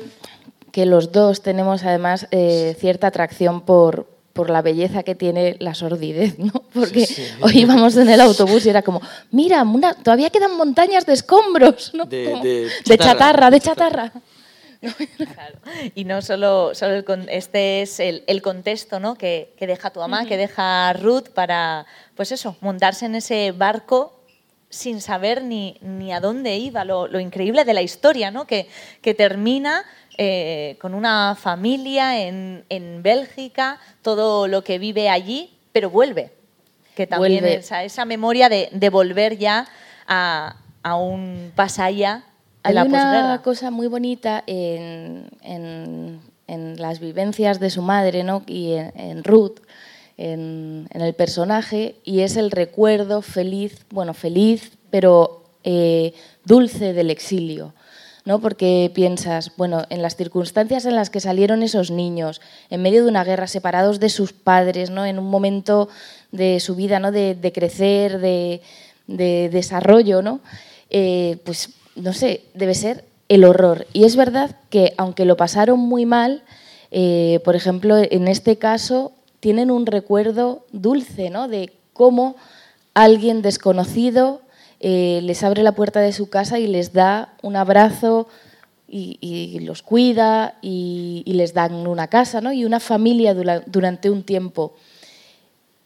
que 0.71 0.85
los 0.85 1.11
dos 1.11 1.41
tenemos 1.41 1.83
además 1.83 2.27
eh, 2.31 2.75
cierta 2.79 3.07
atracción 3.07 3.61
por, 3.61 4.07
por 4.33 4.49
la 4.49 4.61
belleza 4.61 5.03
que 5.03 5.15
tiene 5.15 5.55
la 5.59 5.73
sordidez, 5.73 6.37
¿no? 6.39 6.51
Porque 6.73 7.07
hoy 7.41 7.59
íbamos 7.59 7.95
en 7.95 8.09
el 8.09 8.19
autobús 8.19 8.65
y 8.65 8.69
era 8.69 8.81
como, 8.81 9.01
mira, 9.31 9.65
todavía 10.03 10.29
quedan 10.29 10.57
montañas 10.57 11.05
de 11.05 11.13
escombros, 11.13 11.93
¿no? 11.93 12.05
De, 12.05 12.69
chatarra, 12.83 13.49
de 13.49 13.59
chatarra. 13.61 14.11
Y 15.95 16.03
no 16.03 16.21
solo, 16.21 16.75
solo 16.75 17.03
este 17.29 17.81
es 17.81 17.99
el, 17.99 18.41
contexto 18.41 18.99
¿no? 18.99 19.15
que, 19.15 19.53
deja 19.59 19.89
tu 19.89 19.99
mamá, 19.99 20.25
que 20.25 20.37
deja 20.37 20.93
Ruth 20.93 21.29
para, 21.33 21.85
pues 22.15 22.31
eso, 22.31 22.57
montarse 22.61 23.05
en 23.05 23.15
ese 23.15 23.51
barco 23.51 24.19
sin 24.75 25.01
saber 25.01 25.43
ni, 25.43 25.77
ni 25.81 26.13
a 26.13 26.19
dónde 26.19 26.57
iba, 26.57 26.85
lo, 26.85 27.19
increíble 27.19 27.65
de 27.65 27.73
la 27.73 27.81
historia, 27.81 28.31
¿no? 28.31 28.45
que, 28.45 28.67
que 29.01 29.13
termina 29.13 29.83
eh, 30.17 30.77
con 30.79 30.93
una 30.93 31.35
familia 31.35 32.21
en, 32.21 32.65
en, 32.69 33.01
Bélgica, 33.01 33.79
todo 34.01 34.47
lo 34.47 34.63
que 34.63 34.79
vive 34.79 35.09
allí, 35.09 35.57
pero 35.71 35.89
vuelve. 35.89 36.31
Que 36.95 37.07
también 37.07 37.45
Esa, 37.45 37.83
esa, 37.83 38.05
memoria 38.05 38.47
de, 38.49 38.69
de 38.71 38.89
volver 38.89 39.37
ya 39.37 39.67
a, 40.07 40.57
a 40.83 40.95
un 40.95 41.51
pasaya 41.55 42.23
hay 42.65 42.87
una 42.87 43.41
cosa 43.43 43.69
muy 43.69 43.87
bonita 43.87 44.43
en, 44.47 45.29
en, 45.41 46.21
las 46.77 46.99
vivencias 46.99 47.59
de 47.59 47.69
su 47.69 47.81
madre 47.81 48.23
¿no? 48.23 48.43
y 48.45 48.73
en, 48.73 49.23
Ruth, 49.23 49.59
en, 50.17 50.87
el 50.91 51.13
personaje, 51.13 51.95
y 52.03 52.21
es 52.21 52.37
el 52.37 52.51
recuerdo 52.51 53.21
feliz, 53.21 53.85
bueno, 53.89 54.13
feliz, 54.13 54.71
pero 54.89 55.43
eh, 55.63 56.13
dulce 56.45 56.93
del 56.93 57.09
exilio. 57.09 57.73
¿no? 58.25 58.39
Porque 58.39 58.91
piensas, 58.93 59.51
bueno, 59.55 59.83
en 59.89 60.01
las 60.01 60.15
circunstancias 60.15 60.85
en 60.85 60.95
las 60.95 61.11
que 61.11 61.19
salieron 61.19 61.61
esos 61.61 61.91
niños, 61.91 62.41
en 62.71 62.81
medio 62.81 63.03
de 63.03 63.09
una 63.09 63.23
guerra, 63.23 63.45
separados 63.45 63.99
de 63.99 64.09
sus 64.09 64.33
padres, 64.33 64.89
¿no? 64.89 65.05
En 65.05 65.19
un 65.19 65.29
momento 65.29 65.89
de 66.31 66.59
su 66.59 66.75
vida, 66.75 66.99
¿no? 66.99 67.11
De, 67.11 67.51
crecer, 67.53 68.19
de, 68.19 68.61
desarrollo, 69.07 70.23
¿no? 70.23 70.39
Eh, 70.89 71.37
pues 71.45 71.69
no 71.95 72.13
sé, 72.13 72.41
debe 72.55 72.73
ser 72.73 73.05
el 73.29 73.43
horror. 73.43 73.85
Y 73.93 74.05
es 74.05 74.15
verdad 74.15 74.55
que 74.69 74.93
aunque 74.97 75.25
lo 75.25 75.37
pasaron 75.37 75.79
muy 75.79 76.05
mal, 76.05 76.43
eh, 76.91 77.39
por 77.43 77.55
ejemplo, 77.55 77.97
en 77.97 78.27
este 78.27 78.57
caso 78.57 79.11
tienen 79.45 79.69
un 79.69 79.85
recuerdo 79.85 80.65
dulce, 80.71 81.29
¿no? 81.29 81.47
De 81.47 81.71
cómo 81.93 82.35
alguien 82.95 83.43
desconocido 83.43 84.41
eh, 84.79 85.19
les 85.21 85.43
abre 85.43 85.61
la 85.61 85.73
puerta 85.73 85.99
de 85.99 86.13
su 86.13 86.31
casa 86.31 86.57
y 86.57 86.65
les 86.65 86.93
da 86.93 87.35
un 87.43 87.55
abrazo 87.55 88.27
y, 88.87 89.59
los 89.59 89.83
cuida 89.83 90.55
y, 90.63 91.21
les 91.27 91.53
dan 91.53 91.85
una 91.85 92.07
casa, 92.07 92.41
¿no? 92.41 92.53
Y 92.53 92.65
una 92.65 92.79
familia 92.79 93.35
durante 93.67 94.09
un 94.09 94.23
tiempo. 94.23 94.73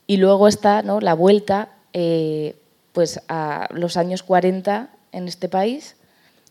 Y 0.07 0.15
luego 0.15 0.47
está 0.47 0.81
¿no? 0.81 1.01
la 1.01 1.13
vuelta 1.13 1.67
eh, 1.91 2.55
pues 2.93 3.19
a 3.27 3.67
los 3.71 3.97
años 3.97 4.23
40 4.23 4.89
en 5.11 5.27
este 5.27 5.49
país 5.49 5.97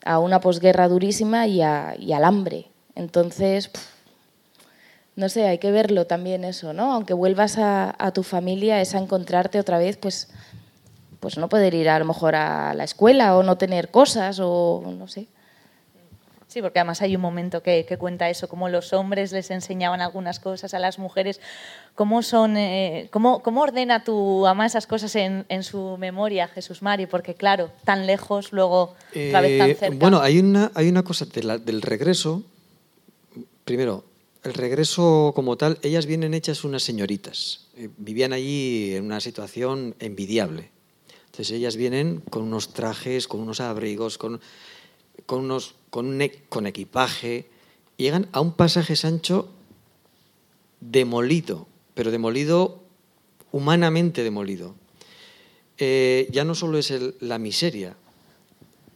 a 0.05 0.19
una 0.19 0.41
posguerra 0.41 0.89
durísima 0.89 1.47
y, 1.47 1.63
al 1.63 2.25
hambre. 2.25 2.67
Entonces, 2.95 3.71
no 5.19 5.29
sé, 5.29 5.49
hay 5.49 5.59
que 5.59 5.73
verlo 5.73 6.07
también 6.07 6.45
eso, 6.45 6.73
¿no? 6.73 6.93
Aunque 6.93 7.13
vuelvas 7.13 7.57
a, 7.59 8.13
tu 8.15 8.23
familia, 8.23 8.81
es 8.81 8.95
a 8.95 8.99
encontrarte 8.99 9.59
otra 9.59 9.77
vez, 9.77 9.97
pues, 9.97 10.29
pues 11.19 11.37
no 11.39 11.49
poder 11.49 11.75
ir 11.75 11.89
a 11.89 11.99
lo 11.99 12.05
mejor 12.05 12.37
a 12.37 12.73
la 12.75 12.85
escuela 12.85 13.37
o 13.37 13.43
no 13.43 13.59
tener 13.59 13.91
cosas 13.91 14.39
o 14.41 14.81
no 14.97 15.09
sé. 15.09 15.27
Sí, 16.47 16.63
porque 16.63 16.79
además 16.79 17.03
hay 17.03 17.17
un 17.17 17.21
momento 17.21 17.65
que, 17.65 17.85
cuenta 17.99 18.31
eso, 18.31 18.49
cómo 18.49 18.69
los 18.69 18.93
hombres 18.93 19.33
les 19.33 19.51
enseñaban 19.51 20.01
algunas 20.01 20.39
cosas 20.39 20.73
a 20.73 20.79
las 20.79 21.01
mujeres, 21.01 21.41
cómo, 21.97 22.23
son, 22.23 22.57
eh, 22.57 23.09
cómo, 23.11 23.43
cómo, 23.43 23.63
ordena 23.63 24.05
tu 24.05 24.47
ama 24.47 24.67
esas 24.67 24.87
cosas 24.87 25.17
en, 25.17 25.63
su 25.65 25.97
memoria, 25.99 26.47
Jesús 26.47 26.81
Mari, 26.81 27.07
porque 27.07 27.35
claro, 27.35 27.73
tan 27.85 28.07
lejos, 28.07 28.53
luego 28.53 28.95
otra 29.11 29.41
vez 29.41 29.59
tan 29.59 29.71
eh, 29.71 29.75
cerca. 29.75 29.97
Bueno, 29.99 30.21
hay 30.21 30.39
una, 30.39 30.71
hay 30.77 30.89
una 30.89 31.03
cosa 31.03 31.27
del 31.27 31.83
regreso, 31.83 32.45
primero, 33.65 34.08
el 34.45 34.55
regreso 34.55 35.33
como 35.35 35.57
tal, 35.57 35.79
ellas 35.83 36.07
vienen 36.07 36.35
hechas 36.35 36.65
unas 36.65 36.83
señoritas, 36.83 37.67
eh, 37.77 37.89
vivían 37.97 38.33
allí 38.33 38.95
en 38.95 39.05
una 39.05 39.21
situación 39.21 39.95
envidiable. 39.99 40.71
Entonces 41.27 41.51
ellas 41.53 41.77
vienen 41.77 42.21
con 42.31 42.43
unos 42.43 42.73
trajes, 42.73 43.29
con 43.29 43.41
unos 43.41 43.61
abrigos, 43.61 44.19
con 44.19 44.41
con, 45.27 45.41
unos, 45.41 45.75
con, 45.91 46.21
e, 46.23 46.33
con 46.49 46.67
equipaje, 46.67 47.47
llegan 47.97 48.29
a 48.33 48.41
un 48.41 48.53
pasaje 48.53 48.97
Sancho 48.97 49.49
demolido, 50.81 51.67
pero 51.95 52.11
demolido, 52.11 52.83
humanamente 53.53 54.23
demolido. 54.23 54.75
Eh, 55.79 56.29
ya 56.33 56.45
no 56.45 56.55
solo 56.55 56.79
es 56.79 56.93
la 57.21 57.39
miseria, 57.39 57.97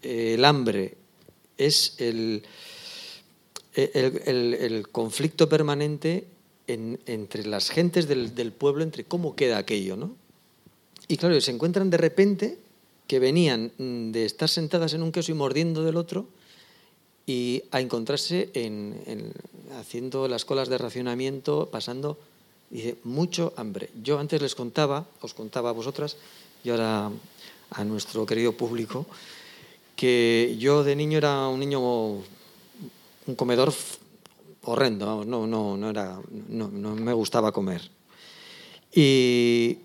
eh, 0.02 0.34
el 0.34 0.44
hambre, 0.44 0.96
es 1.58 1.96
el, 1.98 2.44
el, 3.74 4.88
conflicto 4.90 5.48
permanente 5.48 6.26
entre 6.66 7.46
las 7.46 7.70
gentes 7.70 8.06
del, 8.08 8.34
del, 8.34 8.52
pueblo, 8.52 8.82
entre 8.82 9.04
cómo 9.04 9.34
queda 9.34 9.58
aquello, 9.58 9.96
¿no? 9.96 10.14
Y 11.08 11.16
claro, 11.16 11.38
se 11.40 11.50
encuentran 11.50 11.90
de 11.90 11.96
repente 11.96 12.58
que 13.06 13.18
venían 13.18 13.72
mm, 13.76 14.10
de 14.12 14.24
estar 14.24 14.48
sentadas 14.48 14.94
en 14.94 15.02
un 15.02 15.12
queso 15.12 15.32
y 15.32 15.34
mordiendo 15.34 15.84
del 15.84 15.96
otro 15.96 16.26
y 17.26 17.62
a 17.70 17.80
encontrarse 17.80 18.50
en, 18.54 19.32
haciendo 19.78 20.28
las 20.28 20.44
colas 20.44 20.68
de 20.68 20.78
racionamiento, 20.78 21.68
pasando 21.70 22.18
dice, 22.70 22.96
mucho 23.04 23.52
hambre. 23.56 23.90
Yo 24.02 24.18
antes 24.18 24.40
les 24.40 24.54
contaba, 24.54 25.06
os 25.20 25.34
contaba 25.34 25.70
a 25.70 25.72
vosotras 25.72 26.16
y 26.64 26.70
ahora 26.70 27.10
a 27.70 27.84
nuestro 27.84 28.26
querido 28.26 28.52
público, 28.52 29.06
que 29.94 30.56
yo 30.58 30.82
de 30.82 30.96
niño 30.96 31.18
era 31.18 31.46
un 31.48 31.60
niño, 31.60 32.22
un 33.26 33.34
comedor 33.34 33.72
horrendo, 34.64 35.24
no, 35.24 35.46
no, 35.46 35.76
no, 35.76 35.90
era, 35.90 36.20
no, 36.48 36.68
no 36.68 36.94
me 36.94 37.12
gustaba 37.12 37.52
comer. 37.52 37.90
Y, 38.92 39.78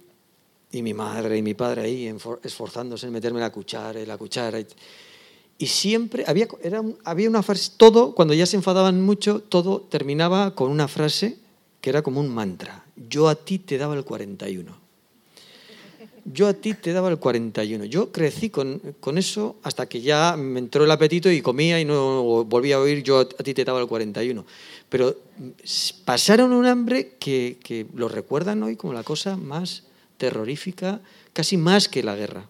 y 0.72 0.82
mi 0.82 0.94
madre 0.94 1.38
y 1.38 1.42
mi 1.42 1.54
padre 1.54 1.84
ahí 1.84 2.14
esforzándose 2.44 3.08
en 3.08 3.14
meterme 3.14 3.40
la 3.40 3.52
cuchara 3.52 4.00
y 4.00 4.06
la 4.06 4.18
cuchara. 4.18 4.60
Y, 4.60 5.68
siempre 5.68 6.24
había, 6.28 6.48
era, 6.62 6.84
había 7.04 7.30
una 7.30 7.42
frase, 7.42 7.72
todo, 7.78 8.14
cuando 8.14 8.34
ya 8.34 8.46
se 8.46 8.58
enfadaban 8.58 9.02
mucho, 9.02 9.40
todo 9.40 9.82
terminaba 9.82 10.54
con 10.54 10.70
una 10.70 10.88
frase 10.88 11.38
que 11.82 11.90
era 11.90 12.02
como 12.02 12.20
un 12.20 12.30
mantra. 12.30 12.86
Yo 13.10 13.28
a 13.28 13.36
ti 13.36 13.60
te 13.60 13.78
daba 13.78 13.96
el 13.96 14.04
41. 14.04 14.87
Yo 16.32 16.48
a 16.48 16.54
ti 16.54 16.74
te 16.74 16.92
daba 16.92 17.10
el 17.10 17.18
41. 17.18 17.86
Yo 17.86 18.12
crecí 18.12 18.50
con, 18.50 18.80
con, 19.00 19.18
eso 19.18 19.56
hasta 19.64 19.86
que 19.86 20.02
ya 20.02 20.36
me 20.38 20.60
entró 20.60 20.84
el 20.84 20.92
apetito 20.92 21.32
y 21.32 21.42
comía 21.42 21.80
y 21.80 21.86
no 21.86 22.44
volvía 22.44 22.76
a 22.76 22.80
oír 22.80 23.02
yo 23.02 23.20
a 23.20 23.26
ti 23.26 23.54
te 23.54 23.64
daba 23.64 23.80
el 23.80 23.88
41. 23.88 24.46
Pero 24.90 25.16
pasaron 26.06 26.52
un 26.52 26.66
hambre 26.66 27.16
que, 27.20 27.58
que 27.64 27.86
lo 27.94 28.10
recuerdan 28.10 28.62
hoy 28.64 28.76
como 28.76 28.94
la 28.94 29.04
cosa 29.04 29.38
más 29.38 29.84
terrorífica, 30.18 31.00
casi 31.34 31.56
más 31.56 31.88
que 31.88 32.04
la 32.04 32.16
guerra. 32.16 32.50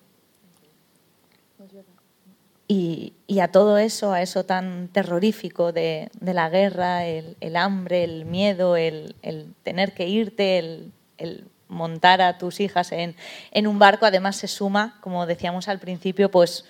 Y, 2.69 3.13
y, 3.27 3.39
a 3.39 3.49
todo 3.49 3.77
eso, 3.77 4.11
a 4.11 4.21
eso 4.21 4.43
tan 4.43 4.89
terrorífico 4.89 5.71
de, 5.71 6.09
de 6.19 6.33
la 6.33 6.49
guerra, 6.49 7.05
el, 7.05 7.55
hambre, 7.55 8.03
el 8.03 8.25
miedo, 8.25 8.75
el, 8.75 9.15
tener 9.63 9.93
que 9.93 10.09
irte, 10.09 10.59
el 11.17 11.43
montar 11.69 12.21
a 12.21 12.37
tus 12.37 12.59
hijas 12.59 12.91
en, 12.91 13.15
en, 13.51 13.67
un 13.67 13.79
barco, 13.79 14.05
además 14.05 14.35
se 14.35 14.47
suma, 14.47 14.97
como 15.01 15.25
decíamos 15.25 15.67
al 15.67 15.79
principio, 15.79 16.31
pues 16.31 16.65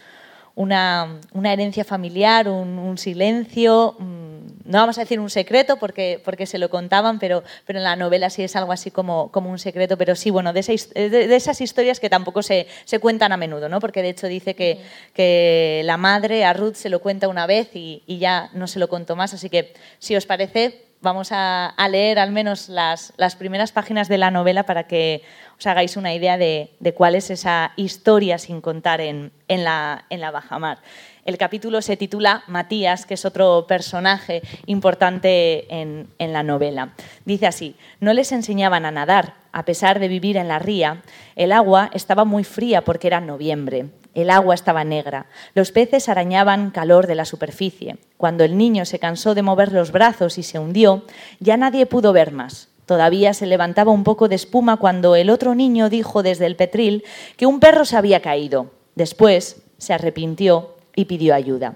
una, 0.57 1.19
una 1.33 1.53
herencia 1.53 1.85
familiar, 1.85 2.49
un, 2.49 2.79
un, 2.79 2.97
silencio, 2.97 3.95
mm, 3.99 4.37
no 4.65 4.79
vamos 4.79 4.97
a 4.97 5.01
decir 5.01 5.19
un 5.19 5.29
secreto 5.29 5.77
porque, 5.77 6.19
porque 6.25 6.47
se 6.47 6.57
lo 6.57 6.71
contaban, 6.71 7.19
pero, 7.19 7.43
pero 7.67 7.77
en 7.77 7.83
la 7.83 7.95
novela 7.95 8.31
sí 8.31 8.41
es 8.41 8.55
algo 8.55 8.71
así 8.71 8.89
como, 8.89 9.31
como 9.31 9.51
un 9.51 9.59
secreto, 9.59 9.99
pero 9.99 10.15
sí, 10.15 10.31
bueno, 10.31 10.53
de, 10.53 10.61
esa, 10.61 10.73
de, 10.95 11.09
de 11.09 11.35
esas 11.35 11.61
historias 11.61 11.99
que 11.99 12.09
tampoco 12.09 12.41
se, 12.41 12.65
se, 12.85 12.97
cuentan 12.97 13.31
a 13.31 13.37
menudo, 13.37 13.69
¿no? 13.69 13.79
porque 13.79 14.01
de 14.01 14.09
hecho 14.09 14.25
dice 14.25 14.55
que, 14.55 14.81
que 15.13 15.83
la 15.85 15.97
madre 15.97 16.43
a 16.43 16.53
Ruth 16.53 16.73
se 16.73 16.89
lo 16.89 17.01
cuenta 17.01 17.27
una 17.27 17.45
vez 17.45 17.75
y, 17.75 18.01
y 18.07 18.17
ya 18.17 18.49
no 18.53 18.65
se 18.65 18.79
lo 18.79 18.89
contó 18.89 19.15
más, 19.15 19.35
así 19.35 19.51
que 19.51 19.75
si 19.99 20.15
os 20.15 20.25
parece, 20.25 20.86
vamos 21.01 21.29
a, 21.31 21.73
leer 21.89 22.19
al 22.19 22.31
menos 22.31 22.69
las, 22.69 23.13
las, 23.17 23.35
primeras 23.35 23.71
páginas 23.71 24.07
de 24.07 24.17
la 24.17 24.31
novela 24.31 24.63
para 24.63 24.87
que 24.87 25.21
os 25.57 25.65
hagáis 25.67 25.97
una 25.97 26.13
idea 26.13 26.37
de, 26.37 26.71
de 26.79 26.93
cuál 26.93 27.15
es 27.15 27.29
esa 27.29 27.73
historia 27.75 28.37
sin 28.37 28.61
contar 28.61 29.01
en, 29.01 29.31
en, 29.47 29.63
la, 29.63 30.05
en 30.09 30.21
la 30.21 30.31
bajamar. 30.31 30.79
El 31.25 31.37
capítulo 31.37 31.81
se 31.81 31.97
titula 31.97 32.43
Matías, 32.47 33.05
que 33.05 33.15
es 33.15 33.25
otro 33.25 33.65
personaje 33.67 34.41
importante 34.65 35.65
en, 35.73 36.07
en, 36.19 36.31
la 36.31 36.41
novela. 36.41 36.93
Dice 37.25 37.47
así, 37.47 37.75
no 37.99 38.13
les 38.13 38.31
enseñaban 38.31 38.85
a 38.85 38.91
nadar, 38.91 39.33
a 39.51 39.65
pesar 39.65 39.99
de 39.99 40.07
vivir 40.07 40.37
en 40.37 40.47
la 40.47 40.59
ría, 40.59 41.01
el 41.35 41.51
agua 41.51 41.89
estaba 41.93 42.23
muy 42.23 42.45
fría 42.45 42.83
porque 42.85 43.07
era 43.07 43.19
noviembre. 43.19 43.87
El 44.17 44.31
agua 44.31 44.55
estaba 44.55 44.83
negra. 44.83 45.27
Los 45.53 45.71
peces 45.71 46.09
arañaban 46.09 46.71
calor 46.71 47.05
de 47.05 47.13
la 47.13 47.23
superficie. 47.23 47.97
Cuando 48.17 48.43
el 48.43 48.57
niño 48.57 48.83
se 48.85 48.97
cansó 48.97 49.35
de 49.35 49.43
mover 49.43 49.71
los 49.71 49.91
brazos 49.91 50.39
y 50.39 50.43
se 50.43 50.57
hundió, 50.57 51.03
ya 51.39 51.55
nadie 51.55 51.85
pudo 51.85 52.13
ver 52.13 52.31
más. 52.31 52.69
Todavía 52.87 53.35
se 53.35 53.45
levantaba 53.45 53.91
un 53.91 54.03
poco 54.03 54.27
de 54.27 54.33
espuma 54.33 54.77
cuando 54.77 55.15
el 55.15 55.29
otro 55.29 55.53
niño 55.53 55.91
dijo 55.91 56.23
desde 56.23 56.47
el 56.47 56.55
petril 56.55 57.03
que 57.35 57.45
un 57.45 57.59
perro 57.59 57.85
se 57.85 57.95
había 57.95 58.19
caído. 58.23 58.71
Después 58.95 59.61
se 59.77 59.93
arrepintió 59.93 60.77
y 60.95 61.05
pidió 61.05 61.35
ayuda. 61.35 61.75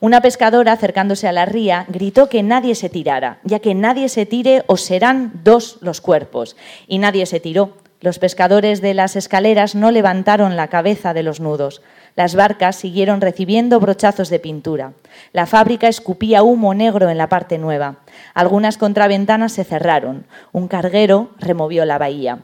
Una 0.00 0.22
pescadora, 0.22 0.72
acercándose 0.72 1.28
a 1.28 1.32
la 1.32 1.44
ría, 1.44 1.84
gritó 1.90 2.30
que 2.30 2.42
nadie 2.42 2.74
se 2.74 2.88
tirara, 2.88 3.38
ya 3.44 3.58
que 3.58 3.74
nadie 3.74 4.08
se 4.08 4.24
tire 4.24 4.64
o 4.66 4.78
serán 4.78 5.42
dos 5.44 5.76
los 5.82 6.00
cuerpos. 6.00 6.56
Y 6.86 6.96
nadie 6.96 7.26
se 7.26 7.38
tiró. 7.38 7.81
Los 8.02 8.18
pescadores 8.18 8.82
de 8.82 8.94
las 8.94 9.14
escaleras 9.14 9.76
no 9.76 9.92
levantaron 9.92 10.56
la 10.56 10.66
cabeza 10.66 11.14
de 11.14 11.22
los 11.22 11.38
nudos. 11.38 11.82
Las 12.16 12.34
barcas 12.34 12.74
siguieron 12.74 13.20
recibiendo 13.20 13.78
brochazos 13.78 14.28
de 14.28 14.40
pintura. 14.40 14.92
La 15.32 15.46
fábrica 15.46 15.86
escupía 15.86 16.42
humo 16.42 16.74
negro 16.74 17.10
en 17.10 17.16
la 17.16 17.28
parte 17.28 17.58
nueva. 17.58 17.98
Algunas 18.34 18.76
contraventanas 18.76 19.52
se 19.52 19.62
cerraron. 19.62 20.26
Un 20.50 20.66
carguero 20.66 21.30
removió 21.38 21.84
la 21.84 21.98
bahía. 21.98 22.40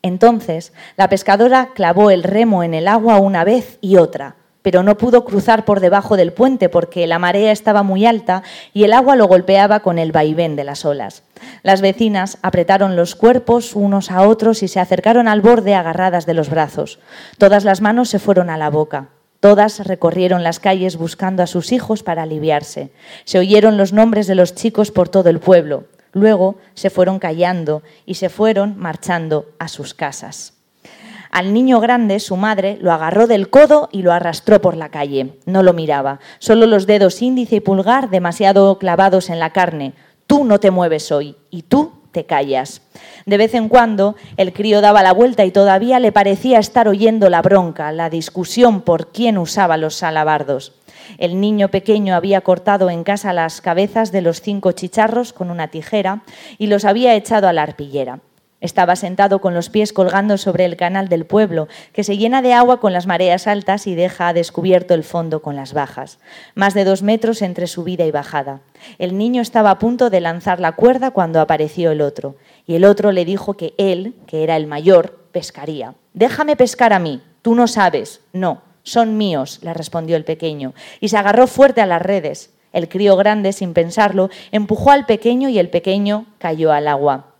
Entonces, 0.00 0.72
la 0.96 1.08
pescadora 1.08 1.70
clavó 1.74 2.12
el 2.12 2.22
remo 2.22 2.62
en 2.62 2.72
el 2.72 2.86
agua 2.86 3.18
una 3.18 3.42
vez 3.42 3.78
y 3.80 3.96
otra, 3.96 4.36
pero 4.64 4.82
no 4.82 4.96
pudo 4.96 5.26
cruzar 5.26 5.66
por 5.66 5.80
debajo 5.80 6.16
del 6.16 6.32
puente 6.32 6.70
porque 6.70 7.06
la 7.06 7.18
marea 7.18 7.52
estaba 7.52 7.82
muy 7.82 8.06
alta 8.06 8.42
y 8.72 8.84
el 8.84 8.94
agua 8.94 9.14
lo 9.14 9.26
golpeaba 9.26 9.80
con 9.80 9.98
el 9.98 10.10
vaivén 10.10 10.56
de 10.56 10.64
las 10.64 10.86
olas. 10.86 11.22
Las 11.62 11.82
vecinas 11.82 12.38
apretaron 12.40 12.96
los 12.96 13.14
cuerpos 13.14 13.76
unos 13.76 14.10
a 14.10 14.26
otros 14.26 14.62
y 14.62 14.68
se 14.68 14.80
acercaron 14.80 15.28
al 15.28 15.42
borde 15.42 15.74
agarradas 15.74 16.24
de 16.24 16.32
los 16.32 16.48
brazos. 16.48 16.98
Todas 17.36 17.64
las 17.64 17.82
manos 17.82 18.08
se 18.08 18.18
fueron 18.18 18.48
a 18.48 18.56
la 18.56 18.70
boca. 18.70 19.08
Todas 19.38 19.86
recorrieron 19.86 20.42
las 20.42 20.60
calles 20.60 20.96
buscando 20.96 21.42
a 21.42 21.46
sus 21.46 21.70
hijos 21.70 22.02
para 22.02 22.22
aliviarse. 22.22 22.90
Se 23.24 23.38
oyeron 23.38 23.76
los 23.76 23.92
nombres 23.92 24.26
de 24.26 24.34
los 24.34 24.54
chicos 24.54 24.90
por 24.90 25.10
todo 25.10 25.28
el 25.28 25.40
pueblo. 25.40 25.84
Luego 26.14 26.56
se 26.72 26.88
fueron 26.88 27.18
callando 27.18 27.82
y 28.06 28.14
se 28.14 28.30
fueron 28.30 28.78
marchando 28.78 29.44
a 29.58 29.68
sus 29.68 29.92
casas. 29.92 30.53
Al 31.34 31.52
niño 31.52 31.80
grande, 31.80 32.20
su 32.20 32.36
madre, 32.36 32.78
lo 32.80 32.92
agarró 32.92 33.26
del 33.26 33.50
codo 33.50 33.88
y 33.90 34.02
lo 34.02 34.12
arrastró 34.12 34.60
por 34.60 34.76
la 34.76 34.90
calle. 34.90 35.34
No 35.46 35.64
lo 35.64 35.72
miraba, 35.72 36.20
solo 36.38 36.64
los 36.66 36.86
dedos 36.86 37.20
índice 37.22 37.56
y 37.56 37.60
pulgar 37.60 38.08
demasiado 38.08 38.78
clavados 38.78 39.30
en 39.30 39.40
la 39.40 39.50
carne. 39.50 39.94
Tú 40.28 40.44
no 40.44 40.60
te 40.60 40.70
mueves 40.70 41.10
hoy 41.10 41.34
y 41.50 41.62
tú 41.62 41.90
te 42.12 42.24
callas. 42.24 42.82
De 43.26 43.36
vez 43.36 43.52
en 43.54 43.68
cuando 43.68 44.14
el 44.36 44.52
crío 44.52 44.80
daba 44.80 45.02
la 45.02 45.12
vuelta 45.12 45.44
y 45.44 45.50
todavía 45.50 45.98
le 45.98 46.12
parecía 46.12 46.60
estar 46.60 46.86
oyendo 46.86 47.28
la 47.28 47.42
bronca, 47.42 47.90
la 47.90 48.10
discusión 48.10 48.82
por 48.82 49.08
quién 49.10 49.36
usaba 49.36 49.76
los 49.76 49.96
salabardos. 49.96 50.74
El 51.18 51.40
niño 51.40 51.68
pequeño 51.68 52.14
había 52.14 52.42
cortado 52.42 52.90
en 52.90 53.02
casa 53.02 53.32
las 53.32 53.60
cabezas 53.60 54.12
de 54.12 54.22
los 54.22 54.40
cinco 54.40 54.70
chicharros 54.70 55.32
con 55.32 55.50
una 55.50 55.66
tijera 55.66 56.22
y 56.58 56.68
los 56.68 56.84
había 56.84 57.16
echado 57.16 57.48
a 57.48 57.52
la 57.52 57.64
arpillera. 57.64 58.20
Estaba 58.64 58.96
sentado 58.96 59.42
con 59.42 59.52
los 59.52 59.68
pies 59.68 59.92
colgando 59.92 60.38
sobre 60.38 60.64
el 60.64 60.78
canal 60.78 61.10
del 61.10 61.26
pueblo, 61.26 61.68
que 61.92 62.02
se 62.02 62.16
llena 62.16 62.40
de 62.40 62.54
agua 62.54 62.80
con 62.80 62.94
las 62.94 63.06
mareas 63.06 63.46
altas 63.46 63.86
y 63.86 63.94
deja 63.94 64.32
descubierto 64.32 64.94
el 64.94 65.04
fondo 65.04 65.42
con 65.42 65.54
las 65.54 65.74
bajas. 65.74 66.18
Más 66.54 66.72
de 66.72 66.84
dos 66.84 67.02
metros 67.02 67.42
entre 67.42 67.66
subida 67.66 68.06
y 68.06 68.10
bajada. 68.10 68.62
El 68.98 69.18
niño 69.18 69.42
estaba 69.42 69.68
a 69.68 69.78
punto 69.78 70.08
de 70.08 70.22
lanzar 70.22 70.60
la 70.60 70.72
cuerda 70.72 71.10
cuando 71.10 71.42
apareció 71.42 71.90
el 71.90 72.00
otro, 72.00 72.36
y 72.66 72.76
el 72.76 72.86
otro 72.86 73.12
le 73.12 73.26
dijo 73.26 73.52
que 73.52 73.74
él, 73.76 74.14
que 74.26 74.42
era 74.42 74.56
el 74.56 74.66
mayor, 74.66 75.26
pescaría. 75.30 75.94
Déjame 76.14 76.56
pescar 76.56 76.94
a 76.94 76.98
mí, 76.98 77.20
tú 77.42 77.54
no 77.54 77.66
sabes. 77.68 78.22
No, 78.32 78.62
son 78.82 79.18
míos, 79.18 79.58
le 79.60 79.74
respondió 79.74 80.16
el 80.16 80.24
pequeño, 80.24 80.72
y 81.00 81.08
se 81.10 81.18
agarró 81.18 81.48
fuerte 81.48 81.82
a 81.82 81.86
las 81.86 82.00
redes. 82.00 82.54
El 82.72 82.88
crío 82.88 83.14
grande, 83.18 83.52
sin 83.52 83.74
pensarlo, 83.74 84.30
empujó 84.52 84.90
al 84.90 85.04
pequeño 85.04 85.50
y 85.50 85.58
el 85.58 85.68
pequeño 85.68 86.24
cayó 86.38 86.72
al 86.72 86.88
agua 86.88 87.33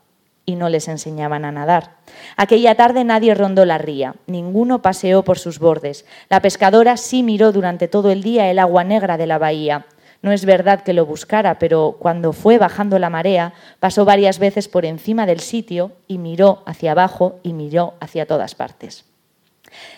y 0.47 0.57
no 0.57 0.69
les 0.69 0.89
enseñaban 0.89 1.45
a 1.45 1.53
nadar. 1.53 1.97
Aquella 2.37 2.75
tarde 2.75 3.05
nadie 3.05 3.35
rondó 3.35 3.65
la 3.65 3.79
ría, 3.79 4.15
ninguno 4.27 4.83
paseó 4.83 5.25
por 5.25 5.39
sus 5.39 5.59
bordes. 5.59 6.05
La 6.29 6.41
pescadora 6.41 6.97
sí 6.97 7.23
miró 7.23 7.53
durante 7.53 7.89
todo 7.89 8.11
el 8.11 8.23
día 8.23 8.51
el 8.51 8.59
agua 8.59 8.85
negra 8.85 9.17
de 9.17 9.27
la 9.27 9.39
bahía. 9.39 9.87
No 10.23 10.33
es 10.33 10.47
verdad 10.47 10.83
que 10.83 10.95
lo 10.95 11.05
buscara, 11.05 11.59
pero 11.59 11.97
cuando 11.99 12.33
fue 12.33 12.57
bajando 12.57 12.99
la 12.99 13.11
marea, 13.11 13.53
pasó 13.79 14.05
varias 14.05 14.39
veces 14.39 14.69
por 14.69 14.87
encima 14.87 15.27
del 15.27 15.41
sitio 15.41 15.93
y 16.09 16.19
miró 16.19 16.63
hacia 16.65 16.93
abajo 16.93 17.41
y 17.43 17.53
miró 17.53 17.95
hacia 18.01 18.27
todas 18.27 18.55
partes. 18.55 19.05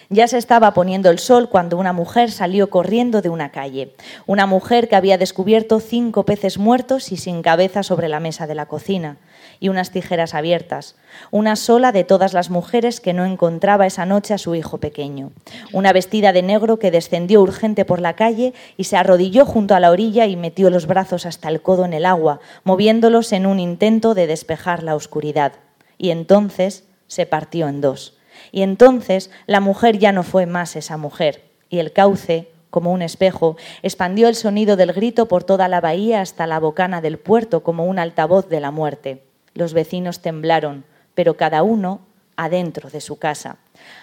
Ya 0.08 0.26
se 0.26 0.38
estaba 0.38 0.72
poniendo 0.72 1.10
el 1.10 1.18
sol 1.18 1.48
cuando 1.48 1.76
una 1.76 1.92
mujer 1.92 2.30
salió 2.30 2.70
corriendo 2.70 3.22
de 3.22 3.28
una 3.28 3.50
calle. 3.50 3.94
Una 4.26 4.46
mujer 4.46 4.88
que 4.88 4.96
había 4.96 5.18
descubierto 5.18 5.80
cinco 5.80 6.24
peces 6.24 6.58
muertos 6.58 7.12
y 7.12 7.18
sin 7.18 7.42
cabeza 7.42 7.82
sobre 7.82 8.08
la 8.08 8.20
mesa 8.20 8.46
de 8.46 8.54
la 8.54 8.66
cocina 8.66 9.18
y 9.60 9.68
unas 9.68 9.90
tijeras 9.90 10.34
abiertas. 10.34 10.96
Una 11.30 11.56
sola 11.56 11.92
de 11.92 12.04
todas 12.04 12.32
las 12.32 12.50
mujeres 12.50 13.00
que 13.00 13.12
no 13.12 13.24
encontraba 13.24 13.86
esa 13.86 14.06
noche 14.06 14.34
a 14.34 14.38
su 14.38 14.54
hijo 14.54 14.78
pequeño. 14.78 15.32
Una 15.72 15.92
vestida 15.92 16.32
de 16.32 16.42
negro 16.42 16.78
que 16.78 16.90
descendió 16.90 17.40
urgente 17.40 17.84
por 17.84 18.00
la 18.00 18.14
calle 18.14 18.54
y 18.76 18.84
se 18.84 18.96
arrodilló 18.96 19.46
junto 19.46 19.74
a 19.74 19.80
la 19.80 19.90
orilla 19.90 20.26
y 20.26 20.36
metió 20.36 20.70
los 20.70 20.86
brazos 20.86 21.26
hasta 21.26 21.48
el 21.48 21.62
codo 21.62 21.84
en 21.84 21.92
el 21.92 22.06
agua, 22.06 22.40
moviéndolos 22.64 23.32
en 23.32 23.46
un 23.46 23.60
intento 23.60 24.14
de 24.14 24.26
despejar 24.26 24.82
la 24.82 24.94
oscuridad. 24.94 25.52
Y 25.98 26.10
entonces 26.10 26.84
se 27.06 27.26
partió 27.26 27.68
en 27.68 27.80
dos. 27.80 28.16
Y 28.52 28.62
entonces 28.62 29.30
la 29.46 29.60
mujer 29.60 29.98
ya 29.98 30.12
no 30.12 30.22
fue 30.22 30.46
más 30.46 30.76
esa 30.76 30.96
mujer, 30.96 31.42
y 31.68 31.78
el 31.78 31.92
cauce, 31.92 32.50
como 32.70 32.92
un 32.92 33.02
espejo, 33.02 33.56
expandió 33.82 34.28
el 34.28 34.34
sonido 34.34 34.76
del 34.76 34.92
grito 34.92 35.28
por 35.28 35.44
toda 35.44 35.68
la 35.68 35.80
bahía 35.80 36.20
hasta 36.20 36.46
la 36.46 36.60
bocana 36.60 37.00
del 37.00 37.18
puerto 37.18 37.62
como 37.62 37.86
un 37.86 37.98
altavoz 37.98 38.48
de 38.48 38.60
la 38.60 38.70
muerte. 38.70 39.22
Los 39.56 39.72
vecinos 39.72 40.20
temblaron, 40.20 40.84
pero 41.14 41.38
cada 41.38 41.62
uno 41.62 42.02
adentro 42.36 42.90
de 42.90 43.00
su 43.00 43.18
casa. 43.18 43.56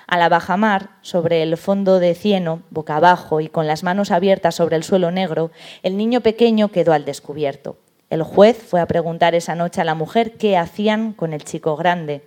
A 0.07 0.17
la 0.17 0.27
bajamar, 0.27 0.89
sobre 1.01 1.43
el 1.43 1.55
fondo 1.57 1.99
de 1.99 2.15
cieno, 2.15 2.63
boca 2.71 2.95
abajo 2.95 3.39
y 3.39 3.49
con 3.49 3.67
las 3.67 3.83
manos 3.83 4.09
abiertas 4.09 4.55
sobre 4.55 4.75
el 4.75 4.83
suelo 4.83 5.11
negro, 5.11 5.51
el 5.83 5.95
niño 5.95 6.21
pequeño 6.21 6.69
quedó 6.69 6.91
al 6.91 7.05
descubierto. 7.05 7.77
El 8.09 8.23
juez 8.23 8.57
fue 8.57 8.81
a 8.81 8.87
preguntar 8.87 9.35
esa 9.35 9.53
noche 9.53 9.79
a 9.79 9.85
la 9.85 9.93
mujer 9.93 10.37
qué 10.37 10.57
hacían 10.57 11.13
con 11.13 11.33
el 11.33 11.43
chico 11.43 11.75
grande. 11.75 12.25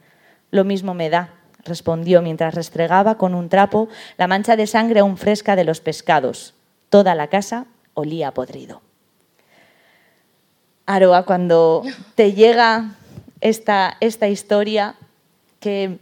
Lo 0.53 0.63
mismo 0.63 0.95
me 0.95 1.11
da, 1.11 1.35
respondió 1.65 2.23
mientras 2.23 2.55
restregaba 2.55 3.19
con 3.19 3.35
un 3.35 3.49
trapo 3.49 3.89
la 4.19 4.29
mancha 4.29 4.55
de 4.55 4.69
sangre 4.69 5.01
aún 5.01 5.17
fresca 5.17 5.57
de 5.57 5.65
los 5.65 5.81
pescados. 5.81 6.55
Toda 6.91 7.17
la 7.17 7.27
casa 7.27 7.67
olía 7.95 8.33
podrido. 8.33 8.83
Aroa, 10.87 11.25
cuando 11.25 11.83
te 12.15 12.33
llega 12.33 12.95
esta, 13.41 13.97
esta 14.01 14.29
historia, 14.29 14.97
¿qué, 15.61 15.99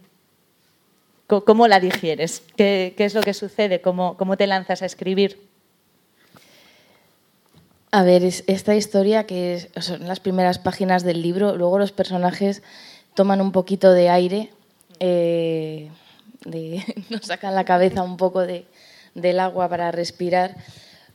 ¿Cómo 1.27 1.69
la 1.69 1.81
digieres? 1.81 2.43
¿Qué, 2.57 2.95
es 2.97 3.15
lo 3.15 3.23
que 3.23 3.35
sucede? 3.35 3.81
¿Cómo, 3.81 4.17
¿Cómo 4.17 4.37
te 4.37 4.47
lanzas 4.47 4.83
a 4.83 4.87
escribir? 4.87 5.41
A 7.91 8.03
ver, 8.03 8.23
esta 8.23 8.75
historia 8.75 9.25
que 9.25 9.71
son 9.81 10.07
las 10.07 10.21
primeras 10.21 10.59
páginas 10.59 11.03
del 11.03 11.23
libro, 11.23 11.57
luego 11.57 11.79
los 11.79 11.93
personajes 11.93 12.63
toman 13.15 13.41
un 13.41 13.53
poquito 13.53 13.93
de 13.93 14.11
aire, 14.11 14.51
eh, 15.01 15.91
nos 17.09 17.27
sacan 17.27 17.55
la 17.55 17.65
cabeza 17.65 18.03
un 18.03 18.17
poco 18.17 18.43
del 18.43 19.41
agua 19.41 19.69
para 19.69 19.93
respirar. 19.93 20.57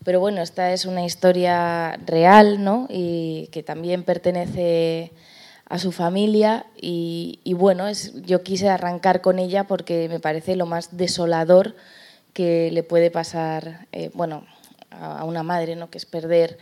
Pero 0.04 0.22
bueno, 0.22 0.42
esta 0.42 0.72
es 0.72 0.86
una 0.86 1.06
historia 1.06 2.00
real, 2.06 2.64
¿no? 2.64 2.88
Y 2.90 3.50
que 3.52 3.62
también 3.62 4.04
pertenece 4.04 5.12
a 5.70 5.78
su 5.78 5.92
familia 5.92 6.66
y, 6.82 7.40
bueno, 7.56 7.88
es, 7.88 8.14
yo 8.24 8.42
quise 8.42 8.70
arrancar 8.70 9.22
con 9.22 9.38
ella 9.38 9.66
porque 9.66 10.10
me 10.10 10.20
parece 10.20 10.56
lo 10.56 10.66
más 10.66 10.98
desolador 10.98 11.76
que 12.34 12.72
le 12.72 12.82
puede 12.82 13.12
pasar, 13.12 13.88
eh, 13.92 14.10
bueno, 14.16 14.46
a, 14.90 15.24
una 15.26 15.44
madre, 15.44 15.76
¿no? 15.76 15.92
Que 15.92 16.00
es 16.00 16.08
perder 16.08 16.58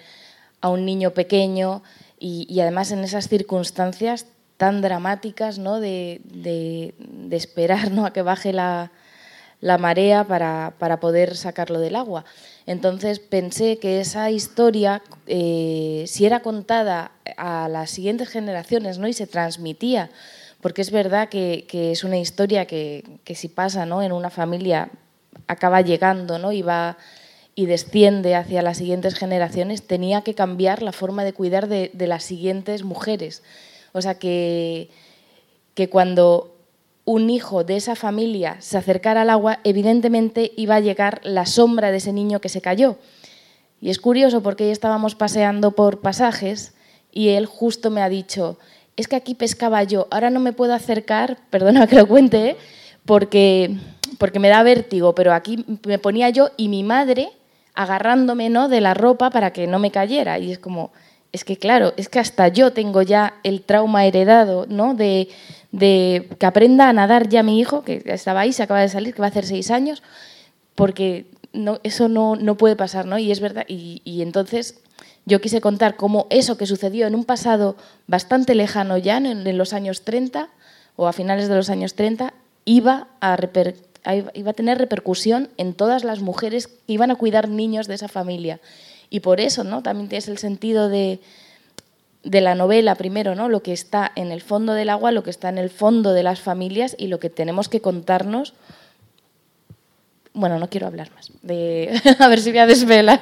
a 0.59 0.69
un 0.69 0.85
niño 0.85 1.11
pequeño 1.11 1.83
y, 2.19 2.59
además 2.59 2.91
en 2.91 2.99
esas 2.99 3.29
circunstancias 3.29 4.25
tan 4.57 4.81
dramáticas, 4.81 5.57
¿no? 5.57 5.79
De, 5.79 6.19
de, 6.25 6.93
esperar, 7.35 7.91
¿no? 7.91 8.05
A 8.05 8.11
que 8.11 8.21
baje 8.23 8.51
la, 8.51 8.91
la 9.59 9.77
marea 9.77 10.23
para, 10.23 10.73
para 10.77 10.99
poder 10.99 11.35
sacarlo 11.35 11.79
del 11.79 11.95
agua. 11.95 12.25
Entonces 12.65 13.19
pensé 13.19 13.79
que 13.79 13.99
esa 13.99 14.29
historia, 14.29 15.01
eh, 15.25 16.03
si 16.07 16.25
era 16.25 16.41
contada 16.41 17.11
a 17.37 17.67
las 17.69 17.89
siguientes 17.89 18.29
generaciones 18.29 18.97
¿no? 18.99 19.07
y 19.07 19.13
se 19.13 19.25
transmitía, 19.25 20.11
porque 20.61 20.81
es 20.81 20.91
verdad 20.91 21.29
que, 21.29 21.65
es 21.71 22.03
una 22.03 22.17
historia 22.17 22.65
que, 22.65 23.03
si 23.35 23.47
pasa 23.47 23.85
¿no? 23.85 24.01
en 24.01 24.11
una 24.11 24.29
familia 24.29 24.89
acaba 25.47 25.81
llegando 25.81 26.39
¿no? 26.39 26.51
y, 26.51 26.61
va, 26.61 26.97
y 27.55 27.67
desciende 27.67 28.35
hacia 28.35 28.61
las 28.61 28.77
siguientes 28.77 29.15
generaciones, 29.15 29.87
tenía 29.87 30.21
que 30.21 30.35
cambiar 30.35 30.81
la 30.81 30.91
forma 30.91 31.23
de 31.23 31.33
cuidar 31.33 31.67
de, 31.67 31.89
de 31.93 32.07
las 32.07 32.23
siguientes 32.23 32.83
mujeres. 32.83 33.43
O 33.93 34.01
sea 34.01 34.15
que, 34.15 34.89
que 35.73 35.89
cuando 35.89 36.56
un 37.07 37.29
hijo 37.29 37.63
de 37.63 37.77
esa 37.77 37.95
familia 37.95 38.57
se 38.59 38.77
acercara 38.77 39.21
al 39.21 39.29
agua, 39.29 39.59
evidentemente 39.63 40.51
iba 40.57 40.75
a 40.75 40.81
llegar 40.81 41.21
la 41.23 41.45
sombra 41.45 41.89
de 41.89 41.97
ese 41.97 42.11
niño 42.11 42.41
que 42.41 42.49
se 42.49 42.59
cayó. 42.59 42.97
Y 43.79 43.91
es 43.91 43.97
curioso 43.97 44.43
porque 44.43 44.71
estábamos 44.71 45.15
paseando 45.15 45.71
por 45.71 46.01
pasajes 46.01 46.73
y 47.13 47.29
él 47.29 47.45
justo 47.45 47.91
me 47.91 48.01
ha 48.01 48.09
dicho, 48.09 48.59
es 48.97 49.07
que 49.07 49.15
aquí 49.15 49.35
pescaba 49.35 49.83
yo, 49.83 50.09
ahora 50.11 50.29
no 50.29 50.41
me 50.41 50.51
puedo 50.51 50.73
acercar, 50.73 51.37
perdona 51.49 51.87
que 51.87 51.95
lo 51.95 52.09
cuente, 52.09 52.49
¿eh? 52.49 52.57
porque, 53.05 53.77
porque 54.17 54.39
me 54.39 54.49
da 54.49 54.61
vértigo, 54.63 55.15
pero 55.15 55.31
aquí 55.33 55.63
me 55.85 55.99
ponía 55.99 56.29
yo 56.29 56.49
y 56.57 56.67
mi 56.67 56.83
madre 56.83 57.29
agarrándome 57.73 58.49
¿no? 58.49 58.67
de 58.67 58.81
la 58.81 58.93
ropa 58.93 59.29
para 59.29 59.53
que 59.53 59.65
no 59.65 59.79
me 59.79 59.91
cayera. 59.91 60.39
Y 60.39 60.51
es 60.51 60.59
como, 60.59 60.91
es 61.31 61.45
que 61.45 61.55
claro, 61.55 61.93
es 61.95 62.09
que 62.09 62.19
hasta 62.19 62.49
yo 62.49 62.73
tengo 62.73 63.01
ya 63.01 63.35
el 63.43 63.61
trauma 63.61 64.05
heredado 64.05 64.65
¿no? 64.67 64.93
de, 64.93 65.29
de 65.71 66.29
que 66.39 66.45
aprenda 66.45 66.89
a 66.89 66.93
nadar 66.93 67.29
ya 67.29 67.43
mi 67.43 67.59
hijo, 67.59 67.83
que 67.83 68.01
estaba 68.05 68.41
ahí, 68.41 68.53
se 68.53 68.63
acaba 68.63 68.81
de 68.81 68.89
salir, 68.89 69.13
que 69.13 69.21
va 69.21 69.27
a 69.27 69.29
hacer 69.29 69.45
seis 69.45 69.71
años, 69.71 70.03
porque 70.75 71.25
eso 71.83 72.07
no, 72.07 72.35
no 72.35 72.55
puede 72.55 72.75
pasar, 72.75 73.05
¿no? 73.05 73.17
Y 73.17 73.31
es 73.31 73.39
verdad, 73.39 73.65
y, 73.67 74.01
y, 74.03 74.21
entonces 74.21 74.79
yo 75.25 75.41
quise 75.41 75.61
contar 75.61 75.95
cómo 75.95 76.27
eso 76.29 76.57
que 76.57 76.65
sucedió 76.65 77.07
en 77.07 77.15
un 77.15 77.25
pasado 77.25 77.75
bastante 78.07 78.55
lejano 78.55 78.97
ya, 78.97 79.17
en, 79.17 79.57
los 79.57 79.73
años 79.73 80.03
30 80.03 80.49
o 80.95 81.07
a 81.07 81.13
finales 81.13 81.49
de 81.49 81.55
los 81.55 81.69
años 81.69 81.95
30, 81.95 82.33
iba 82.65 83.07
a, 83.21 83.37
iba 84.33 84.51
a 84.51 84.53
tener 84.53 84.77
repercusión 84.77 85.49
en 85.57 85.73
todas 85.73 86.03
las 86.03 86.21
mujeres 86.21 86.67
que 86.67 86.93
iban 86.93 87.11
a 87.11 87.15
cuidar 87.15 87.49
niños 87.49 87.87
de 87.87 87.95
esa 87.95 88.07
familia. 88.07 88.59
Y 89.09 89.19
por 89.19 89.39
eso, 89.39 89.63
¿no? 89.63 89.83
También 89.83 90.09
es 90.11 90.27
el 90.27 90.37
sentido 90.37 90.89
de, 90.89 91.19
de 92.27 92.41
la 92.41 92.55
novela 92.55 92.95
primero, 92.95 93.35
¿no? 93.35 93.47
Lo 93.47 93.63
que 93.63 93.71
está 93.71 94.11
en 94.15 94.31
el 94.31 94.41
fondo 94.41 94.73
del 94.73 94.89
agua, 94.89 95.11
lo 95.11 95.23
que 95.23 95.29
está 95.29 95.47
en 95.49 95.57
el 95.57 95.69
fondo 95.69 96.13
de 96.13 96.23
las 96.23 96.41
familias 96.41 96.95
y 96.97 97.07
lo 97.07 97.19
que 97.19 97.29
tenemos 97.29 97.69
que 97.69 97.79
contarnos. 97.79 98.53
Bueno, 100.33 100.59
no 100.59 100.69
quiero 100.69 100.87
hablar 100.87 101.09
más. 101.15 101.31
De... 101.41 102.01
a 102.19 102.27
ver 102.27 102.39
si 102.41 102.51
voy 102.51 102.59
a 102.59 102.67
desvelar. 102.67 103.21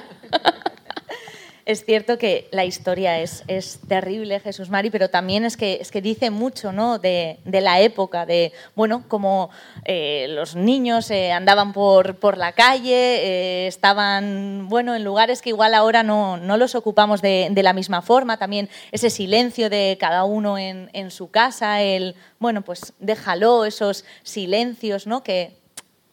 Es 1.65 1.83
cierto 1.83 2.19
que 2.19 2.47
la 2.51 2.63
historia 2.63 3.19
es, 3.19 3.43
es, 3.47 3.79
terrible, 3.87 4.39
Jesús 4.39 4.69
Mari, 4.69 4.91
pero 4.91 5.09
también 5.09 5.45
es 5.45 5.57
que, 5.57 5.79
es 5.81 5.89
que 5.89 5.99
dice 5.99 6.29
mucho 6.29 6.71
¿no? 6.71 6.99
de, 6.99 7.39
de 7.43 7.61
la 7.61 7.81
época, 7.81 8.27
de 8.27 8.53
bueno, 8.75 9.03
como 9.07 9.49
eh, 9.83 10.27
los 10.29 10.55
niños 10.55 11.09
eh, 11.09 11.31
andaban 11.31 11.73
por, 11.73 12.17
por, 12.17 12.37
la 12.37 12.51
calle, 12.51 12.93
eh, 12.93 13.67
estaban 13.67 14.67
bueno, 14.69 14.93
en 14.93 15.03
lugares 15.03 15.41
que 15.41 15.49
igual 15.49 15.73
ahora 15.73 16.03
no, 16.03 16.37
no 16.37 16.55
los 16.57 16.75
ocupamos 16.75 17.23
de, 17.23 17.47
de, 17.49 17.63
la 17.63 17.73
misma 17.73 18.03
forma, 18.03 18.37
también 18.37 18.69
ese 18.91 19.09
silencio 19.09 19.67
de 19.71 19.97
cada 19.99 20.23
uno 20.23 20.59
en, 20.59 20.91
en 20.93 21.09
su 21.09 21.31
casa, 21.31 21.81
el, 21.81 22.15
bueno, 22.37 22.61
pues 22.61 22.93
déjalo, 22.99 23.65
esos 23.65 24.05
silencios, 24.21 25.07
¿no? 25.07 25.23
que, 25.23 25.57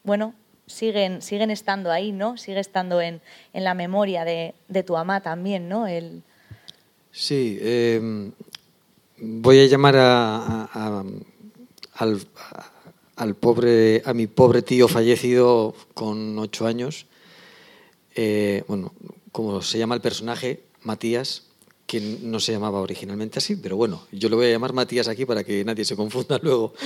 bueno, 0.03 0.32
siguen, 0.72 1.22
siguen 1.22 1.50
estando 1.50 1.90
ahí, 1.90 2.12
¿no? 2.12 2.36
Sigue 2.36 2.60
estando 2.60 3.00
en, 3.00 3.20
en 3.52 3.64
la 3.64 3.74
memoria 3.74 4.24
de, 4.24 4.54
de, 4.68 4.82
tu 4.82 4.94
mamá 4.94 5.20
también, 5.20 5.68
¿no? 5.68 5.86
El... 5.86 6.22
Sí, 7.10 7.58
eh, 7.60 8.30
voy 9.18 9.60
a 9.60 9.66
llamar 9.66 9.96
a, 9.96 10.64
a, 10.72 11.04
al, 11.94 12.20
al, 13.16 13.34
pobre, 13.36 14.02
a 14.04 14.14
mi 14.14 14.26
pobre 14.26 14.62
tío 14.62 14.88
fallecido 14.88 15.74
con 15.94 16.38
ocho 16.38 16.66
años. 16.66 17.06
Eh, 18.14 18.64
bueno, 18.66 18.92
como 19.30 19.62
se 19.62 19.78
llama 19.78 19.94
el 19.94 20.00
personaje, 20.00 20.64
Matías, 20.82 21.44
que 21.86 22.00
no 22.00 22.40
se 22.40 22.52
llamaba 22.52 22.80
originalmente 22.80 23.38
así, 23.38 23.56
pero 23.56 23.76
bueno, 23.76 24.06
yo 24.10 24.28
lo 24.28 24.36
voy 24.36 24.46
a 24.46 24.50
llamar 24.50 24.72
Matías 24.72 25.08
aquí 25.08 25.26
para 25.26 25.44
que 25.44 25.64
nadie 25.64 25.84
se 25.84 25.96
confunda 25.96 26.38
luego. 26.42 26.74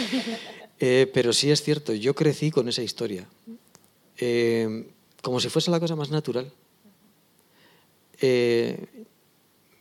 Eh, 0.78 1.11
pero 1.14 1.32
sí 1.32 1.51
es 1.51 1.62
cierto, 1.62 1.95
yo 1.95 2.14
crecí 2.14 2.51
con 2.51 2.68
esa 2.68 2.82
historia. 2.82 3.26
Eh, 4.19 4.89
como 5.23 5.41
si 5.41 5.49
fuese 5.49 5.71
la 5.71 5.81
cosa 5.81 5.97
más 5.97 6.11
natural. 6.11 6.53
Eh, 8.21 9.07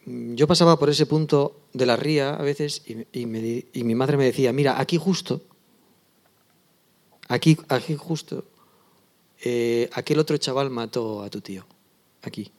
yo 0.05 0.47
pasaba 0.47 0.77
por 0.77 0.89
ese 0.89 1.05
punto 1.05 1.61
de 1.73 1.86
la 1.86 1.95
ría 1.95 2.36
a 2.36 2.41
veces 2.41 2.83
y, 2.86 3.25
mi 3.25 3.95
madre 3.95 4.17
me 4.17 4.25
decía, 4.25 4.53
mira, 4.53 4.79
aquí 4.79 4.97
justo, 4.97 5.41
aquí, 7.27 7.57
aquí 7.69 7.95
justo, 7.95 8.45
eh, 9.43 9.89
aquel 9.93 10.19
otro 10.19 10.38
chaval 10.38 10.69
mató 10.69 11.23
a 11.23 11.29
tu 11.29 11.41
tío, 11.41 11.65
aquí. 12.21 12.51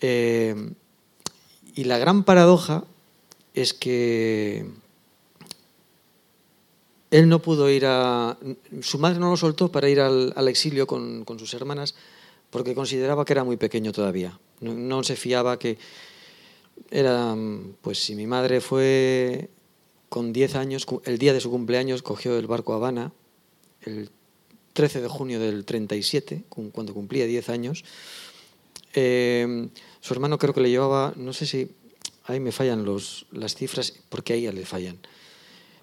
y 0.00 1.84
la 1.84 1.98
gran 1.98 2.24
paradoja 2.24 2.84
es 3.54 3.74
que 3.74 4.66
él 7.10 7.28
no 7.28 7.42
pudo 7.42 7.68
ir 7.70 7.84
a... 7.86 8.38
Su 8.82 8.98
madre 8.98 9.18
no 9.18 9.30
lo 9.30 9.36
soltó 9.36 9.70
para 9.70 9.88
ir 9.88 10.00
al, 10.00 10.48
exilio 10.48 10.86
con, 10.86 11.24
sus 11.38 11.52
hermanas 11.54 11.94
porque 12.50 12.74
consideraba 12.74 13.24
que 13.24 13.32
era 13.32 13.44
muy 13.44 13.56
pequeño 13.56 13.92
todavía. 13.92 14.38
No, 14.60 15.02
se 15.02 15.16
fiaba 15.16 15.58
que... 15.58 15.78
Era, 16.90 17.36
pues 17.82 17.98
si 17.98 18.14
mi 18.14 18.26
madre 18.26 18.60
fue 18.60 19.50
con 20.08 20.32
10 20.32 20.54
años, 20.54 20.86
el 21.04 21.18
día 21.18 21.34
de 21.34 21.40
su 21.40 21.50
cumpleaños 21.50 22.02
cogió 22.02 22.38
el 22.38 22.46
barco 22.46 22.72
Habana, 22.72 23.12
el 23.82 24.10
13 24.72 25.02
de 25.02 25.08
junio 25.08 25.38
del 25.38 25.64
37, 25.66 26.44
cuando 26.48 26.94
cumplía 26.94 27.26
10 27.26 27.48
años. 27.50 27.84
Eh, 28.94 29.68
su 30.00 30.14
hermano 30.14 30.38
creo 30.38 30.54
que 30.54 30.62
le 30.62 30.70
llevaba, 30.70 31.12
no 31.16 31.32
sé 31.34 31.44
si, 31.44 31.70
ahí 32.24 32.40
me 32.40 32.50
fallan 32.50 32.84
los, 32.84 33.26
las 33.30 33.54
cifras, 33.54 33.92
porque 34.08 34.32
ahí 34.32 34.42
ya 34.42 34.52
le 34.52 34.64
fallan 34.64 34.98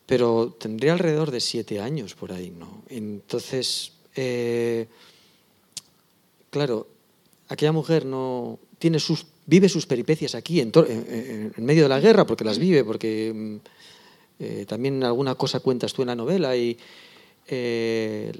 pero 0.07 0.55
tendría 0.57 0.93
alrededor 0.93 1.29
de 1.29 1.41
siete 1.41 1.81
años 1.81 2.15
por 2.15 2.31
ahí, 2.31 2.49
¿no? 2.49 2.81
Entonces, 2.87 3.91
eh, 4.15 4.87
claro, 6.49 6.87
aquella 7.49 7.73
mujer 7.73 8.05
no 8.05 8.57
tiene 8.79 8.99
sus, 8.99 9.25
vive 9.45 9.67
sus 9.67 9.85
peripecias 9.85 10.33
aquí, 10.33 10.61
en, 10.61 10.71
medio 11.57 11.83
de 11.83 11.89
la 11.89 11.99
guerra, 11.99 12.25
porque 12.25 12.45
las 12.45 12.57
vive, 12.57 12.85
porque 12.85 13.33
mm, 13.35 13.55
eh, 14.39 14.65
también 14.65 15.03
alguna 15.03 15.35
cosa 15.35 15.59
cuentas 15.59 15.91
tú 15.91 16.03
en 16.03 16.07
la 16.07 16.15
novela, 16.15 16.55
y 16.55 16.77
eh, 17.47 18.31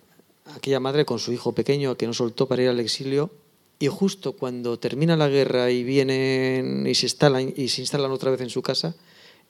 aquella 0.55 0.79
madre 0.79 1.03
con 1.03 1.19
su 1.19 1.33
hijo 1.33 1.51
pequeño 1.51 1.97
que 1.97 2.07
no 2.07 2.13
soltó 2.13 2.47
para 2.47 2.63
ir 2.63 2.69
al 2.69 2.79
exilio, 2.79 3.29
y 3.77 3.87
justo 3.87 4.31
cuando 4.31 4.79
termina 4.79 5.17
la 5.17 5.27
guerra 5.27 5.69
y 5.69 5.83
vienen 5.83 6.87
y 6.87 6.95
se 6.95 7.07
instalan, 7.07 7.53
y 7.55 7.67
se 7.67 7.81
instalan 7.81 8.09
otra 8.09 8.31
vez 8.31 8.39
en 8.39 8.49
su 8.49 8.61
casa, 8.61 8.95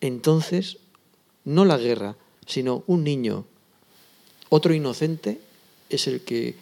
entonces 0.02 0.80
no 1.48 1.64
la 1.64 1.78
guerra, 1.78 2.18
sino 2.46 2.84
un 2.88 3.06
niño, 3.06 3.46
otro 4.50 4.74
inocente, 4.74 5.40
es 5.90 6.08
el 6.08 6.22
que 6.22 6.56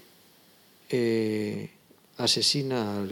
eh, 0.89 1.71
asesina 2.17 3.03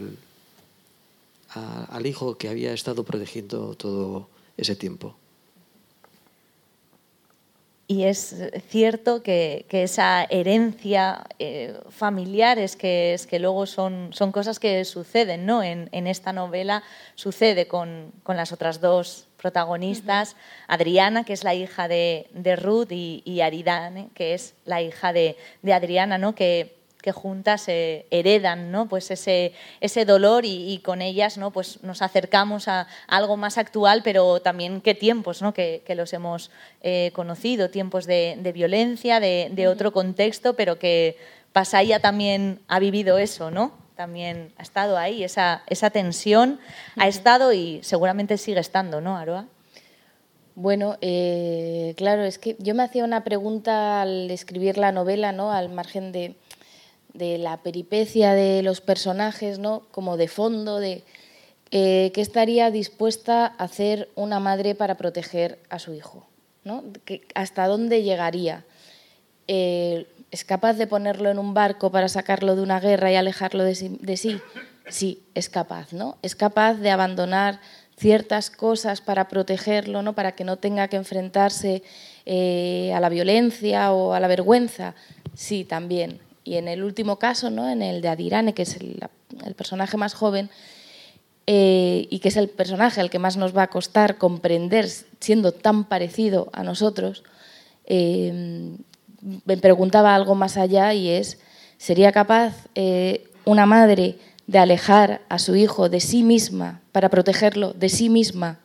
al, 1.48 2.06
hijo 2.06 2.38
que 2.38 2.48
había 2.48 2.72
estado 2.72 3.04
protegiendo 3.04 3.74
todo 3.74 4.28
ese 4.56 4.76
tiempo. 4.76 5.16
y 7.86 8.04
es 8.04 8.34
cierto 8.68 9.22
que, 9.22 9.66
esa 9.70 10.24
herencia 10.24 11.24
eh, 11.38 11.78
familiar 11.90 12.58
es 12.58 12.76
que, 12.76 13.14
es 13.14 13.26
que 13.26 13.38
luego 13.38 13.66
son, 13.66 14.10
son 14.12 14.32
cosas 14.32 14.58
que 14.58 14.84
suceden, 14.84 15.44
¿no? 15.44 15.62
En, 15.62 16.06
esta 16.06 16.32
novela 16.32 16.82
sucede 17.14 17.66
con, 17.66 18.12
las 18.26 18.52
otras 18.52 18.80
dos 18.80 19.26
protagonistas, 19.44 20.36
Adriana, 20.68 21.24
que 21.24 21.34
es 21.34 21.44
la 21.44 21.54
hija 21.54 21.86
de, 21.86 22.56
Ruth, 22.56 22.92
y, 22.92 23.20
y, 23.26 23.42
Aridane, 23.42 24.08
que 24.14 24.32
es 24.32 24.54
la 24.64 24.80
hija 24.80 25.12
de, 25.12 25.36
de 25.60 25.74
Adriana, 25.74 26.16
¿no? 26.16 26.34
Que, 26.34 26.74
que 27.02 27.12
juntas 27.12 27.68
eh, 27.68 28.06
heredan 28.10 28.72
¿no? 28.72 28.88
pues 28.88 29.10
ese, 29.10 29.52
ese 29.82 30.06
dolor 30.06 30.46
y, 30.46 30.80
con 30.82 31.02
ellas 31.02 31.36
¿no? 31.36 31.50
pues 31.50 31.82
nos 31.82 32.00
acercamos 32.00 32.66
a, 32.66 32.86
algo 33.06 33.36
más 33.36 33.58
actual, 33.58 34.00
pero 34.02 34.40
también 34.40 34.80
qué 34.80 34.94
tiempos 34.94 35.42
¿no? 35.42 35.52
que, 35.52 35.82
los 35.94 36.14
hemos 36.14 36.50
eh, 36.80 37.10
conocido, 37.12 37.68
tiempos 37.68 38.06
de, 38.06 38.50
violencia, 38.54 39.20
de, 39.20 39.68
otro 39.68 39.92
contexto, 39.92 40.54
pero 40.54 40.78
que 40.78 41.18
Pasaya 41.52 42.00
también 42.00 42.60
ha 42.68 42.78
vivido 42.78 43.18
eso, 43.18 43.50
¿no? 43.50 43.83
También 43.96 44.52
ha 44.58 44.62
estado 44.62 44.98
ahí, 44.98 45.22
esa, 45.22 45.62
esa 45.68 45.90
tensión 45.90 46.58
ha 46.96 47.06
estado 47.06 47.52
y 47.52 47.80
seguramente 47.82 48.38
sigue 48.38 48.60
estando, 48.60 49.00
¿no, 49.00 49.16
Aroa? 49.16 49.46
Bueno, 50.56 50.98
eh, 51.00 51.94
claro, 51.96 52.24
es 52.24 52.38
que 52.38 52.56
yo 52.58 52.74
me 52.74 52.82
hacía 52.82 53.04
una 53.04 53.24
pregunta 53.24 54.02
al 54.02 54.30
escribir 54.30 54.78
la 54.78 54.92
novela, 54.92 55.32
¿no? 55.32 55.52
Al 55.52 55.68
margen 55.68 56.12
de, 56.12 56.36
de 57.14 57.38
la 57.38 57.62
peripecia 57.62 58.34
de 58.34 58.62
los 58.62 58.80
personajes, 58.80 59.58
¿no? 59.58 59.84
como 59.92 60.16
de 60.16 60.28
fondo, 60.28 60.80
de 60.80 61.04
eh, 61.70 62.10
qué 62.12 62.20
estaría 62.20 62.70
dispuesta 62.70 63.46
a 63.46 63.64
hacer 63.64 64.10
una 64.16 64.40
madre 64.40 64.74
para 64.74 64.96
proteger 64.96 65.58
a 65.70 65.78
su 65.78 65.94
hijo, 65.94 66.26
¿no? 66.64 66.84
¿Hasta 67.34 67.66
dónde 67.66 68.02
llegaría? 68.02 68.64
Eh, 69.46 70.06
¿Es 70.34 70.44
capaz 70.44 70.72
de 70.72 70.88
ponerlo 70.88 71.30
en 71.30 71.38
un 71.38 71.54
barco 71.54 71.92
para 71.92 72.08
sacarlo 72.08 72.56
de 72.56 72.62
una 72.62 72.80
guerra 72.80 73.12
y 73.12 73.14
alejarlo 73.14 73.62
de 73.62 73.76
sí? 73.76 74.40
sí? 74.88 75.22
es 75.32 75.48
capaz, 75.48 75.92
¿no? 75.92 76.18
Es 76.22 76.34
capaz 76.34 76.74
de 76.74 76.90
abandonar 76.90 77.60
ciertas 77.96 78.50
cosas 78.50 79.00
para 79.00 79.28
protegerlo, 79.28 80.02
¿no? 80.02 80.14
Para 80.14 80.32
que 80.32 80.42
no 80.42 80.56
tenga 80.56 80.88
que 80.88 80.96
enfrentarse 80.96 81.84
eh, 82.26 82.92
a 82.92 82.98
la 82.98 83.10
violencia 83.10 83.92
o 83.92 84.12
a 84.12 84.18
la 84.18 84.26
vergüenza. 84.26 84.96
Sí, 85.36 85.62
también. 85.62 86.18
Y 86.42 86.56
en 86.56 86.66
el 86.66 86.82
último 86.82 87.20
caso, 87.20 87.48
¿no? 87.50 87.70
en 87.70 87.80
el 87.80 88.02
de 88.02 88.08
Adirane, 88.08 88.54
que 88.54 88.62
es 88.62 88.76
el, 88.78 88.98
personaje 89.54 89.96
más 89.96 90.14
joven, 90.14 90.50
eh, 91.46 92.08
y 92.10 92.18
que 92.18 92.30
es 92.30 92.36
el 92.36 92.48
personaje 92.48 93.00
al 93.00 93.08
que 93.08 93.20
más 93.20 93.36
nos 93.36 93.56
va 93.56 93.62
a 93.62 93.70
costar 93.70 94.18
comprender 94.18 94.88
siendo 95.20 95.52
tan 95.52 95.84
parecido 95.84 96.50
a 96.52 96.64
nosotros, 96.64 97.22
eh, 97.86 98.74
me 99.44 99.56
preguntaba 99.56 100.14
algo 100.14 100.34
más 100.34 100.56
allá 100.56 100.92
y 100.94 101.08
es, 101.08 101.38
¿sería 101.78 102.12
capaz 102.12 102.54
eh, 102.74 103.28
una 103.44 103.66
madre 103.66 104.18
de 104.46 104.58
alejar 104.58 105.22
a 105.28 105.38
su 105.38 105.56
hijo 105.56 105.88
de 105.88 106.00
sí 106.00 106.22
misma 106.22 106.80
para 106.92 107.08
protegerlo 107.08 107.72
de 107.72 107.88
sí 107.88 108.08
misma? 108.08 108.58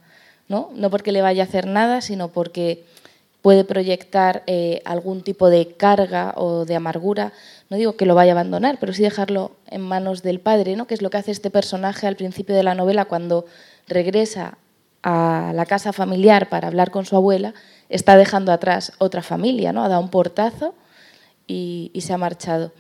¿no? 0.48 0.70
no 0.76 0.90
porque 0.90 1.12
le 1.12 1.22
vaya 1.22 1.44
a 1.44 1.46
hacer 1.46 1.68
nada, 1.68 2.02
sino 2.02 2.30
porque 2.30 2.84
puede 3.42 3.64
proyectar 3.64 4.44
algún 4.84 5.22
tipo 5.22 5.50
de 5.50 5.68
carga 5.76 6.34
o 6.36 6.66
de 6.66 6.76
amargura 6.76 7.32
no 7.70 7.78
digo 7.78 7.96
que 7.96 8.06
lo 8.06 8.16
vaya 8.16 8.32
a 8.32 8.36
abandonar, 8.36 8.78
pero 8.80 8.94
sí 8.94 9.04
dejarlo 9.04 9.52
en 9.68 9.82
manos 9.82 10.24
del 10.24 10.40
padre, 10.40 10.76
¿no? 10.76 10.88
que 10.88 10.96
es 10.96 11.02
lo 11.02 11.10
que 11.12 11.18
hace 11.18 11.32
este 11.32 11.52
personaje 11.52 12.08
al 12.08 12.16
principio 12.16 12.56
de 12.56 12.64
la 12.64 12.74
novela 12.74 13.06
cuando 13.06 13.46
regresa 13.88 14.58
a 15.04 15.52
la 15.54 15.66
casa 15.66 15.94
familiar 15.94 16.50
para 16.50 16.68
hablar 16.68 16.90
con 16.90 17.06
su 17.06 17.16
abuela, 17.16 17.54
está 17.90 18.16
dejando 18.16 18.52
atrás 18.52 18.94
otra 19.00 19.22
familia, 19.22 19.74
¿no? 19.74 19.84
ha 19.84 19.90
dado 19.90 20.02
un 20.02 20.10
portazo 20.10 20.76
y, 21.48 21.92
se 22.00 22.14
ha 22.14 22.18
marchado. 22.18 22.72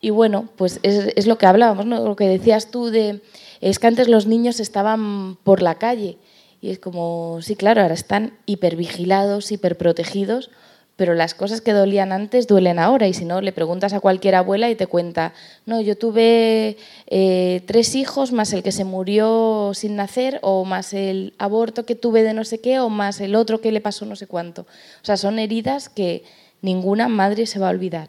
Y 0.00 0.10
bueno, 0.10 0.48
pues 0.56 0.78
es, 0.82 1.26
lo 1.26 1.38
que 1.38 1.46
hablábamos, 1.46 1.86
¿no? 1.86 2.04
lo 2.04 2.16
que 2.16 2.28
decías 2.28 2.70
tú 2.70 2.90
de, 2.90 3.22
es 3.60 3.78
que 3.78 3.86
antes 3.86 4.08
los 4.08 4.26
niños 4.26 4.60
estaban 4.60 5.36
por 5.42 5.62
la 5.62 5.76
calle 5.76 6.18
y 6.60 6.70
es 6.70 6.78
como, 6.78 7.40
sí, 7.42 7.56
claro, 7.56 7.82
ahora 7.82 7.94
están 7.94 8.38
hipervigilados, 8.46 9.50
hiperprotegidos 9.50 10.50
pero 10.96 11.14
las 11.14 11.34
cosas 11.34 11.60
que 11.60 11.72
dolían 11.72 12.12
antes 12.12 12.46
duelen 12.46 12.78
ahora 12.78 13.08
y 13.08 13.14
si 13.14 13.24
no, 13.24 13.40
le 13.40 13.52
preguntas 13.52 13.92
a 13.92 14.00
cualquier 14.00 14.34
abuela 14.34 14.70
y 14.70 14.76
te 14.76 14.86
cuenta, 14.86 15.32
no, 15.64 15.80
yo 15.80 15.96
tuve 15.96 16.76
eh, 17.06 17.62
tres 17.66 17.94
hijos 17.94 18.32
más 18.32 18.52
el 18.52 18.62
que 18.62 18.72
se 18.72 18.84
murió 18.84 19.72
sin 19.74 19.96
nacer 19.96 20.38
o 20.42 20.64
más 20.64 20.92
el 20.92 21.34
aborto 21.38 21.86
que 21.86 21.94
tuve 21.94 22.22
de 22.22 22.34
no 22.34 22.44
sé 22.44 22.60
qué 22.60 22.78
o 22.78 22.88
más 22.88 23.20
el 23.20 23.34
otro 23.34 23.60
que 23.60 23.72
le 23.72 23.80
pasó 23.80 24.04
no 24.04 24.16
sé 24.16 24.26
cuánto. 24.26 24.62
O 24.62 25.04
sea, 25.04 25.16
son 25.16 25.38
heridas 25.38 25.88
que 25.88 26.24
ninguna 26.60 27.08
madre 27.08 27.46
se 27.46 27.58
va 27.58 27.68
a 27.68 27.70
olvidar. 27.70 28.08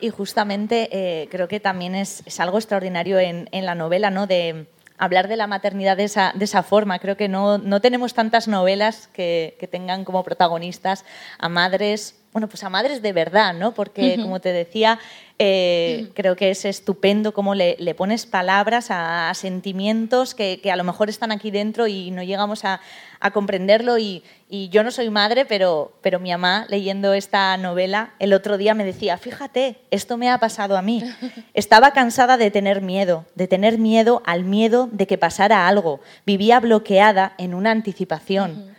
Y 0.00 0.10
justamente 0.10 0.88
eh, 0.92 1.28
creo 1.30 1.48
que 1.48 1.60
también 1.60 1.94
es, 1.94 2.22
algo 2.38 2.58
extraordinario 2.58 3.18
en, 3.18 3.48
en 3.52 3.64
la 3.64 3.74
novela, 3.74 4.10
¿no? 4.10 4.26
De, 4.26 4.66
hablar 4.98 5.28
de 5.28 5.36
la 5.36 5.46
maternidad 5.46 5.96
de 5.96 6.04
esa, 6.04 6.32
de 6.34 6.44
esa 6.44 6.62
forma. 6.62 6.98
Creo 6.98 7.16
que 7.16 7.28
no, 7.28 7.58
no 7.58 7.80
tenemos 7.80 8.14
tantas 8.14 8.48
novelas 8.48 9.08
que, 9.08 9.56
que, 9.58 9.66
tengan 9.66 10.04
como 10.04 10.22
protagonistas 10.22 11.04
a 11.38 11.48
madres, 11.48 12.23
bueno, 12.34 12.48
pues 12.48 12.64
a 12.64 12.68
madres 12.68 13.00
de 13.00 13.12
verdad, 13.12 13.54
¿no? 13.54 13.74
Porque, 13.74 14.16
como 14.20 14.40
te 14.40 14.52
decía, 14.52 14.98
eh, 15.38 16.08
creo 16.14 16.34
que 16.34 16.50
es 16.50 16.64
estupendo 16.64 17.32
cómo 17.32 17.54
le, 17.54 17.76
le 17.78 17.94
pones 17.94 18.26
palabras 18.26 18.88
a, 18.90 19.32
sentimientos 19.34 20.34
que, 20.34 20.58
que, 20.60 20.72
a 20.72 20.76
lo 20.76 20.82
mejor 20.82 21.08
están 21.08 21.30
aquí 21.30 21.52
dentro 21.52 21.86
y 21.86 22.10
no 22.10 22.24
llegamos 22.24 22.64
a, 22.64 22.80
a 23.20 23.30
comprenderlo. 23.30 23.98
Y, 23.98 24.24
y, 24.50 24.68
yo 24.70 24.82
no 24.82 24.90
soy 24.90 25.10
madre, 25.10 25.44
pero, 25.44 25.92
pero 26.02 26.18
mi 26.18 26.32
mamá, 26.32 26.66
leyendo 26.68 27.14
esta 27.14 27.56
novela, 27.56 28.14
el 28.18 28.32
otro 28.32 28.58
día 28.58 28.74
me 28.74 28.84
decía, 28.84 29.16
fíjate, 29.16 29.76
esto 29.92 30.16
me 30.16 30.28
ha 30.28 30.38
pasado 30.38 30.76
a 30.76 30.82
mí. 30.82 31.04
Estaba 31.54 31.92
cansada 31.92 32.36
de 32.36 32.50
tener 32.50 32.82
miedo, 32.82 33.26
de 33.36 33.46
tener 33.46 33.78
miedo 33.78 34.24
al 34.26 34.42
miedo 34.42 34.88
de 34.90 35.06
que 35.06 35.18
pasara 35.18 35.68
algo. 35.68 36.00
Vivía 36.26 36.58
bloqueada 36.58 37.34
en 37.38 37.54
una 37.54 37.70
anticipación. 37.70 38.73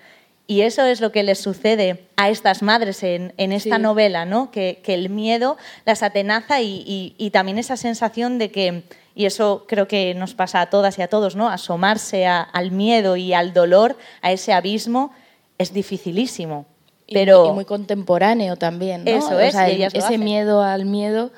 Y 0.48 0.62
eso 0.62 0.86
es 0.86 1.02
lo 1.02 1.12
que 1.12 1.24
les 1.24 1.40
sucede 1.40 2.06
a 2.18 2.30
estas 2.30 2.62
madres 2.62 3.02
en, 3.02 3.34
esta 3.38 3.80
novela, 3.80 4.26
¿no? 4.26 4.52
Que, 4.52 4.80
el 4.86 5.10
miedo 5.10 5.58
las 5.86 6.04
atenaza 6.04 6.62
y, 6.62 7.30
también 7.34 7.58
esa 7.58 7.78
sensación 7.78 8.38
de 8.38 8.52
que, 8.52 8.84
y 9.16 9.26
eso 9.26 9.66
creo 9.68 9.88
que 9.88 10.14
nos 10.14 10.36
pasa 10.36 10.62
a 10.62 10.70
todas 10.70 11.00
y 11.00 11.02
a 11.02 11.08
todos, 11.08 11.36
¿no? 11.36 11.50
Asomarse 11.50 12.28
al 12.28 12.72
miedo 12.72 13.16
y 13.16 13.34
al 13.34 13.54
dolor, 13.54 13.98
a 14.22 14.32
ese 14.32 14.54
abismo, 14.54 15.12
es 15.58 15.74
dificilísimo. 15.74 16.66
Pero... 17.12 17.50
Y, 17.50 17.54
muy 17.54 17.66
contemporáneo 17.66 18.56
también, 18.56 19.04
¿no? 19.04 19.12
Eso 19.12 19.40
es, 19.40 19.56
ese 19.56 20.18
miedo 20.20 20.62
al 20.62 20.86
miedo. 20.86 21.32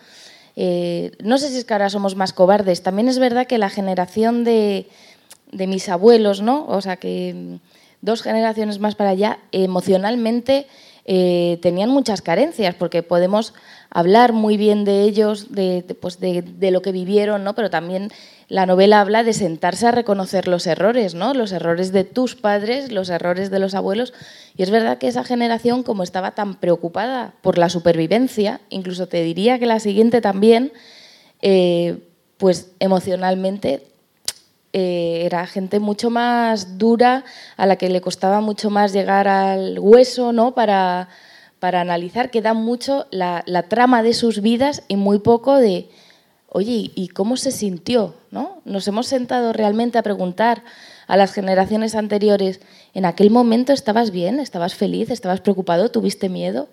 Eh, 0.58 1.12
no 1.22 1.38
sé 1.38 1.49
si 1.49 1.60
es 1.60 1.66
que 1.66 1.74
ahora 1.74 1.89
somos 1.89 2.16
más 2.16 2.34
cobardes. 2.34 2.84
También 2.84 3.08
es 3.08 3.20
verdad 3.20 3.47
que 3.47 3.58
la 3.58 3.70
generación 3.70 4.43
de, 4.43 4.88
de 5.51 5.68
mis 5.68 5.88
abuelos, 5.88 6.41
¿no? 6.41 6.66
O 6.68 6.82
sea, 6.82 6.97
que 6.97 7.60
dos 8.08 8.24
generaciones 8.24 8.80
más 8.80 8.95
para 8.95 9.12
allá, 9.12 9.38
emocionalmente 9.51 10.66
eh, 11.10 11.58
tenían 11.62 11.89
muchas 11.89 12.22
carencias, 12.22 12.76
porque 12.76 13.01
podemos 13.01 13.53
hablar 13.89 14.34
muy 14.34 14.58
bien 14.58 14.84
de 14.84 15.03
ellos, 15.03 15.53
de, 15.53 15.86
pues 16.01 16.20
de, 16.20 16.43
lo 16.72 16.82
que 16.82 16.91
vivieron, 16.91 17.45
¿no? 17.45 17.55
pero 17.55 17.70
también 17.70 18.10
la 18.49 18.66
novela 18.66 18.99
habla 18.99 19.24
de 19.24 19.32
sentarse 19.32 19.88
a 19.88 19.91
reconocer 19.91 20.49
los 20.49 20.68
errores, 20.68 21.16
¿no? 21.16 21.34
los 21.34 21.53
errores 21.53 21.93
de 21.93 22.03
tus 22.03 22.36
padres, 22.36 22.91
los 22.91 23.10
errores 23.10 23.49
de 23.49 23.60
los 23.60 23.74
abuelos. 23.74 24.14
Y 24.58 24.64
es 24.64 24.70
verdad 24.70 24.97
que 24.97 25.08
esa 25.08 25.24
generación, 25.24 25.84
como 25.84 26.03
estaba 26.03 26.32
tan 26.32 26.55
preocupada 26.55 27.36
por 27.41 27.58
la 27.58 27.70
supervivencia, 27.70 28.60
incluso 28.70 29.08
te 29.08 29.24
diría 29.24 29.60
que 29.60 29.66
la 29.66 29.80
siguiente 29.80 30.20
también, 30.20 30.74
eh, 31.41 31.99
pues 32.38 32.72
emocionalmente 32.80 33.88
eh, 34.74 35.24
era 35.26 35.47
gente 35.47 35.80
mucho 35.80 36.09
más 36.09 36.78
dura, 36.78 37.24
a 37.55 37.65
la 37.65 37.78
que 37.78 37.89
le 37.89 38.01
costaba 38.01 38.41
mucho 38.41 38.70
más 38.70 38.93
llegar 38.93 39.28
al 39.28 39.80
hueso, 39.80 40.34
¿no? 40.34 40.53
Para, 40.53 41.09
para 41.59 41.82
analizar, 41.82 42.30
que 42.30 42.41
da 42.41 42.53
mucho 42.53 43.07
la, 43.11 43.43
trama 43.70 44.03
de 44.03 44.13
sus 44.13 44.41
vidas 44.41 44.84
y 44.88 44.95
muy 44.95 45.20
poco 45.20 45.55
de, 45.55 45.89
oye, 46.49 46.91
¿y 46.93 47.07
cómo 47.09 47.38
se 47.38 47.51
sintió? 47.51 48.15
¿no? 48.32 48.61
Nos 48.65 48.88
hemos 48.88 49.07
sentado 49.07 49.53
realmente 49.53 49.97
a 49.97 50.03
preguntar 50.03 50.63
a 51.07 51.18
las 51.18 51.34
generaciones 51.34 51.95
anteriores, 51.95 52.59
¿en 52.93 53.05
aquel 53.05 53.32
momento 53.32 53.74
estabas 53.74 54.11
bien? 54.11 54.39
¿Estabas 54.39 54.76
feliz? 54.76 55.09
¿Estabas 55.09 55.41
preocupado? 55.41 55.89
¿Tuviste 55.89 56.30
miedo? 56.30 56.68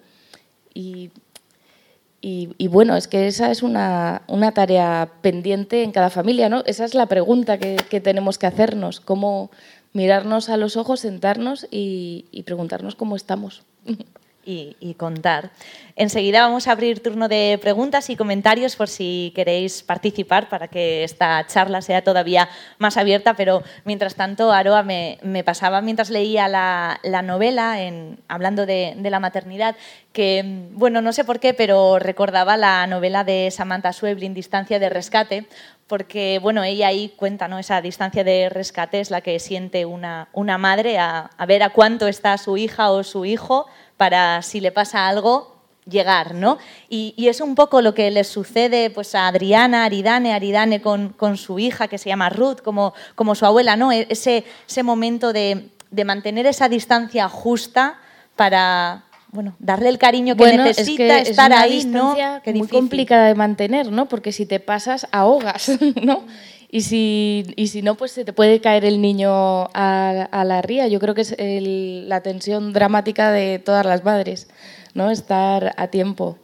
Y, 2.27 2.68
bueno, 2.68 2.97
es 2.97 3.07
que 3.07 3.27
esa 3.27 3.51
es 3.51 3.62
una, 3.62 4.22
tarea 4.55 5.11
pendiente 5.20 5.83
en 5.83 5.93
cada 5.93 6.09
familia, 6.09 6.49
¿no? 6.49 6.62
Esa 6.64 6.87
es 6.87 6.95
la 6.95 7.05
pregunta 7.05 7.59
que, 7.59 8.01
tenemos 8.01 8.39
que 8.39 8.47
hacernos, 8.47 9.01
cómo 9.01 9.51
mirarnos 9.93 10.49
a 10.49 10.57
los 10.57 10.79
ojos, 10.79 11.01
sentarnos 11.01 11.66
y, 11.70 12.43
preguntarnos 12.47 12.95
cómo 12.95 13.14
estamos. 13.16 13.62
y, 14.45 14.95
contar. 14.95 15.51
Enseguida 15.97 16.42
vamos 16.42 16.68
a 16.68 16.72
abrir 16.72 17.03
turno 17.03 17.28
de 17.28 17.59
preguntas 17.61 18.11
y 18.11 18.16
comentarios 18.16 18.76
por 18.76 18.88
si 18.88 19.32
queréis 19.34 19.82
participar 19.82 20.49
para 20.49 20.68
que 20.68 21.05
esta 21.05 21.47
charla 21.47 21.82
sea 21.82 22.03
todavía 22.03 22.49
más 22.78 22.97
abierta, 22.97 23.34
pero 23.34 23.62
mientras 23.84 24.14
tanto, 24.14 24.53
Aroa, 24.53 24.82
me, 24.82 25.18
pasaba 25.45 25.80
mientras 25.80 26.11
leía 26.11 26.49
la, 26.49 27.22
novela, 27.22 27.80
en, 27.82 28.18
hablando 28.28 28.66
de, 28.66 28.97
la 29.03 29.20
maternidad, 29.20 29.76
que, 30.12 30.68
bueno, 30.72 31.01
no 31.01 31.12
sé 31.12 31.24
por 31.24 31.40
qué, 31.40 31.55
pero 31.55 31.99
recordaba 31.99 32.57
la 32.57 32.86
novela 32.86 33.24
de 33.24 33.51
Samantha 33.51 33.92
Sueblin, 33.92 34.34
Distancia 34.34 34.78
de 34.78 34.88
Rescate, 34.88 35.47
porque 35.86 36.38
bueno, 36.40 36.64
ella 36.64 36.88
ahí 36.88 37.12
cuenta 37.16 37.49
¿no? 37.49 37.59
esa 37.59 37.80
distancia 37.80 38.24
de 38.24 38.49
rescate 38.49 39.01
es 39.01 39.11
la 39.11 39.20
que 39.20 39.38
siente 39.38 39.84
una, 39.84 40.28
una 40.32 40.59
madre 40.59 40.99
a, 40.99 41.30
a, 41.36 41.47
ver 41.47 41.62
a 41.62 41.70
cuánto 41.70 42.09
está 42.09 42.38
su 42.38 42.57
hija 42.57 42.90
o 42.90 43.03
su 43.03 43.24
hijo 43.24 43.66
para 43.97 44.42
si 44.42 44.61
le 44.61 44.72
pasa 44.72 45.09
algo 45.09 45.55
llegar, 45.86 46.34
¿no? 46.34 46.59
Y, 46.88 47.14
es 47.28 47.40
un 47.40 47.55
poco 47.55 47.82
lo 47.82 47.95
que 47.95 48.11
les 48.11 48.28
sucede 48.28 48.90
pues, 48.90 49.14
a 49.14 49.28
Adriana, 49.28 49.84
Aridane, 49.84 50.32
Aridane 50.32 50.80
con, 50.80 51.11
con 51.11 51.36
su 51.36 51.59
hija 51.59 51.88
que 51.88 51.99
se 51.99 52.09
llama 52.09 52.30
Ruth, 52.30 52.61
como, 52.61 52.95
como 53.14 53.34
su 53.34 53.45
abuela, 53.45 53.76
¿no? 53.76 53.92
E, 53.92 54.07
ese, 54.09 54.45
ese 54.66 54.82
momento 54.82 55.32
de, 55.32 55.68
de 55.90 56.05
mantener 56.05 56.47
esa 56.47 56.68
distancia 56.68 57.28
justa 57.28 57.99
para, 58.36 59.05
bueno, 59.30 59.55
darle 59.59 59.88
el 59.88 59.99
cariño 59.99 60.36
que 60.36 60.57
necesita, 60.57 61.18
estar 61.18 61.51
es 61.51 61.57
una 61.57 61.61
ahí, 61.61 61.84
¿no? 61.84 62.16
muy 62.55 62.68
complicada 62.68 63.26
de 63.26 63.34
mantener, 63.34 63.90
¿no? 63.90 64.07
Porque 64.07 64.32
si 64.32 64.47
te 64.47 64.61
pasas, 64.61 65.07
ahogas, 65.12 65.70
¿no? 66.03 66.24
Y 66.71 66.83
si, 66.83 67.45
y 67.57 67.69
si 67.69 67.83
no, 67.83 67.95
pues 67.95 68.12
se 68.12 68.25
te 68.25 68.33
puede 68.33 68.61
caer 68.61 68.85
el 68.85 69.01
niño 69.01 69.69
a, 69.75 70.45
la 70.45 70.62
ría. 70.62 70.89
Yo 70.89 71.01
creo 71.01 71.15
que 71.15 71.23
es 71.23 71.35
la 71.39 72.21
tensión 72.23 72.73
dramática 72.73 73.31
de 73.31 73.59
todas 73.59 73.87
las 73.87 74.05
madres, 74.05 74.49
¿no? 74.95 75.11
Estar 75.11 75.75
a 75.77 75.89
tiempo. 75.89 76.39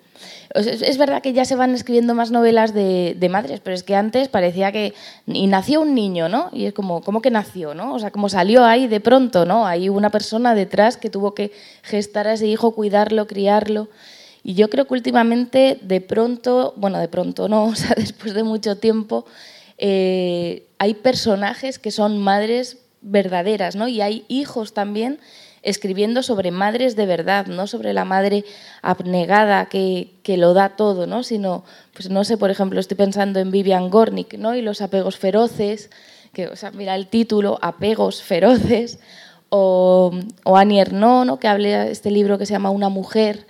Es, 0.54 0.98
verdad 0.98 1.22
que 1.22 1.32
ya 1.32 1.44
se 1.44 1.54
van 1.54 1.74
escribiendo 1.74 2.14
más 2.14 2.32
novelas 2.32 2.74
de, 2.74 3.28
madres, 3.30 3.60
pero 3.60 3.74
es 3.74 3.84
que 3.84 3.94
antes 3.94 4.28
parecía 4.28 4.72
que 4.72 4.94
y 5.26 5.46
nació 5.46 5.80
un 5.80 5.94
niño, 5.94 6.28
¿no? 6.28 6.50
Y 6.52 6.66
es 6.66 6.72
como, 6.72 7.02
¿cómo 7.02 7.22
que 7.22 7.30
nació, 7.30 7.72
no? 7.72 7.94
O 7.94 7.98
sea, 8.00 8.10
como 8.10 8.28
salió 8.28 8.64
ahí 8.64 8.88
de 8.88 8.98
pronto, 8.98 9.46
¿no? 9.46 9.66
Hay 9.66 9.88
una 9.88 10.10
persona 10.10 10.54
detrás 10.54 10.96
que 10.96 11.08
tuvo 11.08 11.34
que 11.34 11.52
gestar 11.82 12.26
a 12.26 12.32
ese 12.32 12.48
hijo, 12.48 12.74
cuidarlo, 12.74 13.28
criarlo. 13.28 13.88
Y 14.42 14.54
yo 14.54 14.70
creo 14.70 14.86
que 14.86 14.94
últimamente, 14.94 15.78
de 15.82 16.00
pronto, 16.00 16.74
bueno, 16.76 16.98
de 16.98 17.08
pronto 17.08 17.48
no, 17.48 17.64
o 17.66 17.74
sea, 17.76 17.94
después 17.96 18.34
de 18.34 18.42
mucho 18.42 18.76
tiempo, 18.76 19.26
eh, 19.82 20.66
hay 20.78 20.92
personajes 20.92 21.78
que 21.78 21.90
son 21.90 22.18
madres 22.18 22.76
verdaderas, 23.00 23.76
¿no? 23.76 23.88
Y 23.88 24.02
hay 24.02 24.26
hijos 24.28 24.74
también 24.74 25.18
escribiendo 25.62 26.22
sobre 26.22 26.50
madres 26.50 26.96
de 26.96 27.06
verdad, 27.06 27.46
no 27.46 27.66
sobre 27.66 27.94
la 27.94 28.04
madre 28.04 28.44
abnegada 28.82 29.66
que, 29.70 30.10
que, 30.22 30.36
lo 30.36 30.52
da 30.52 30.70
todo, 30.70 31.06
¿no? 31.06 31.22
sino, 31.22 31.64
pues 31.94 32.10
no 32.10 32.24
sé, 32.24 32.36
por 32.36 32.50
ejemplo, 32.50 32.78
estoy 32.80 32.96
pensando 32.96 33.40
en 33.40 33.50
Vivian 33.50 33.90
Gornick 33.90 34.34
¿no? 34.34 34.54
y 34.54 34.62
los 34.62 34.80
apegos 34.82 35.18
feroces, 35.18 35.90
que, 36.32 36.48
o 36.48 36.56
sea, 36.56 36.70
mira 36.70 36.94
el 36.94 37.08
título, 37.08 37.58
Apegos 37.60 38.22
feroces, 38.22 39.00
o, 39.50 40.12
o 40.44 40.56
Annie 40.56 40.80
Ernaux, 40.80 41.26
¿no? 41.26 41.38
que 41.38 41.48
habla 41.48 41.88
este 41.88 42.10
libro 42.10 42.38
que 42.38 42.46
se 42.46 42.52
llama 42.52 42.70
Una 42.70 42.88
mujer, 42.88 43.46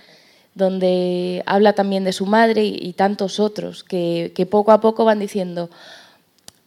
donde 0.55 1.45
habla 1.47 1.75
también 1.75 2.03
de 2.03 2.13
su 2.13 2.27
madre 2.27 2.65
y, 2.65 2.77
y 2.81 2.93
tantos 2.95 3.39
otros, 3.39 3.85
que, 3.85 4.33
que 4.35 4.47
poco 4.47 4.73
a 4.73 4.81
poco 4.81 5.05
van 5.05 5.21
diciendo, 5.21 5.71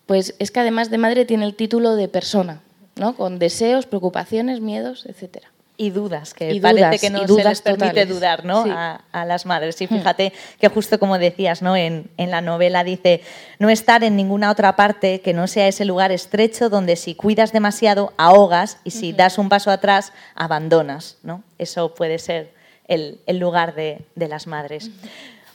pues 0.06 0.36
es 0.39 0.51
que 0.51 0.60
además 0.60 0.89
de 0.89 0.97
madre 0.97 1.26
tiene 1.26 1.45
el 1.45 1.56
título 1.56 1.95
de 1.95 2.08
persona, 2.08 2.62
¿no? 2.95 3.16
con 3.16 3.39
deseos, 3.39 3.86
preocupaciones, 3.86 4.60
miedos, 4.60 5.06
etcétera. 5.06 5.49
Y 5.76 5.89
dudas, 5.89 6.36
que 6.36 6.60
parece 6.62 6.99
que 6.99 7.10
no 7.10 7.28
se 7.28 7.43
les 7.43 7.62
permite 7.62 8.06
dudar 8.06 8.45
¿no? 8.45 8.64
A, 8.68 9.26
las 9.26 9.47
madres. 9.47 9.82
Y 9.82 9.86
hmm. 9.86 9.89
fíjate 9.89 10.34
que 10.60 10.68
justo 10.68 10.99
como 10.99 11.18
decías 11.18 11.64
¿no? 11.64 11.76
en, 11.76 12.12
en, 12.18 12.30
la 12.30 12.41
novela 12.41 12.84
dice, 12.84 13.22
no 13.58 13.70
estar 13.70 14.04
en 14.04 14.16
ninguna 14.16 14.51
otra 14.51 14.76
parte 14.76 15.22
que 15.22 15.34
no 15.34 15.47
sea 15.47 15.68
ese 15.68 15.84
lugar 15.84 16.12
estrecho 16.12 16.70
donde 16.70 16.95
si 16.95 17.16
cuidas 17.16 17.54
demasiado 17.54 18.14
ahogas 18.18 18.78
y 18.84 18.91
si 18.91 19.14
das 19.14 19.39
un 19.39 19.49
paso 19.49 19.72
atrás 19.72 20.14
abandonas. 20.36 21.18
¿no? 21.24 21.41
Eso 21.58 21.95
puede 21.95 22.20
ser 22.20 22.51
el, 22.88 23.20
el 23.26 23.39
lugar 23.39 23.74
de, 23.74 24.06
de 24.14 24.28
las 24.28 24.45
madres. 24.45 24.91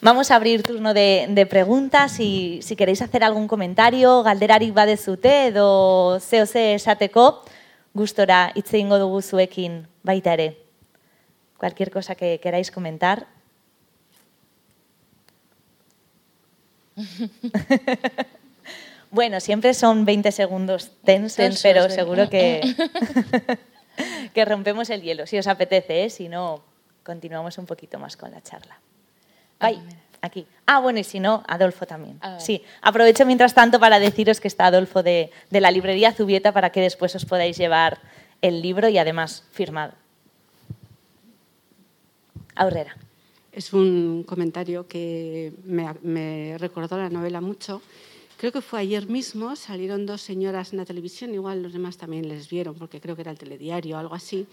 Vamos 0.01 0.31
a 0.31 0.37
abrir 0.37 0.63
turno 0.63 0.95
de, 0.95 1.27
de 1.29 1.45
preguntas 1.47 2.21
y 2.21 2.61
si 2.63 2.77
queréis 2.77 3.03
hacer 3.03 3.25
algún 3.25 3.49
comentario, 3.49 4.23
galderarik 4.23 4.73
badezute 4.73 5.49
edo 5.49 6.21
zeo 6.21 6.47
ze 6.47 6.75
esateko, 6.75 7.43
gustora 7.95 8.53
hitz 8.55 8.73
egingo 8.75 8.99
dugu 8.99 9.23
zuekin 9.23 9.89
baita 10.05 10.35
ere. 10.39 10.63
Cualquier 11.59 11.91
cosa 11.91 12.15
que 12.15 12.39
queráis 12.39 12.71
comentar. 12.71 13.27
bueno, 19.11 19.41
siempre 19.41 19.75
son 19.75 20.05
20 20.05 20.31
segundos 20.31 20.93
tensos, 21.03 21.35
tensos 21.35 21.63
pero 21.63 21.91
seguro 21.91 22.31
que, 22.31 22.61
que 24.35 24.45
rompemos 24.45 24.91
el 24.91 25.03
hielo, 25.03 25.27
si 25.27 25.39
os 25.39 25.49
apetece, 25.49 26.05
¿eh? 26.05 26.11
si 26.11 26.29
no, 26.29 26.63
continuamos 27.03 27.59
un 27.59 27.67
poquito 27.67 27.99
más 27.99 28.17
con 28.17 28.31
la 28.31 28.41
charla. 28.43 28.79
Ay, 29.59 29.83
aquí. 30.21 30.47
Ah, 30.67 30.81
bueno, 30.81 30.99
y 30.99 31.05
si 31.05 31.21
no, 31.21 31.43
Adolfo 31.49 31.87
también. 31.87 32.19
Ah, 32.21 32.39
sí, 32.39 32.63
aprovecho 32.83 33.25
mientras 33.27 33.55
tanto 33.55 33.81
para 33.81 33.99
deciros 33.99 34.41
que 34.41 34.49
está 34.49 34.67
Adolfo 34.67 35.03
de, 35.03 35.31
la 35.51 35.71
librería 35.71 36.13
Zubieta 36.13 36.53
para 36.53 36.71
que 36.71 36.81
después 36.81 37.15
os 37.15 37.25
podáis 37.25 37.57
llevar 37.57 38.01
el 38.43 38.63
libro 38.63 38.89
y 38.89 38.99
además 38.99 39.45
firmado. 39.53 39.95
Aurrera. 42.55 42.97
Es 43.53 43.73
un 43.73 44.25
comentario 44.25 44.87
que 44.87 45.53
me, 45.65 45.89
me, 46.03 46.59
recordó 46.59 46.97
la 46.97 47.09
novela 47.09 47.41
mucho. 47.41 47.83
Creo 48.37 48.53
que 48.53 48.61
fue 48.61 48.81
ayer 48.81 49.07
mismo, 49.09 49.57
salieron 49.57 50.07
dos 50.07 50.23
señoras 50.23 50.73
en 50.73 50.79
la 50.79 50.85
televisión, 50.85 51.35
igual 51.35 51.63
los 51.63 51.73
demás 51.73 51.97
también 51.97 52.29
les 52.29 52.49
vieron, 52.49 52.75
porque 52.77 53.01
creo 53.01 53.17
que 53.17 53.23
era 53.23 53.33
el 53.33 53.39
telediario 53.39 53.97
o 53.97 53.99
algo 53.99 54.15
así, 54.15 54.47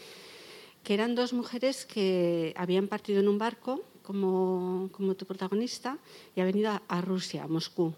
que 0.84 0.95
eran 0.95 1.14
dos 1.14 1.34
mujeres 1.34 1.86
que 1.86 2.53
habían 2.58 2.88
partido 2.88 3.20
en 3.20 3.28
un 3.28 3.38
barco 3.38 3.84
como, 4.06 4.89
como 4.91 5.16
tu 5.16 5.26
protagonista 5.26 5.97
y 6.36 6.41
ha 6.41 6.45
venido 6.45 6.80
a, 6.88 7.01
Rusia, 7.01 7.43
a 7.43 7.47
Moscú. 7.47 7.93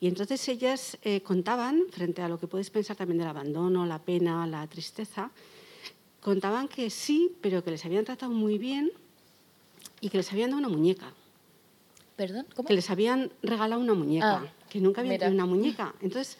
Y 0.00 0.08
entonces 0.08 0.46
ellas 0.48 0.98
eh, 1.02 1.20
contaban, 1.22 1.84
frente 1.90 2.22
a 2.22 2.28
lo 2.28 2.38
que 2.38 2.46
puedes 2.46 2.70
pensar 2.70 2.96
también 2.96 3.18
del 3.18 3.28
abandono, 3.28 3.84
la 3.86 3.98
pena, 3.98 4.46
la 4.46 4.66
tristeza, 4.66 5.30
contaban 6.20 6.68
que 6.68 6.90
sí, 6.90 7.32
pero 7.40 7.62
que 7.62 7.70
les 7.70 7.84
habían 7.84 8.04
tratado 8.04 8.32
muy 8.32 8.58
bien 8.58 8.90
y 10.00 10.08
que 10.08 10.18
les 10.18 10.32
habían 10.32 10.50
dado 10.50 10.58
una 10.58 10.68
muñeca. 10.68 11.12
¿Perdón? 12.16 12.46
¿Cómo? 12.54 12.66
Que 12.66 12.74
les 12.74 12.88
habían 12.90 13.30
regalado 13.42 13.80
una 13.80 13.94
muñeca, 13.94 14.42
ah, 14.44 14.52
que 14.68 14.80
nunca 14.80 15.00
habían 15.00 15.18
tenido 15.18 15.34
una 15.34 15.46
muñeca. 15.46 15.94
Entonces 16.00 16.38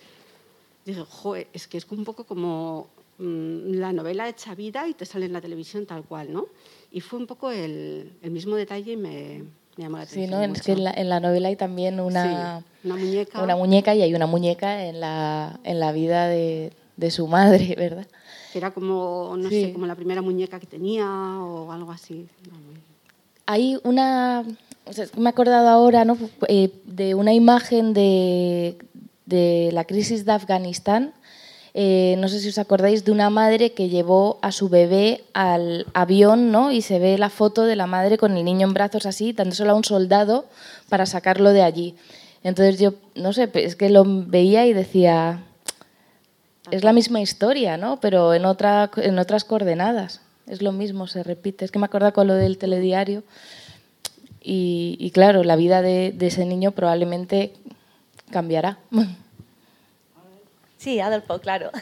dije, 0.84 1.02
joder, 1.08 1.48
es 1.52 1.66
que 1.66 1.78
es 1.78 1.86
un 1.90 2.04
poco 2.04 2.24
como 2.24 2.88
mm, 3.18 3.74
la 3.74 3.92
novela 3.92 4.28
hecha 4.28 4.54
vida 4.54 4.88
y 4.88 4.94
te 4.94 5.04
sale 5.04 5.26
en 5.26 5.32
la 5.32 5.40
televisión 5.40 5.86
tal 5.86 6.04
cual, 6.04 6.32
¿no? 6.32 6.48
Y 6.90 7.00
fue 7.00 7.18
un 7.18 7.26
poco 7.26 7.50
el, 7.50 8.12
el 8.22 8.30
mismo 8.30 8.56
detalle 8.56 8.92
y 8.92 8.96
me, 8.96 9.42
me, 9.76 9.84
llamó 9.84 9.96
la 9.98 10.04
atención. 10.04 10.26
Sí, 10.26 10.30
¿no? 10.30 10.54
es 10.54 10.62
que 10.62 10.72
en 10.72 10.84
la, 10.84 10.92
en 10.92 11.08
la, 11.08 11.20
novela 11.20 11.48
hay 11.48 11.56
también 11.56 12.00
una, 12.00 12.64
una, 12.84 12.96
muñeca. 12.96 13.42
una 13.42 13.56
muñeca 13.56 13.94
y 13.94 14.02
hay 14.02 14.14
una 14.14 14.26
muñeca 14.26 14.86
en 14.86 15.00
la, 15.00 15.60
en 15.64 15.80
la 15.80 15.92
vida 15.92 16.28
de, 16.28 16.72
de 16.96 17.10
su 17.10 17.26
madre, 17.26 17.74
¿verdad? 17.78 18.06
era 18.56 18.70
como, 18.70 19.34
no 19.36 19.48
sé, 19.48 19.72
como 19.72 19.86
la 19.86 19.94
primera 19.94 20.22
muñeca 20.22 20.58
que 20.58 20.66
tenía 20.66 21.06
o 21.40 21.70
algo 21.72 21.92
así. 21.92 22.26
Hay 23.44 23.78
una, 23.84 24.44
o 24.86 24.92
sea, 24.92 25.06
me 25.16 25.24
he 25.24 25.28
acordado 25.28 25.68
ahora 25.68 26.04
¿no? 26.04 26.16
Eh, 26.48 26.72
de 26.84 27.14
una 27.14 27.32
imagen 27.32 27.92
de, 27.92 28.78
de 29.26 29.70
la 29.72 29.84
crisis 29.84 30.24
de 30.24 30.32
Afganistán 30.32 31.12
eh, 31.78 32.16
no 32.16 32.28
sé 32.28 32.40
si 32.40 32.48
os 32.48 32.56
acordáis 32.56 33.04
de 33.04 33.12
una 33.12 33.28
madre 33.28 33.72
que 33.72 33.90
llevó 33.90 34.38
a 34.40 34.50
su 34.50 34.70
bebé 34.70 35.24
al 35.34 35.84
avión, 35.92 36.50
¿no? 36.50 36.72
Y 36.72 36.80
se 36.80 36.98
ve 36.98 37.18
la 37.18 37.28
foto 37.28 37.64
de 37.64 37.76
la 37.76 37.86
madre 37.86 38.16
con 38.16 38.34
el 38.34 38.46
niño 38.46 38.66
en 38.66 38.72
brazos 38.72 39.04
así, 39.04 39.34
dándoselo 39.34 39.72
a 39.72 39.74
un 39.74 39.84
soldado 39.84 40.46
para 40.88 41.04
sacarlo 41.04 41.50
de 41.50 41.62
allí. 41.62 41.94
Entonces 42.42 42.80
yo, 42.80 42.94
no 43.14 43.34
sé, 43.34 43.50
es 43.52 43.76
que 43.76 43.90
lo 43.90 44.04
veía 44.06 44.64
y 44.64 44.72
decía, 44.72 45.42
es 46.70 46.82
la 46.82 46.94
misma 46.94 47.20
historia, 47.20 47.76
¿no? 47.76 48.00
Pero 48.00 48.32
en, 48.32 48.46
otra, 48.46 48.90
en 48.96 49.18
otras 49.18 49.44
coordenadas. 49.44 50.22
Es 50.46 50.62
lo 50.62 50.72
mismo, 50.72 51.06
se 51.06 51.24
repite. 51.24 51.66
Es 51.66 51.72
que 51.72 51.78
me 51.78 51.84
acuerdo 51.84 52.10
con 52.14 52.26
lo 52.26 52.34
del 52.36 52.56
telediario. 52.56 53.22
Y, 54.40 55.10
claro, 55.12 55.44
la 55.44 55.56
vida 55.56 55.82
de, 55.82 56.14
de 56.16 56.28
ese 56.28 56.46
niño 56.46 56.70
probablemente 56.70 57.52
cambiará. 58.30 58.78
Sí, 60.86 61.00
Adolfo, 61.00 61.40
claro. 61.40 61.72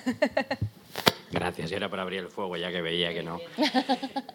Gracias, 1.30 1.70
y 1.70 1.74
era 1.74 1.90
para 1.90 2.00
abrir 2.00 2.20
el 2.20 2.28
fuego, 2.28 2.56
ya 2.56 2.70
que 2.72 2.80
veía 2.80 3.12
que 3.12 3.22
no. 3.22 3.38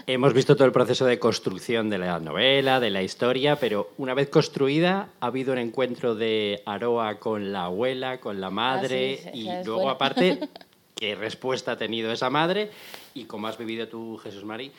Hemos 0.06 0.32
visto 0.36 0.56
todo 0.56 0.68
el 0.68 0.72
proceso 0.72 1.08
de 1.08 1.18
construcción 1.18 1.90
de 1.90 1.98
la 1.98 2.20
novela, 2.20 2.80
de 2.80 2.92
la 2.92 3.02
historia, 3.02 3.56
pero 3.56 3.90
una 3.98 4.14
vez 4.14 4.30
construida, 4.30 5.10
ha 5.22 5.26
habido 5.26 5.54
un 5.54 5.58
encuentro 5.58 6.14
de 6.14 6.62
Aroa 6.68 7.18
con 7.18 7.52
la 7.52 7.64
abuela, 7.66 8.20
con 8.20 8.40
la 8.40 8.52
madre, 8.52 9.20
ah, 9.26 9.30
y 9.34 9.50
luego, 9.66 9.90
aparte, 9.90 10.38
qué 10.96 11.16
respuesta 11.16 11.72
ha 11.72 11.78
tenido 11.78 12.12
esa 12.12 12.30
madre 12.30 12.70
y 13.16 13.24
cómo 13.24 13.48
has 13.48 13.58
vivido 13.58 13.88
tú, 13.88 14.18
Jesús 14.18 14.46
Mari, 14.46 14.72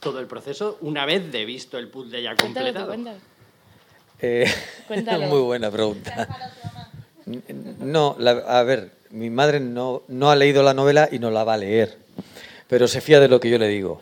todo 0.00 0.18
el 0.18 0.26
proceso 0.26 0.78
una 0.80 1.06
vez 1.06 1.30
de 1.30 1.44
visto 1.44 1.78
el 1.78 1.86
puzzle 1.86 2.22
ya 2.24 2.34
Cuéntalo 2.34 2.72
tú, 2.72 2.74
completado? 2.74 2.86
cuéntalo. 2.88 3.18
Eh, 4.20 4.52
Cuéntalo. 4.88 5.26
muy 5.28 5.42
buena 5.42 5.70
pregunta. 5.70 6.26
No, 7.78 8.16
la- 8.18 8.58
a 8.58 8.64
ver, 8.64 9.00
mi 9.12 9.30
madre 9.30 9.60
no, 9.60 10.02
no 10.08 10.30
ha 10.30 10.36
leído 10.36 10.62
la 10.62 10.74
novela 10.74 11.08
y 11.12 11.18
no 11.18 11.30
la 11.30 11.44
va 11.44 11.54
a 11.54 11.58
leer, 11.58 11.98
pero 12.66 12.88
se 12.88 13.00
fía 13.00 13.20
de 13.20 13.28
lo 13.28 13.38
que 13.38 13.50
yo 13.50 13.58
le 13.58 13.68
digo. 13.68 14.00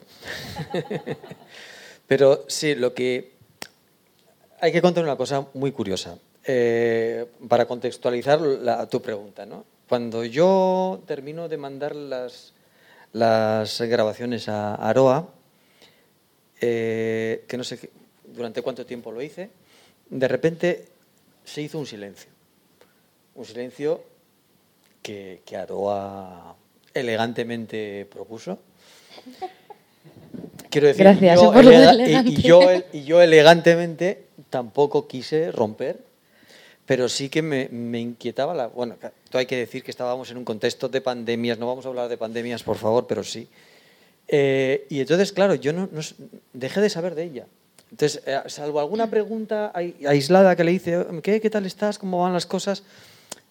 pero 2.06 2.44
sí, 2.48 2.74
lo 2.74 2.94
que... 2.94 3.32
Hay 4.60 4.72
que 4.72 4.82
contar 4.82 5.02
una 5.02 5.16
cosa 5.16 5.46
muy 5.54 5.72
curiosa 5.72 6.18
eh, 6.44 7.26
para 7.48 7.66
contextualizar 7.66 8.40
tu 8.88 9.00
pregunta. 9.00 9.46
¿no? 9.46 9.64
Cuando 9.88 10.24
yo 10.24 11.02
termino 11.06 11.48
de 11.48 11.56
mandar 11.56 11.96
las, 11.96 12.52
las 13.12 13.80
grabaciones 13.80 14.48
a 14.48 14.74
Aroa, 14.74 15.28
eh, 16.60 17.44
que 17.48 17.56
no 17.56 17.64
sé 17.64 17.90
durante 18.24 18.60
cuánto 18.60 18.84
tiempo 18.84 19.10
lo 19.10 19.22
hice, 19.22 19.50
de 20.10 20.28
repente 20.28 20.88
se 21.42 21.62
hizo 21.62 21.78
un 21.78 21.86
silencio. 21.86 22.30
Un 23.34 23.46
silencio 23.46 24.09
que, 25.02 25.42
que 25.44 25.56
Aroa 25.56 26.54
elegantemente 26.94 28.06
propuso. 28.10 28.58
Quiero 30.70 30.86
decir, 30.86 31.02
Gracias, 31.04 31.40
yo 31.40 31.52
por 31.52 31.64
lo 31.64 31.70
de 31.70 31.76
elega- 31.76 31.92
y- 31.92 32.02
elegante. 32.02 32.30
y, 32.32 32.42
yo, 32.42 32.60
y 32.92 33.04
yo 33.04 33.20
elegantemente 33.20 34.26
tampoco 34.50 35.06
quise 35.08 35.50
romper, 35.50 35.98
pero 36.86 37.08
sí 37.08 37.28
que 37.28 37.42
me, 37.42 37.68
me 37.70 38.00
inquietaba 38.00 38.54
la... 38.54 38.68
Bueno, 38.68 38.96
hay 39.32 39.46
que 39.46 39.56
decir 39.56 39.82
que 39.82 39.90
estábamos 39.90 40.30
en 40.30 40.36
un 40.38 40.44
contexto 40.44 40.88
de 40.88 41.00
pandemias, 41.00 41.58
no 41.58 41.66
vamos 41.66 41.84
a 41.86 41.88
hablar 41.88 42.08
de 42.08 42.16
pandemias, 42.16 42.62
por 42.62 42.76
favor, 42.76 43.06
pero 43.06 43.24
sí. 43.24 43.48
Eh, 44.28 44.86
y 44.88 45.00
entonces, 45.00 45.32
claro, 45.32 45.54
yo 45.56 45.72
no, 45.72 45.88
dejé 46.52 46.80
de 46.80 46.90
saber 46.90 47.14
de 47.16 47.24
ella. 47.24 47.46
Entonces, 47.90 48.22
eh, 48.26 48.38
salvo 48.46 48.78
alguna 48.78 49.10
pregunta 49.10 49.72
ai- 49.74 49.96
aislada 50.06 50.54
que 50.54 50.62
le 50.62 50.72
hice, 50.72 51.04
¿qué, 51.24 51.40
¿qué 51.40 51.50
tal 51.50 51.66
estás? 51.66 51.98
¿Cómo 51.98 52.22
van 52.22 52.32
las 52.32 52.46
cosas? 52.46 52.84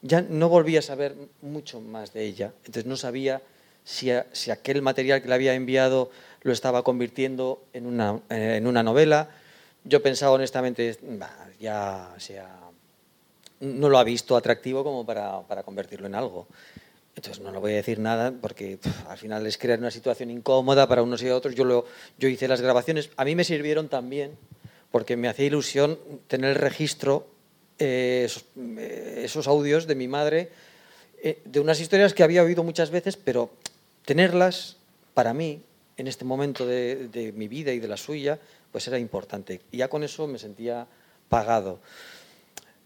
Ya 0.01 0.21
no 0.21 0.47
volví 0.49 0.77
a 0.77 0.81
saber 0.81 1.15
mucho 1.41 1.81
más 1.81 2.13
de 2.13 2.23
ella. 2.25 2.53
Entonces, 2.59 2.85
no 2.85 2.95
sabía 2.95 3.41
si, 3.83 4.11
a- 4.11 4.25
si 4.31 4.51
aquel 4.51 4.81
material 4.81 5.21
que 5.21 5.27
le 5.27 5.33
había 5.35 5.53
enviado 5.53 6.09
lo 6.43 6.53
estaba 6.53 6.83
convirtiendo 6.83 7.63
en 7.73 7.85
una, 7.85 8.21
eh, 8.29 8.55
en 8.57 8.67
una 8.67 8.81
novela. 8.83 9.29
Yo 9.83 10.01
pensaba 10.01 10.31
honestamente, 10.33 10.97
"Bah, 11.01 11.49
ya 11.59 12.13
sea, 12.17 12.49
no 13.59 13.89
lo 13.89 13.97
ha 13.97 14.03
visto 14.03 14.37
atractivo 14.37 14.83
como 14.83 15.05
para, 15.05 15.41
para 15.41 15.63
convertirlo 15.63 16.07
en 16.07 16.15
algo. 16.15 16.47
Entonces 17.15 17.43
no 17.43 17.51
le 17.51 17.57
voy 17.59 17.73
a 17.73 17.75
decir 17.75 17.99
nada 17.99 18.31
porque 18.39 18.77
pf, 18.77 19.07
al 19.09 19.17
final 19.17 19.45
es 19.45 19.57
crear 19.57 19.79
una 19.79 19.91
situación 19.91 20.31
incómoda 20.31 20.87
para 20.87 21.03
unos 21.03 21.21
y 21.21 21.29
otros. 21.29 21.55
Yo, 21.55 21.65
lo, 21.65 21.85
yo 22.17 22.29
hice 22.29 22.47
las 22.47 22.61
grabaciones, 22.61 23.09
a 23.17 23.25
mí 23.25 23.35
me 23.35 23.43
sirvieron 23.43 23.89
también 23.89 24.37
porque 24.91 25.17
me 25.17 25.27
hacía 25.27 25.47
ilusión 25.47 25.99
tener 26.27 26.51
el 26.51 26.55
registro, 26.55 27.27
eh, 27.80 28.23
esos, 28.25 28.45
eh, 28.57 29.21
esos 29.23 29.47
audios 29.47 29.88
de 29.88 29.95
mi 29.95 30.09
madre, 30.09 30.51
eh, 31.23 31.41
de 31.45 31.61
unas 31.61 31.80
historias 31.80 32.13
que 32.13 32.23
había 32.23 32.43
oído 32.43 32.61
muchas 32.61 32.91
veces, 32.91 33.15
pero 33.15 33.51
tenerlas 34.03 34.75
para 35.13 35.34
mí, 35.34 35.61
en 35.95 36.07
este 36.07 36.25
momento 36.25 36.65
de, 36.65 37.34
mi 37.36 37.47
vida 37.47 37.71
y 37.71 37.80
de 37.80 37.88
la 37.88 37.97
suya, 37.97 38.39
pues 38.71 38.88
era 38.88 38.99
importante. 38.99 39.61
Y 39.71 39.77
ya 39.77 39.88
con 39.88 40.03
eso 40.03 40.27
me 40.27 40.39
sentía 40.39 40.88
pagado. 41.27 41.80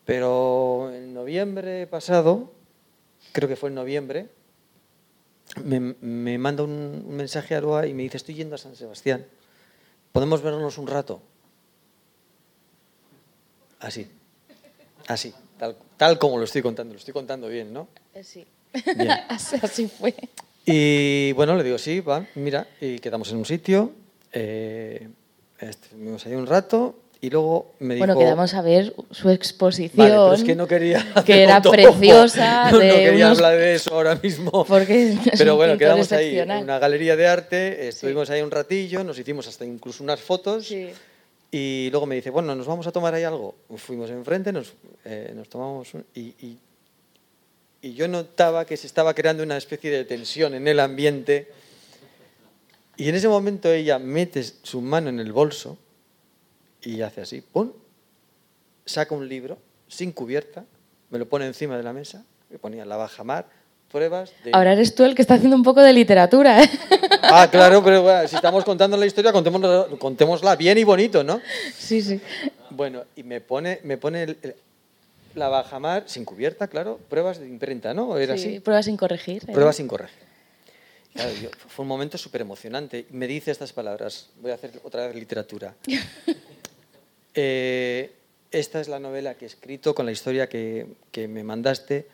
Pero 0.05 0.91
en 0.93 1.13
noviembre 1.13 1.87
pasado, 1.87 2.51
creo 3.31 3.47
que 3.47 3.55
fue 3.55 3.69
en 3.69 3.75
noviembre, 3.75 4.29
me, 5.63 6.37
manda 6.37 6.63
un, 6.63 7.03
un 7.07 7.15
mensaje 7.15 7.53
a 7.55 7.59
Aroa 7.59 7.85
y 7.87 7.93
me 7.93 8.03
dice, 8.03 8.17
estoy 8.17 8.35
yendo 8.35 8.55
a 8.55 8.57
San 8.57 8.75
Sebastián, 8.75 9.25
¿podemos 10.11 10.41
vernos 10.41 10.77
un 10.79 10.87
rato? 10.87 11.21
Así, 13.79 14.09
así, 15.07 15.33
tal, 15.57 15.75
tal 15.97 16.17
como 16.19 16.37
lo 16.37 16.43
estoy 16.45 16.61
contando, 16.61 16.93
lo 16.93 16.99
estoy 16.99 17.13
contando 17.13 17.47
bien, 17.47 17.73
¿no? 17.73 17.87
Eh, 18.13 18.23
Sí. 18.23 18.45
Bien. 18.95 19.11
así, 19.61 19.87
fue. 19.87 20.15
Y 20.65 21.31
bueno, 21.33 21.55
le 21.55 21.63
digo, 21.63 21.77
sí, 21.77 21.99
va, 21.99 22.25
mira, 22.35 22.67
y 22.81 22.97
quedamos 22.99 23.29
en 23.31 23.37
un 23.37 23.45
sitio, 23.45 23.91
eh, 24.31 25.07
estuvimos 25.59 26.25
ahí 26.25 26.33
un 26.33 26.47
rato 26.47 26.95
y 27.21 27.29
luego 27.29 27.73
me 27.79 27.95
dijo... 27.95 28.05
Bueno, 28.05 28.19
quedamos 28.19 28.53
a 28.53 28.61
ver 28.61 28.93
su 29.11 29.29
exposición. 29.29 29.95
Vale, 29.97 30.09
pero 30.11 30.33
es 30.33 30.43
que 30.43 30.55
no 30.55 30.67
quería 30.67 31.05
que 31.25 31.43
era 31.43 31.61
preciosa. 31.61 32.67
No, 32.71 32.79
de 32.79 32.87
no 32.87 32.93
quería 32.95 33.25
unos- 33.27 33.37
hablar 33.37 33.57
de 33.57 33.75
eso 33.75 33.93
ahora 33.93 34.15
mismo. 34.21 34.65
Porque 34.65 35.17
Pero 35.37 35.55
bueno, 35.55 35.77
quedamos 35.77 36.11
ahí 36.11 36.37
en 36.39 36.51
una 36.51 36.79
galería 36.79 37.15
de 37.15 37.27
arte, 37.27 37.87
estuvimos 37.87 38.29
ahí 38.29 38.41
un 38.41 38.51
ratillo, 38.51 39.03
nos 39.03 39.17
hicimos 39.19 39.47
hasta 39.47 39.65
incluso 39.65 40.03
unas 40.03 40.19
fotos 40.19 40.67
Sí. 40.67 40.89
Y 41.55 41.89
luego 41.91 42.07
me 42.07 42.15
dice, 42.15 42.31
bueno, 42.31 42.55
¿nos 42.55 42.65
vamos 42.65 42.87
a 42.87 42.91
tomar 42.91 43.13
ahí 43.13 43.23
algo? 43.23 43.53
Fuimos 43.77 44.09
enfrente, 44.09 44.51
nos, 44.51 44.73
eh, 45.05 45.35
tomamos 45.49 45.93
un- 45.93 46.05
y 46.15 47.93
yo 47.93 48.07
notaba 48.07 48.65
que 48.65 48.75
se 48.77 48.87
estaba 48.87 49.13
creando 49.13 49.43
una 49.43 49.57
especie 49.57 49.91
de 49.91 50.03
tensión 50.05 50.55
en 50.55 50.67
el 50.67 50.79
ambiente 50.79 51.51
y 52.95 53.09
en 53.09 53.15
ese 53.15 53.27
momento 53.27 53.71
ella 53.71 53.99
mete 53.99 54.41
su 54.43 54.81
mano 54.81 55.09
en 55.09 55.19
el 55.19 55.31
bolso 55.31 55.77
y 56.81 57.01
hace 57.01 57.21
así, 57.21 57.41
¡pum! 57.41 57.71
Saca 58.85 59.13
un 59.13 59.27
libro 59.27 59.57
sin 59.87 60.11
cubierta, 60.11 60.65
me 61.09 61.19
lo 61.19 61.27
pone 61.29 61.45
encima 61.45 61.77
de 61.77 61.83
la 61.83 61.93
mesa, 61.93 62.25
que 62.49 62.57
ponía 62.57 62.85
la 62.85 62.97
baja 62.97 63.23
mar, 63.23 63.47
pruebas 63.93 64.33
de... 64.43 64.49
Ahora 64.53 64.73
eres 64.73 64.93
tú 64.95 65.05
el 65.05 65.13
que 65.15 65.21
está 65.21 65.35
haciendo 65.35 65.55
un 65.55 65.63
poco 65.63 65.81
de 65.81 65.93
literatura. 65.93 66.61
¿eh? 66.63 66.69
Ah, 67.21 67.47
claro, 67.49 67.81
pero 67.83 68.01
bueno, 68.01 68.27
si 68.27 68.35
estamos 68.35 68.65
contando 68.65 68.97
la 68.97 69.05
historia, 69.05 69.31
contémosla, 69.31 69.85
contémosla 69.99 70.55
bien 70.57 70.77
y 70.79 70.83
bonito, 70.83 71.23
¿no? 71.23 71.39
sí, 71.77 72.01
sí. 72.01 72.19
Bueno, 72.71 73.03
y 73.15 73.21
me 73.23 73.39
pone, 73.39 73.79
me 73.83 73.97
pone 73.97 74.23
el- 74.23 74.37
el- 74.41 74.55
la 75.35 75.47
bajamar 75.47 76.03
sin 76.07 76.25
cubierta, 76.25 76.67
claro, 76.67 76.99
pruebas 77.09 77.39
de 77.39 77.47
imprenta, 77.47 77.93
¿no? 77.93 78.17
Era 78.17 78.35
Sí, 78.35 78.49
así. 78.49 78.59
Pruebas 78.59 78.85
sin 78.85 78.97
corregir. 78.97 79.43
¿eh? 79.47 79.53
Pruebas 79.53 79.75
sin 79.75 79.87
corregir. 79.87 80.17
Claro, 81.13 81.29
yo- 81.41 81.49
fue 81.69 81.83
un 81.83 81.89
momento 81.89 82.17
súper 82.17 82.41
emocionante. 82.41 83.05
Me 83.11 83.27
dice 83.27 83.51
estas 83.51 83.71
palabras. 83.73 84.29
Voy 84.41 84.49
a 84.51 84.55
hacer 84.55 84.71
otra 84.83 85.05
vez 85.07 85.15
literatura. 85.15 85.75
Eh, 87.35 88.11
esta 88.51 88.79
es 88.79 88.87
la 88.87 88.99
novela 88.99 89.33
que 89.33 89.45
he 89.45 89.47
escrito 89.47 89.95
con 89.95 90.05
la 90.05 90.11
historia 90.11 90.47
que, 90.47 90.85
que 91.11 91.27
me 91.27 91.43
mandaste. 91.43 92.05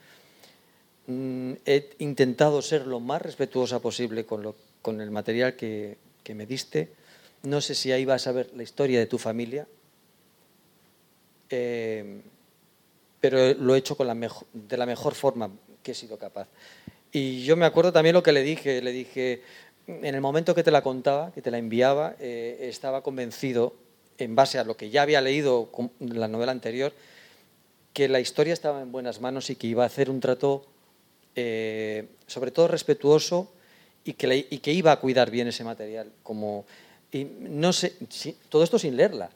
Mm, 1.10 1.54
he 1.66 1.90
intentado 1.98 2.62
ser 2.62 2.86
lo 2.86 3.00
más 3.00 3.20
respetuosa 3.22 3.80
posible 3.80 4.26
con, 4.26 4.44
lo- 4.44 4.56
con 4.84 5.02
el 5.02 5.10
material 5.10 5.56
que, 5.56 5.98
que 6.24 6.36
me 6.36 6.46
diste. 6.46 6.90
No 7.42 7.62
sé 7.62 7.74
si 7.74 7.92
ahí 7.92 8.06
vas 8.06 8.28
a 8.28 8.32
ver 8.32 8.52
la 8.56 8.62
historia 8.62 9.00
de 9.00 9.08
tu 9.08 9.18
familia. 9.18 9.68
Eh, 11.50 12.22
pero 13.20 13.54
lo 13.56 13.74
he 13.76 13.80
hecho 13.80 13.98
con 13.98 14.06
la 14.08 14.14
mejo- 14.14 14.46
de 14.54 14.78
la 14.78 14.86
mejor 14.86 15.16
forma 15.16 15.50
que 15.82 15.92
he 15.92 15.96
sido 15.96 16.18
capaz. 16.18 16.48
Y 17.12 17.42
yo 17.44 17.58
me 17.58 17.66
acuerdo 17.66 17.92
también 17.92 18.14
lo 18.14 18.22
que 18.22 18.32
le 18.32 18.44
dije, 18.44 18.82
le 18.84 18.92
dije, 18.92 19.42
en 19.88 20.14
el 20.14 20.22
momento 20.22 20.54
que 20.54 20.64
te 20.64 20.70
la 20.72 20.84
contaba, 20.84 21.32
que 21.32 21.42
te 21.42 21.50
la 21.50 21.58
enviaba, 21.58 22.16
eh, 22.20 22.68
estaba 22.70 23.02
convencido, 23.02 23.74
en 24.20 24.36
base 24.36 24.60
a 24.60 24.64
lo 24.64 24.78
que 24.78 24.90
ya 24.92 25.02
había 25.02 25.22
leído 25.22 25.70
en 26.00 26.20
la 26.20 26.28
novela 26.28 26.52
anterior, 26.52 26.94
que 27.94 28.08
la 28.10 28.20
historia 28.20 28.54
estaba 28.54 28.82
en 28.82 28.92
buenas 28.92 29.22
manos 29.22 29.50
y 29.50 29.56
que 29.56 29.66
iba 29.68 29.84
a 29.84 29.88
hacer 29.88 30.10
un 30.12 30.20
trato, 30.20 30.66
eh, 31.42 32.06
sobre 32.28 32.52
todo 32.52 32.68
respetuoso, 32.68 33.52
y 34.04 34.14
que, 34.14 34.28
le- 34.28 34.48
y 34.50 34.58
que 34.60 34.72
iba 34.74 34.92
a 34.92 35.00
cuidar 35.00 35.30
bien 35.32 35.48
ese 35.48 35.64
material. 35.64 36.12
Como, 36.24 36.66
y 37.12 37.26
no 37.40 37.72
sé, 37.74 37.94
sí, 38.10 38.36
todo 38.50 38.64
esto 38.64 38.78
sin 38.80 38.96
leerla, 38.98 39.30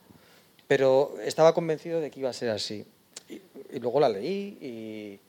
pero 0.68 1.16
estaba 1.24 1.54
convencido 1.54 1.99
de 2.01 2.10
que 2.12 2.20
iba 2.20 2.30
a 2.30 2.34
ser 2.34 2.49
así. 2.49 2.86
Y, 3.30 3.34
y 3.76 3.80
luego 3.80 3.99
la 3.99 4.10
leí 4.10 4.58
y... 4.62 5.20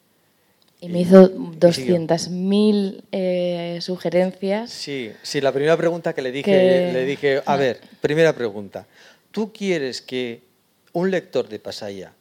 Y 0.81 0.89
me 0.89 1.01
hizo 1.01 1.25
y 1.25 1.73
siguió. 1.73 1.97
200.000 1.97 3.05
eh, 3.13 3.79
sugerencias. 3.81 4.71
Sí, 4.71 5.13
sí, 5.23 5.41
la 5.41 5.51
primera 5.53 5.77
pregunta 5.77 6.13
que 6.13 6.21
le 6.21 6.31
dije, 6.33 6.51
Que- 6.51 6.91
le 6.93 7.05
dije, 7.07 7.43
a 7.47 7.57
ver, 7.57 7.81
primera 8.03 8.35
pregunta, 8.35 8.87
¿tú 9.31 9.51
quieres 9.53 10.03
que 10.03 10.43
un 10.93 11.11
lector 11.11 11.49
de 11.49 11.59
Pasaya 11.59 12.13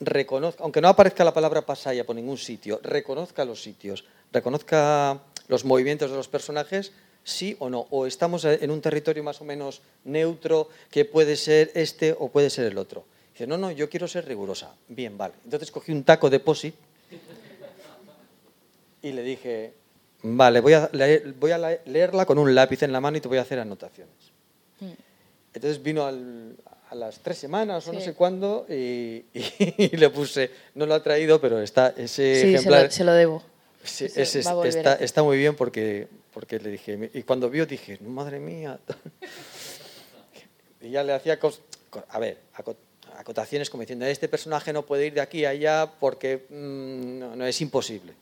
reconozca, 0.00 0.62
aunque 0.62 0.80
no 0.80 0.88
aparezca 0.88 1.24
la 1.24 1.32
palabra 1.34 1.64
Pasaya 1.64 2.04
por 2.04 2.16
ningún 2.16 2.38
sitio, 2.38 2.80
reconozca 2.82 3.44
los 3.44 3.62
sitios, 3.62 4.04
reconozca 4.32 5.20
los 5.48 5.64
movimientos 5.64 6.10
de 6.10 6.16
los 6.16 6.28
personajes, 6.28 6.92
sí 7.24 7.56
o 7.58 7.70
no? 7.70 7.86
¿O 7.90 8.06
estamos 8.06 8.44
en 8.44 8.70
un 8.70 8.80
territorio 8.80 9.22
más 9.24 9.40
o 9.40 9.44
menos 9.44 9.80
neutro 10.04 10.68
que 10.90 11.04
puede 11.04 11.36
ser 11.36 11.70
este 11.74 12.14
o 12.18 12.28
puede 12.28 12.50
ser 12.50 12.66
el 12.66 12.78
otro? 12.78 13.04
Dice, 13.32 13.46
no, 13.46 13.56
no, 13.58 13.70
yo 13.70 13.88
quiero 13.90 14.08
ser 14.08 14.26
rigurosa. 14.26 14.74
Bien, 14.88 15.16
vale. 15.18 15.34
Entonces 15.44 15.70
cogí 15.70 15.92
un 15.92 16.04
taco 16.04 16.30
de 16.30 16.40
POSIT 16.40 16.74
y 19.02 19.12
le 19.12 19.22
dije, 19.22 19.74
vale, 20.22 20.60
voy 20.60 20.72
a, 20.72 20.90
leer- 20.92 21.34
voy 21.38 21.50
a 21.52 21.58
la- 21.58 21.78
leerla 21.84 22.26
con 22.26 22.38
un 22.38 22.54
lápiz 22.54 22.82
en 22.82 22.92
la 22.92 23.00
mano 23.00 23.16
y 23.16 23.20
te 23.20 23.28
voy 23.28 23.38
a 23.38 23.42
hacer 23.42 23.58
anotaciones. 23.58 24.14
Entonces 25.54 25.82
vino 25.82 26.04
al- 26.04 26.56
a 26.90 26.94
las 26.94 27.18
tres 27.18 27.38
semanas 27.38 27.86
o 27.88 27.92
no 27.92 28.00
sé 28.00 28.14
cuándo 28.14 28.66
y, 28.68 29.24
y 29.34 29.96
le 29.96 30.10
puse, 30.10 30.50
no 30.74 30.86
lo 30.86 30.94
ha 30.94 31.02
traído, 31.02 31.40
pero 31.40 31.60
está 31.60 31.88
ese 31.96 32.34
Sí, 32.34 32.40
se 32.40 32.54
ejemplar. 32.54 32.84
lo, 32.84 32.90
se 32.90 33.04
lo 33.04 33.12
debo. 33.12 33.42
Sí, 33.82 34.06
está, 34.14 35.22
muy 35.22 35.38
bien 35.38 35.54
porque, 35.54 36.08
porque 36.32 36.58
le 36.58 36.70
dije, 36.70 37.10
y 37.14 37.22
cuando 37.22 37.48
vio 37.48 37.66
dije, 37.66 37.98
madre 38.02 38.40
mía. 38.40 38.78
y 40.80 40.90
ya 40.90 41.04
le 41.04 41.12
hacía, 41.12 41.38
a 42.08 42.18
ver, 42.18 42.38
acotaciones 43.16 43.70
como 43.70 43.82
diciendo, 43.82 44.06
este 44.06 44.28
personaje 44.28 44.72
no 44.72 44.84
puede 44.84 45.06
ir 45.06 45.14
de 45.14 45.20
aquí 45.20 45.44
a 45.44 45.50
allá 45.50 45.90
porque 46.00 46.46
mm, 46.48 47.36
no, 47.38 47.46
es 47.46 47.60
imposible. 47.60 48.12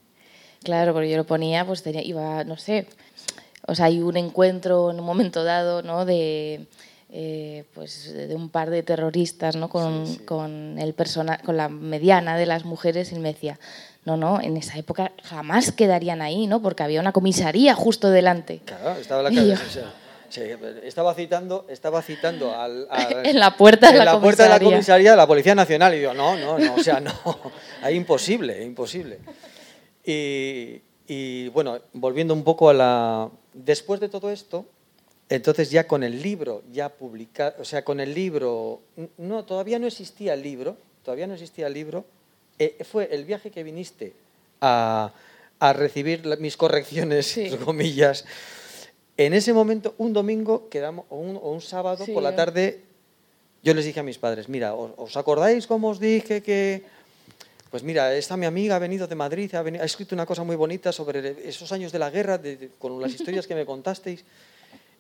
Claro, 0.63 0.93
porque 0.93 1.11
yo 1.11 1.17
lo 1.17 1.25
ponía, 1.25 1.67
pues 1.67 1.83
tenía, 1.83 2.03
iba, 2.03 2.45
no 2.45 2.57
sé, 2.57 2.87
o 3.67 3.75
sea, 3.75 3.87
hay 3.87 4.01
un 4.01 4.17
encuentro 4.17 4.91
en 4.91 5.01
un 5.01 5.07
momento 5.07 5.45
dado, 5.45 5.83
¿no? 5.83 6.05
De, 6.05 6.67
eh, 7.17 7.63
pues 7.75 8.13
de 8.13 8.35
un 8.35 8.49
par 8.49 8.71
de 8.71 8.83
terroristas 8.83 9.55
¿no? 9.55 9.69
con, 9.69 10.17
con 10.25 10.81
el 10.81 10.95
persona, 10.95 11.39
con 11.39 11.57
la 11.57 11.69
mediana 11.69 12.37
de 12.37 12.45
las 12.45 12.65
mujeres 12.65 13.13
y 13.13 13.21
me 13.21 13.33
decía, 13.33 13.61
no, 14.05 14.17
no, 14.17 14.41
en 14.41 14.57
esa 14.57 14.77
época 14.79 15.13
jamás 15.23 15.71
quedarían 15.71 16.23
ahí, 16.23 16.49
¿no? 16.49 16.61
porque 16.61 16.83
había 16.83 17.01
una 17.01 17.13
comisaría 17.13 17.77
justo 17.77 18.11
delante. 18.11 18.63
Claro, 18.65 18.99
estaba 18.99 19.23
la 19.23 19.31
yo... 19.31 19.45
estaba 20.83 21.15
citando, 21.15 21.67
estaba 21.69 22.03
citando 22.03 22.53
al, 22.61 22.89
en 23.23 23.39
la 23.39 23.57
puerta 23.57 23.93
de 23.93 23.99
la, 23.99 24.07
la 24.07 24.21
puerta 24.21 24.43
de 24.43 24.49
la 24.49 24.59
comisaría 24.59 25.13
de 25.13 25.17
la 25.17 25.29
Policía 25.29 25.55
Nacional 25.55 25.95
y 25.95 26.01
digo, 26.01 26.15
no, 26.15 26.37
no, 26.37 26.59
no, 26.59 26.75
o 26.75 26.83
sea, 26.83 26.99
no, 27.01 27.13
es 27.87 27.95
imposible, 27.95 28.61
imposible. 28.65 29.21
Y, 30.05 30.83
y 31.07 31.49
bueno, 31.51 31.79
volviendo 31.93 32.35
un 32.35 32.43
poco 32.43 32.71
a 32.71 32.75
la... 32.75 33.31
Después 33.53 34.01
de 34.01 34.09
todo 34.09 34.33
esto, 34.33 34.67
entonces 35.29 35.71
ya 35.71 35.87
con 35.87 36.03
el 36.03 36.23
libro 36.23 36.63
ya 36.73 36.89
publicado, 36.89 37.55
o 37.61 37.65
sea, 37.65 37.85
con 37.85 38.01
el 38.01 38.15
libro, 38.15 38.81
no, 39.19 39.45
todavía 39.45 39.79
no 39.79 39.87
existía 39.87 40.35
el 40.35 40.43
libro, 40.43 40.77
todavía 41.03 41.27
no 41.27 41.35
existía 41.35 41.67
el 41.67 41.75
libro, 41.75 42.05
eh, 42.59 42.77
fue 42.85 43.09
el 43.13 43.25
viaje 43.25 43.51
que 43.51 43.63
viniste 43.63 44.13
a, 44.61 45.13
a 45.59 45.73
recibir 45.73 46.25
mis 46.39 46.57
correcciones, 46.57 47.39
comillas. 47.65 48.25
En 49.17 49.33
ese 49.33 49.53
momento, 49.53 49.95
un 49.99 50.13
domingo, 50.13 50.69
quedamos, 50.69 51.07
o, 51.09 51.17
un, 51.17 51.39
un 51.41 51.61
sábado 51.61 52.05
por 52.13 52.23
la 52.23 52.37
tarde, 52.37 52.83
yo 53.63 53.73
les 53.73 53.85
dije 53.85 54.01
a 54.01 54.03
mis 54.03 54.19
padres, 54.19 54.49
mira, 54.49 54.75
¿os, 54.75 55.17
acordáis 55.17 55.67
cómo 55.67 55.89
os 55.89 56.01
dije 56.01 56.43
que... 56.43 56.83
Pues 57.71 57.83
mira, 57.83 58.15
esta 58.15 58.37
mi 58.37 58.47
amiga 58.47 58.77
ha 58.77 58.79
venido 58.79 59.09
de 59.09 59.17
Madrid, 59.17 59.53
ha, 59.55 59.61
ha 59.61 59.85
escrito 59.85 60.15
una 60.15 60.27
cosa 60.27 60.45
muy 60.45 60.55
bonita 60.55 60.93
sobre 60.93 61.49
esos 61.49 61.73
años 61.73 61.91
de 61.91 61.99
la 61.99 62.09
guerra, 62.09 62.41
con 62.79 63.01
las 63.01 63.13
historias 63.17 63.49
que 63.49 63.55
me 63.57 63.67
contasteis. 63.67 64.25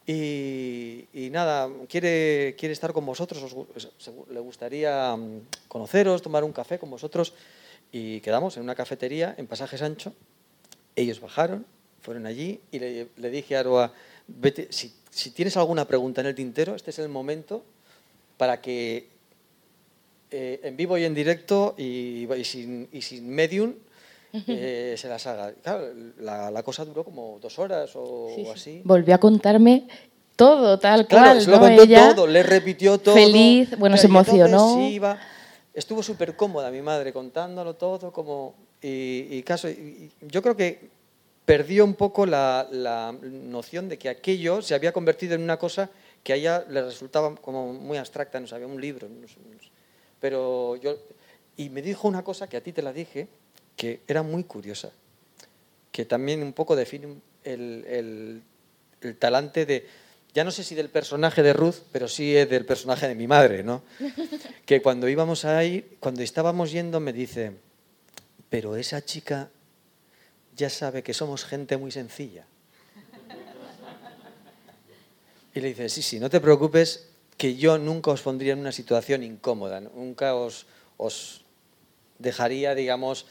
Y, 0.07 1.29
nada, 1.31 1.71
quiere, 1.89 2.55
quiere 2.59 2.73
estar 2.73 2.93
con 2.93 3.07
vosotros, 3.07 3.57
le 4.31 4.41
gustaría 4.41 5.17
mm, 5.17 5.41
conoceros, 5.69 6.21
tomar 6.21 6.45
un 6.45 6.53
café 6.53 6.79
con 6.79 6.91
vosotros. 6.91 7.33
Y 7.91 8.21
quedamos 8.21 8.57
en 8.57 8.65
una 8.65 8.75
cafetería 8.75 9.35
en 9.39 9.47
Pasaje 9.47 9.79
Sancho. 9.79 10.13
Ellos 10.97 11.21
bajaron, 11.21 11.65
fueron 12.01 12.27
allí 12.27 12.61
y 12.71 12.79
le, 12.79 13.31
dije 13.31 13.57
a 13.57 13.61
Aroa, 13.61 13.93
vete, 14.27 14.69
si, 14.71 14.93
si, 15.11 15.31
tienes 15.31 15.57
alguna 15.57 15.87
pregunta 15.87 16.21
en 16.21 16.27
el 16.29 16.35
tintero, 16.35 16.75
este 16.75 16.91
es 16.91 16.99
el 16.99 17.09
momento 17.09 17.65
para 18.37 18.61
que 18.61 19.09
eh, 20.31 20.61
en 20.65 20.77
vivo 20.77 20.99
y 20.99 21.05
en 21.05 21.15
directo 21.15 21.75
y, 21.79 22.27
sin, 22.45 22.89
y 22.93 23.03
sin 23.03 23.29
medium 23.29 23.75
eh, 24.49 24.95
se 24.99 25.09
las 25.09 25.26
haga. 25.26 25.53
Claro, 25.62 25.89
la, 26.18 26.62
cosa 26.62 26.85
duró 26.85 27.05
como 27.05 27.39
dos 27.41 27.59
horas 27.59 27.91
o 27.95 28.28
así. 28.53 28.82
Volvió 28.85 29.14
a 29.14 29.18
contarme 29.18 29.87
todo 30.37 30.78
tal 30.78 31.07
claro, 31.07 31.41
cual. 31.41 31.47
Lo 31.47 31.61
contó 31.61 32.14
todo, 32.14 32.26
le 32.26 32.43
repitió 32.43 32.99
todo. 32.99 33.14
Feliz, 33.14 33.76
bueno, 33.78 33.97
se 33.97 34.07
emocionó. 34.07 34.80
iba, 34.80 35.18
estuvo 35.72 36.03
súper 36.03 36.37
cómoda 36.37 36.70
mi 36.70 36.82
madre 36.82 37.12
contándolo 37.12 37.74
todo, 37.74 38.12
como. 38.12 38.55
Y, 38.87 39.43
caso, 39.45 39.68
yo 40.20 40.43
creo 40.43 40.55
que 40.55 40.91
perdió 41.47 41.85
un 41.85 41.95
poco 41.95 42.26
la, 42.26 42.68
la, 42.70 43.14
noción 43.22 43.89
de 43.89 43.99
que 43.99 44.11
aquello 44.11 44.61
se 44.61 44.74
había 44.74 44.93
convertido 44.93 45.35
en 45.35 45.43
una 45.43 45.59
cosa 45.59 45.89
que 46.22 46.35
a 46.35 46.37
ella 46.37 46.64
le 46.68 46.82
resultaba 46.82 47.35
como 47.37 47.72
muy 47.72 47.97
abstracta, 47.97 48.41
no 48.41 48.47
sabía, 48.47 48.66
un 48.66 48.80
libro. 48.80 49.09
pero 50.20 50.76
yo. 50.76 50.97
Y 51.57 51.70
me 51.70 51.82
dijo 51.82 52.09
una 52.09 52.24
cosa 52.24 52.49
que 52.49 52.57
a 52.57 52.61
ti 52.61 52.72
te 52.72 52.82
la 52.82 52.93
dije, 52.93 53.28
que 53.77 54.01
era 54.07 54.22
muy 54.22 54.45
curiosa, 54.45 54.91
que 55.91 56.05
también 56.05 56.43
un 56.43 56.53
poco 56.53 56.77
define 56.77 57.16
el, 57.45 58.43
el, 59.01 59.16
talante 59.16 59.66
de, 59.66 59.87
ya 60.33 60.45
no 60.45 60.51
sé 60.51 60.64
si 60.64 60.75
del 60.75 60.89
personaje 60.89 61.43
de 61.43 61.53
Ruth, 61.53 61.77
pero 61.93 62.09
sí 62.09 62.33
del 62.33 62.64
personaje 62.64 63.09
de 63.09 63.14
mi 63.14 63.27
madre, 63.27 63.62
¿no? 63.62 63.83
Que 64.66 64.81
cuando 64.81 65.09
íbamos 65.09 65.45
a 65.45 65.62
ir, 65.62 65.97
cuando 66.01 66.22
estábamos 66.22 66.72
yendo, 66.72 66.99
me 66.99 67.12
dice, 67.12 67.53
pero 68.49 68.77
esa 68.77 69.05
chica 69.05 69.51
ya 70.57 70.70
sabe 70.70 71.03
que 71.03 71.12
somos 71.12 71.45
gente 71.45 71.77
muy 71.77 71.91
sencilla. 71.91 72.47
Y 75.55 75.61
le 75.61 75.68
dice, 75.68 75.89
sí, 75.89 76.03
sí, 76.03 76.18
no 76.18 76.31
te 76.31 76.41
preocupes, 76.41 77.11
que 77.37 77.57
yo 77.57 77.79
nunca 77.79 78.11
os 78.11 78.22
pondría 78.22 78.55
en 78.55 78.61
una 78.61 78.72
situación 78.72 79.22
incómoda, 79.22 79.81
nunca 79.81 80.35
os, 80.35 80.66
os 80.97 81.45
dejaría, 82.18 82.75
digamos, 82.75 83.27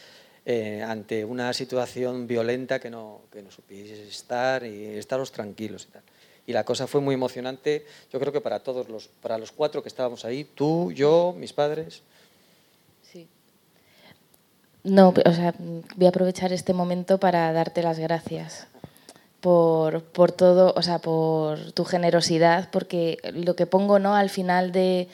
eh, 0.46 0.84
ante 0.86 1.24
una 1.24 1.54
situación 1.54 2.28
violenta 2.28 2.80
que 2.80 2.90
no, 2.90 3.22
que 3.32 3.42
no 3.42 3.50
estar 3.70 4.66
y 4.66 4.86
estaros 4.98 5.32
tranquilos 5.32 5.88
y 5.90 5.94
tal. 5.94 6.04
Y 6.46 6.52
la 6.52 6.66
cosa 6.66 6.88
fue 6.88 7.00
muy 7.00 7.16
emocionante, 7.16 7.86
yo 8.12 8.20
creo 8.20 8.34
que 8.34 8.42
para 8.42 8.60
todos 8.60 8.90
los, 8.90 9.08
para 9.08 9.38
los 9.38 9.54
cuatro 9.54 9.82
que 9.82 9.88
estábamos 9.88 10.26
ahí, 10.26 10.44
tú, 10.44 10.92
yo, 10.92 11.34
mis 11.38 11.54
padres. 11.54 12.02
Sí. 13.02 13.30
No, 14.84 15.14
o 15.26 15.34
sea, 15.34 15.54
voy 15.96 16.06
a 16.06 16.10
aprovechar 16.10 16.52
este 16.52 16.74
momento 16.74 17.20
para 17.20 17.54
darte 17.54 17.82
las 17.82 17.98
gracias 17.98 18.68
por, 19.40 20.04
por 20.04 20.34
todo, 20.34 20.74
o 20.76 20.82
sea, 20.82 21.00
por 21.00 21.72
tu 21.72 21.86
generosidad, 21.86 22.70
porque 22.72 23.20
lo 23.34 23.56
que 23.56 23.66
pongo 23.66 24.00
¿no? 24.00 24.16
al 24.16 24.30
final 24.30 24.74
de, 24.74 25.08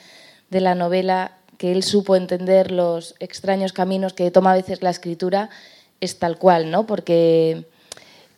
de 0.50 0.60
la 0.60 0.74
novela 0.74 1.38
que 1.60 1.72
él 1.72 1.82
supo 1.82 2.16
entender 2.16 2.70
los 2.70 3.14
extraños 3.20 3.74
caminos 3.74 4.14
que 4.14 4.30
toma 4.30 4.52
a 4.52 4.54
veces 4.54 4.82
la 4.82 4.88
escritura 4.88 5.50
es 6.00 6.18
tal 6.18 6.38
cual, 6.38 6.70
¿no? 6.70 6.86
Porque 6.86 7.66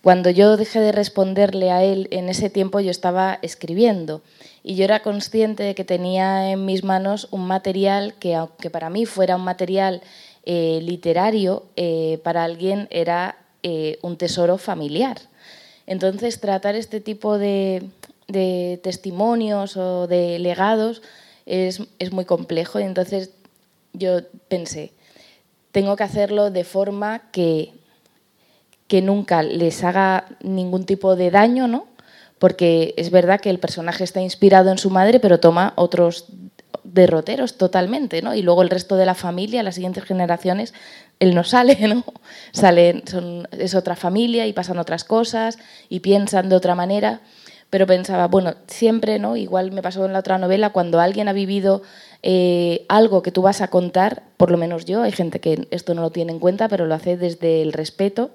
cuando 0.03 0.29
yo 0.29 0.57
dejé 0.57 0.81
de 0.81 0.91
responderle 0.91 1.70
a 1.70 1.85
él 1.85 2.09
en 2.11 2.29
ese 2.29 2.51
tiempo 2.51 2.81
yo 2.81 2.91
estaba 2.91 3.39
escribiendo 3.41 4.23
y 4.64 4.75
yo 4.75 4.83
era 4.83 5.05
consciente 5.05 5.62
de 5.62 5.77
que 5.77 5.85
tenía 5.85 6.51
en 6.51 6.64
mis 6.64 6.83
manos 6.83 7.29
un 7.31 7.47
material 7.47 8.14
que 8.14 8.35
aunque 8.35 8.70
para 8.70 8.91
mí 8.91 9.07
fuera 9.07 9.37
un 9.37 9.45
material 9.45 10.03
eh, 10.45 10.81
literario, 10.83 11.66
eh, 11.77 12.18
para 12.25 12.43
alguien 12.43 12.89
era 12.91 13.37
eh, 13.62 14.01
un 14.03 14.16
tesoro 14.16 14.59
familiar. 14.59 15.18
Entonces 15.87 16.41
tratar 16.41 16.75
este 16.75 17.01
tipo 17.01 17.39
de 17.39 17.89
testimonios 18.83 19.77
o 19.77 20.09
de 20.09 20.41
legados 20.41 21.03
es, 21.47 21.82
es 21.99 22.12
muy 22.12 22.24
complejo 22.24 22.80
y 22.80 22.84
entonces 22.84 23.30
yo 23.93 24.20
pensé, 24.49 24.93
tengo 25.70 25.97
que 25.97 26.05
hacerlo 26.05 26.51
de 26.51 26.64
forma 26.64 27.30
que, 27.32 27.72
que 28.88 29.03
nunca 29.03 29.43
les 29.43 29.84
haga 29.84 30.26
ningún 30.43 30.84
tipo 30.84 31.16
de 31.16 31.30
daño, 31.30 31.66
¿no? 31.66 31.86
Porque 32.38 32.95
es 32.97 33.11
verdad 33.11 33.40
que 33.40 33.51
el 33.51 33.59
personaje 33.59 34.05
está 34.05 34.20
inspirado 34.20 34.70
en 34.70 34.78
su 34.78 34.90
madre, 34.90 35.20
pero 35.20 35.40
toma 35.40 35.72
otros 35.76 36.26
derroteros 36.84 37.57
totalmente, 37.57 38.20
¿no? 38.22 38.34
Y 38.34 38.43
luego 38.43 38.62
el 38.62 38.70
resto 38.70 38.97
de 38.97 39.07
la 39.07 39.14
familia, 39.14 39.62
las 39.62 39.76
siguientes 39.76 40.05
generaciones, 40.05 40.74
él 41.20 41.34
no 41.34 41.45
sale, 41.45 41.76
¿no? 41.88 42.05
Sale, 42.53 43.03
es 43.53 43.74
otra 43.74 43.97
familia 43.97 44.47
y 44.47 44.53
pasan 44.53 44.78
otras 44.78 45.05
cosas 45.05 45.59
y 45.88 46.01
piensan 46.01 46.49
de 46.49 46.57
otra 46.57 46.74
manera 46.74 47.20
pero 47.73 47.87
pensaba, 47.87 48.29
bueno, 48.29 48.55
siempre, 48.66 49.18
¿no? 49.18 49.35
Igual 49.35 49.73
me 49.73 49.81
pasó 49.81 50.05
en 50.05 50.12
la 50.12 50.18
otra 50.18 50.37
novela, 50.37 50.75
cuando 50.75 51.01
alguien 51.01 51.29
ha 51.29 51.33
vivido 51.33 51.81
eh, 52.23 52.85
algo 52.91 53.23
que 53.23 53.33
tú 53.33 53.41
vas 53.41 53.62
a 53.62 53.68
contar, 53.68 54.25
por 54.37 54.51
lo 54.51 54.59
menos 54.59 54.85
yo, 54.85 55.01
hay 55.01 55.11
gente 55.11 55.41
que 55.41 55.68
esto 55.70 55.95
no 55.95 56.03
lo 56.03 56.11
tiene 56.11 56.33
en 56.33 56.39
cuenta, 56.39 56.68
pero 56.68 56.85
lo 56.85 56.95
hace 56.95 57.16
desde 57.16 57.62
el 57.62 57.73
respeto, 57.73 58.31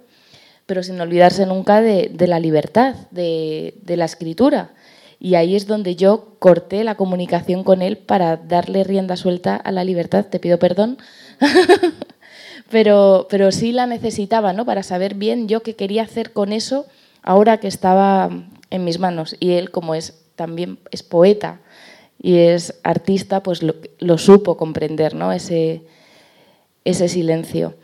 pero 0.66 0.82
sin 0.82 1.00
olvidarse 1.00 1.46
nunca 1.46 1.82
de, 1.82 2.12
la 2.18 2.40
libertad, 2.40 2.96
de, 3.12 3.76
la 3.86 4.06
escritura. 4.06 4.72
Y 5.20 5.36
ahí 5.36 5.56
es 5.56 5.68
donde 5.68 5.96
yo 5.96 6.34
corté 6.40 6.84
la 6.84 6.96
comunicación 6.96 7.64
con 7.64 7.84
él 7.84 8.00
para 8.00 8.38
darle 8.38 8.84
rienda 8.84 9.18
suelta 9.18 9.56
a 9.56 9.72
la 9.72 9.84
libertad. 9.84 10.26
Te 10.26 10.40
pido 10.40 10.58
perdón. 10.58 10.98
pero, 12.72 13.28
pero 13.30 13.52
sí 13.52 13.72
la 13.72 13.86
necesitaba, 13.86 14.52
¿no? 14.54 14.66
Para 14.66 14.82
saber 14.82 15.14
bien 15.14 15.48
yo 15.48 15.62
qué 15.62 15.76
quería 15.76 16.02
hacer 16.02 16.34
con 16.34 16.54
eso 16.54 16.88
ahora 17.22 17.60
que 17.60 17.68
estaba 17.68 18.32
en 18.70 18.84
mis 18.84 19.00
manos. 19.00 19.36
Y 19.40 19.52
él, 19.54 19.72
como 19.72 19.96
es 19.96 20.24
también 20.36 20.80
es 20.92 21.04
poeta 21.04 21.60
y 22.22 22.38
es 22.38 22.80
artista, 22.84 23.44
pues 23.44 23.62
lo, 23.64 24.18
supo 24.18 24.58
comprender, 24.58 25.14
¿no? 25.14 25.32
Ese, 25.34 25.84
ese 26.86 27.10
silencio. 27.10 27.76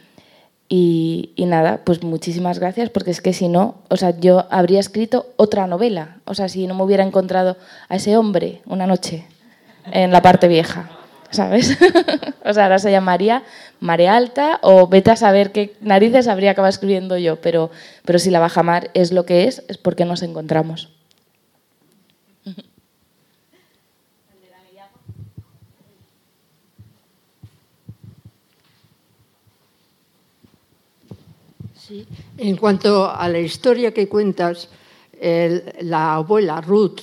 Y, 0.69 1.33
nada, 1.37 1.81
pues 1.83 2.01
muchísimas 2.01 2.57
gracias, 2.57 2.89
porque 2.89 3.11
es 3.11 3.21
que 3.21 3.33
si 3.33 3.47
no, 3.47 3.75
o 3.89 3.97
sea, 3.97 4.17
yo 4.19 4.47
habría 4.49 4.79
escrito 4.79 5.27
otra 5.35 5.67
novela. 5.67 6.17
O 6.25 6.33
sea, 6.33 6.49
si 6.49 6.65
no 6.65 6.73
me 6.73 6.83
hubiera 6.83 7.03
encontrado 7.03 7.57
a 7.89 7.97
ese 7.97 8.17
hombre 8.17 8.61
una 8.65 8.87
noche 8.87 9.27
en 9.91 10.11
la 10.11 10.21
parte 10.21 10.47
vieja. 10.47 10.89
¿Sabes? 11.33 11.77
o 12.45 12.53
sea, 12.53 12.63
ahora 12.63 12.79
se 12.79 12.91
llamaría 12.91 13.43
Marea 13.79 14.15
Alta 14.15 14.59
o 14.61 14.87
vete 14.87 15.11
a 15.11 15.15
saber 15.15 15.51
qué 15.51 15.75
narices 15.81 16.27
habría 16.27 16.51
acabado 16.51 16.69
escribiendo 16.69 17.17
yo, 17.17 17.41
pero, 17.41 17.71
pero 18.05 18.19
si 18.19 18.29
la 18.29 18.39
bajamar 18.39 18.91
es 18.93 19.11
lo 19.11 19.25
que 19.25 19.47
es, 19.47 19.63
es 19.67 19.77
porque 19.77 20.05
nos 20.05 20.21
encontramos. 20.21 20.89
En 32.37 32.57
cuanto 32.57 33.09
a 33.11 33.27
la 33.29 33.39
historia 33.39 33.93
que 33.93 34.07
cuentas, 34.07 34.69
la 35.81 36.15
abuela 36.15 36.59
Ruth, 36.61 37.01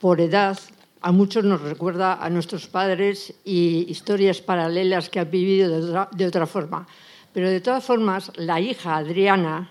por 0.00 0.20
edad, 0.20 0.58
a 1.00 1.12
muchos 1.12 1.44
nos 1.44 1.60
recuerda 1.62 2.14
a 2.14 2.30
nuestros 2.30 2.66
padres 2.66 3.34
y 3.44 3.86
historias 3.88 4.40
paralelas 4.40 5.08
que 5.08 5.20
han 5.20 5.30
vivido 5.30 6.06
de 6.10 6.26
otra, 6.26 6.46
forma. 6.46 6.86
Pero 7.32 7.48
de 7.48 7.60
todas 7.60 7.84
formas, 7.84 8.32
la 8.36 8.60
hija 8.60 8.96
Adriana 8.96 9.70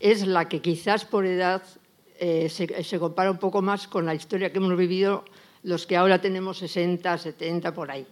es 0.00 0.26
la 0.26 0.48
que 0.48 0.62
quizás 0.62 1.04
por 1.04 1.26
edad 1.26 1.62
eh, 2.18 2.48
se, 2.48 2.98
compara 2.98 3.30
un 3.30 3.38
poco 3.38 3.60
más 3.60 3.86
con 3.86 4.06
la 4.06 4.14
historia 4.14 4.50
que 4.50 4.58
hemos 4.58 4.76
vivido 4.76 5.24
los 5.62 5.86
que 5.86 5.96
ahora 5.96 6.20
tenemos 6.20 6.58
60, 6.58 7.18
70, 7.18 7.74
por 7.74 7.90
ahí. 7.90 8.06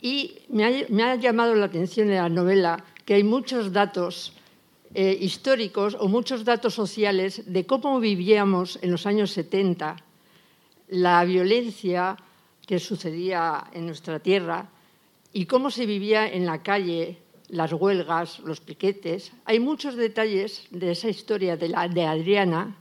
Y 0.00 0.38
me 0.48 1.02
ha, 1.04 1.16
llamado 1.16 1.54
la 1.54 1.66
atención 1.66 2.08
en 2.10 2.16
la 2.16 2.28
novela 2.28 2.84
que 3.04 3.14
hay 3.14 3.24
muchos 3.24 3.72
datos 3.72 4.34
eh, 4.94 5.16
históricos 5.20 5.96
o 5.98 6.08
muchos 6.08 6.44
datos 6.44 6.74
sociales 6.74 7.42
de 7.46 7.66
cómo 7.66 7.98
vivíamos 8.00 8.78
en 8.82 8.90
los 8.92 9.06
años 9.06 9.32
70 9.32 9.96
la 10.90 11.24
violencia 11.24 12.16
que 12.66 12.78
sucedía 12.78 13.64
en 13.72 13.86
nuestra 13.86 14.18
tierra 14.18 14.68
y 15.32 15.46
cómo 15.46 15.70
se 15.70 15.86
vivía 15.86 16.28
en 16.28 16.46
la 16.46 16.62
calle, 16.62 17.18
las 17.48 17.72
huelgas, 17.72 18.40
los 18.40 18.60
piquetes. 18.60 19.32
Hay 19.44 19.60
muchos 19.60 19.96
detalles 19.96 20.66
de 20.70 20.90
esa 20.90 21.08
historia 21.08 21.56
de, 21.56 21.68
la, 21.68 21.88
de 21.88 22.04
Adriana, 22.06 22.76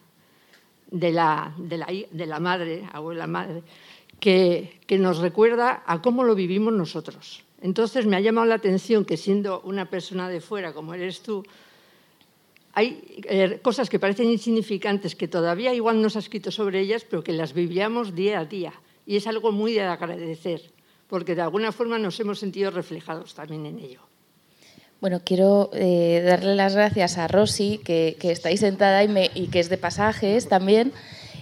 de 0.90 1.12
la, 1.12 1.54
de, 1.58 1.78
la, 1.78 1.86
de 1.86 2.26
la, 2.26 2.40
madre, 2.40 2.90
abuela 2.92 3.28
madre, 3.28 3.62
que, 4.20 4.80
que 4.88 4.98
nos 4.98 5.20
recuerda 5.20 5.84
a 5.86 6.02
cómo 6.02 6.24
lo 6.24 6.34
vivimos 6.34 6.74
nosotros. 6.74 7.44
Entonces 7.62 8.08
me 8.08 8.16
ha 8.16 8.22
llamado 8.22 8.48
la 8.48 8.56
atención 8.56 9.06
que 9.06 9.18
siendo 9.18 9.62
una 9.62 9.86
persona 9.86 10.30
de 10.30 10.42
fuera 10.42 10.74
como 10.74 10.96
eres 10.96 11.22
tú, 11.22 11.44
hay 12.74 13.24
eh, 13.28 13.60
cosas 13.62 13.90
que 13.90 14.00
parecen 14.00 14.30
insignificantes 14.30 15.16
que 15.16 15.28
todavía 15.28 15.74
igual 15.74 16.02
no 16.02 16.10
se 16.10 16.20
ha 16.20 16.22
escrito 16.22 16.52
sobre 16.52 16.80
ellas, 16.80 17.06
pero 17.10 17.24
que 17.24 17.34
las 17.34 17.54
vivíamos 17.54 18.16
día 18.16 18.40
a 18.40 18.46
día. 18.46 18.74
Y 19.06 19.16
es 19.18 19.28
algo 19.28 19.52
muy 19.52 19.74
de 19.74 19.82
agradecer, 19.82 20.62
porque 21.08 21.36
de 21.36 21.42
alguna 21.42 21.72
forma 21.72 21.98
nos 21.98 22.20
hemos 22.20 22.40
sentido 22.40 22.72
reflejados 22.72 23.34
también 23.34 23.66
en 23.66 23.80
ello. 23.80 24.02
Bueno, 25.02 25.22
quiero 25.24 25.70
eh, 25.74 26.22
darle 26.26 26.56
las 26.56 26.76
gracias 26.76 27.18
a 27.18 27.28
Rosy, 27.28 27.80
que, 27.84 28.18
está 28.22 28.50
ahí 28.50 28.58
sentada 28.58 29.04
y, 29.04 29.32
y 29.34 29.48
que 29.48 29.60
es 29.60 29.70
de 29.70 29.78
pasajes 29.78 30.50
también, 30.50 30.92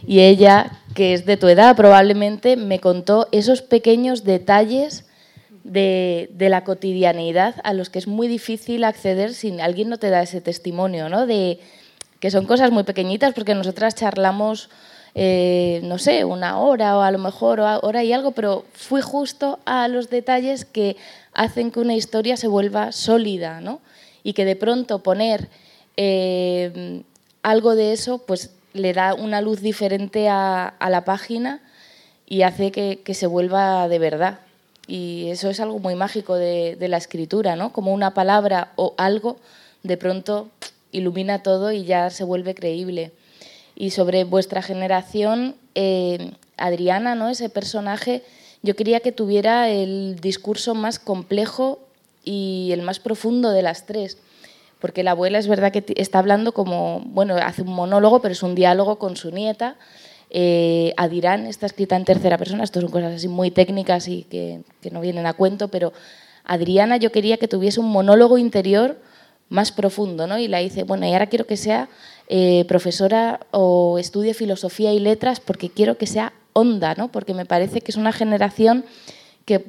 y 0.05 0.19
ella, 0.19 0.79
que 0.93 1.13
es 1.13 1.25
de 1.25 1.37
tu 1.37 1.47
edad 1.47 1.75
probablemente, 1.75 2.55
me 2.55 2.79
contó 2.79 3.27
esos 3.31 3.63
pequeños 3.63 4.23
detalles 4.23 5.06
de, 5.67 6.29
la 6.39 6.63
cotidianidad 6.63 7.55
a 7.63 7.73
los 7.73 7.89
que 7.89 7.99
es 7.99 8.07
muy 8.07 8.27
difícil 8.27 8.83
acceder 8.83 9.33
si 9.33 9.59
alguien 9.59 9.89
no 9.89 9.97
te 9.97 10.09
da 10.09 10.21
ese 10.21 10.41
testimonio, 10.41 11.09
¿no? 11.09 11.27
De, 11.27 11.59
que 12.19 12.31
son 12.31 12.45
cosas 12.45 12.71
muy 12.71 12.83
pequeñitas 12.83 13.33
porque 13.33 13.53
nosotras 13.53 13.93
charlamos, 13.93 14.69
eh, 15.13 15.81
no 15.83 15.97
sé, 15.97 16.25
una 16.25 16.59
hora 16.59 16.97
o 16.97 17.01
a 17.01 17.11
lo 17.11 17.19
mejor 17.19 17.59
hora 17.59 18.03
y 18.03 18.13
algo, 18.13 18.31
pero 18.31 18.65
fui 18.73 19.01
justo 19.01 19.59
a 19.65 19.87
los 19.87 20.09
detalles 20.09 20.65
que 20.65 20.95
hacen 21.33 21.69
que 21.69 21.79
una 21.79 21.95
historia 21.95 22.37
se 22.37 22.47
vuelva 22.47 22.91
sólida, 22.91 23.61
¿no? 23.61 23.81
Y 24.23 24.33
que 24.33 24.45
de 24.45 24.55
pronto 24.55 25.03
poner 25.03 25.49
eh, 25.95 27.03
algo 27.43 27.75
de 27.75 27.93
eso, 27.93 28.19
pues 28.19 28.51
le 28.73 28.93
da 28.93 29.13
una 29.13 29.41
luz 29.41 29.61
diferente 29.61 30.29
a, 30.29 30.73
la 30.89 31.05
página 31.05 31.61
y 32.25 32.41
hace 32.41 32.71
que 32.71 33.13
se 33.13 33.27
vuelva 33.27 33.87
de 33.87 33.99
verdad. 33.99 34.39
Y 34.87 35.27
eso 35.29 35.49
es 35.49 35.59
algo 35.59 35.79
muy 35.79 35.95
mágico 35.95 36.35
de, 36.35 36.77
la 36.79 36.97
escritura, 36.97 37.55
¿no? 37.55 37.73
Como 37.73 37.93
una 37.93 38.13
palabra 38.13 38.71
o 38.77 38.93
algo 38.97 39.37
de 39.83 39.97
pronto 39.97 40.49
ilumina 40.91 41.43
todo 41.43 41.71
y 41.71 41.83
ya 41.83 42.09
se 42.09 42.23
vuelve 42.23 42.55
creíble. 42.55 43.11
Y 43.75 43.91
sobre 43.91 44.23
vuestra 44.23 44.61
generación, 44.61 45.55
eh, 45.75 46.31
Adriana, 46.55 47.15
¿no? 47.15 47.29
Ese 47.29 47.49
personaje, 47.49 48.23
yo 48.63 48.75
quería 48.75 49.01
que 49.01 49.11
tuviera 49.11 49.69
el 49.69 50.19
discurso 50.21 50.73
más 50.73 50.99
complejo 50.99 51.79
y 52.23 52.69
el 52.71 52.81
más 52.81 52.99
profundo 52.99 53.51
de 53.51 53.61
las 53.61 53.85
tres. 53.85 54.17
Porque 54.79 55.03
la 55.03 55.11
abuela 55.11 55.37
es 55.37 55.47
verdad 55.47 55.71
que 55.73 55.83
está 55.97 56.19
hablando 56.19 56.53
como, 56.53 57.01
bueno, 57.05 57.35
hace 57.35 57.61
un 57.61 57.73
monólogo, 57.73 58.21
pero 58.21 58.31
es 58.31 58.43
un 58.43 58.55
diálogo 58.55 58.99
con 58.99 59.17
su 59.17 59.31
nieta 59.31 59.75
eh, 60.29 60.93
Adirán 60.97 61.45
está 61.45 61.65
escrita 61.65 61.95
en 61.95 62.03
tercera 62.03 62.37
persona, 62.37 62.63
esto 62.63 62.81
son 62.81 62.91
cosas 62.91 63.15
así 63.15 63.27
muy 63.27 63.51
técnicas 63.51 64.07
y 64.07 64.23
que, 64.23 64.61
no 64.91 65.01
vienen 65.01 65.25
a 65.25 65.33
cuento, 65.33 65.69
pero 65.69 65.93
Adriana 66.43 66.97
yo 66.97 67.11
quería 67.11 67.37
que 67.37 67.47
tuviese 67.47 67.79
un 67.79 67.89
monólogo 67.89 68.37
interior 68.37 68.97
más 69.49 69.71
profundo, 69.71 70.27
¿no? 70.27 70.37
Y 70.37 70.47
la 70.47 70.61
hice, 70.61 70.83
bueno, 70.83 71.05
y 71.05 71.13
ahora 71.13 71.27
quiero 71.27 71.45
que 71.45 71.55
sea 71.55 71.87
eh, 72.27 72.65
profesora 72.67 73.39
o 73.51 73.97
estudie 73.99 74.33
filosofía 74.33 74.93
y 74.93 74.99
letras 74.99 75.39
porque 75.39 75.69
quiero 75.69 75.97
que 75.97 76.07
sea 76.07 76.33
honda, 76.51 76.95
¿no? 76.95 77.09
Porque 77.09 77.33
me 77.33 77.45
parece 77.45 77.79
que 77.79 77.91
es 77.91 77.97
una 77.97 78.11
generación 78.11 78.83
que, 79.45 79.59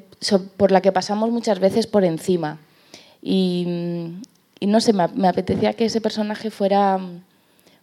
por 0.56 0.72
la 0.72 0.80
que 0.80 0.90
pasamos 0.90 1.30
muchas 1.30 1.61
veces 1.61 1.86
por 1.86 2.04
encima. 2.04 2.59
Y, 3.22 3.66
no 4.61 4.80
sé, 4.80 4.92
me 4.92 5.28
apetecía 5.28 5.74
que 5.74 5.84
ese 5.84 6.00
personaje 6.00 6.50
fuera 6.50 6.98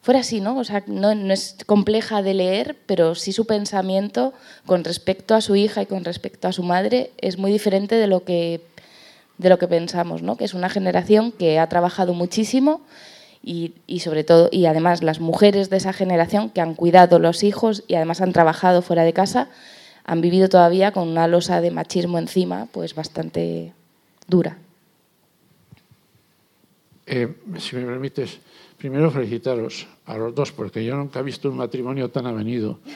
fuera 0.05 0.19
así, 0.19 0.39
¿no? 0.39 0.55
O 0.59 0.63
sea, 0.63 0.83
no, 0.85 1.09
es 1.33 1.57
compleja 1.65 2.21
de 2.21 2.35
leer, 2.35 2.77
pero 2.85 3.15
sí 3.15 3.31
su 3.31 3.47
pensamiento 3.47 4.35
con 4.67 4.83
respecto 4.83 5.33
a 5.33 5.41
su 5.41 5.55
hija 5.55 5.81
y 5.81 5.87
con 5.87 6.05
respecto 6.05 6.47
a 6.47 6.51
su 6.51 6.61
madre 6.61 7.09
es 7.17 7.39
muy 7.39 7.51
diferente 7.51 7.95
de 7.95 8.05
lo 8.05 8.23
que, 8.23 8.61
de 9.39 9.49
lo 9.49 9.57
que 9.57 9.67
pensamos, 9.67 10.21
¿no? 10.21 10.37
Que 10.37 10.45
es 10.45 10.53
una 10.53 10.69
generación 10.69 11.31
que 11.31 11.57
ha 11.57 11.67
trabajado 11.69 12.13
muchísimo 12.13 12.81
y, 13.41 13.73
sobre 13.99 14.23
todo, 14.23 14.47
y 14.51 14.67
además 14.67 15.01
las 15.01 15.19
mujeres 15.19 15.71
de 15.71 15.77
esa 15.77 15.91
generación 15.91 16.51
que 16.51 16.61
han 16.61 16.75
cuidado 16.75 17.17
los 17.17 17.41
hijos 17.41 17.83
y 17.87 17.95
además 17.95 18.21
han 18.21 18.31
trabajado 18.31 18.83
fuera 18.83 19.01
de 19.01 19.13
casa, 19.13 19.49
han 20.03 20.21
vivido 20.21 20.49
todavía 20.49 20.91
con 20.91 21.07
una 21.07 21.27
losa 21.27 21.61
de 21.61 21.71
machismo 21.71 22.19
encima, 22.19 22.67
pues 22.71 22.93
bastante 22.93 23.73
dura. 24.27 24.59
Eh, 27.07 27.33
si 27.57 27.75
me 27.75 27.85
permites, 27.85 28.39
primero 28.85 29.09
felicitaros 29.09 29.87
a 30.05 30.15
los 30.15 30.35
dos, 30.35 30.51
porque 30.51 30.85
yo 30.85 30.95
nunca 30.95 31.19
he 31.19 31.23
visto 31.23 31.49
un 31.49 31.57
matrimonio 31.57 32.09
tan 32.09 32.27
avenido. 32.27 32.79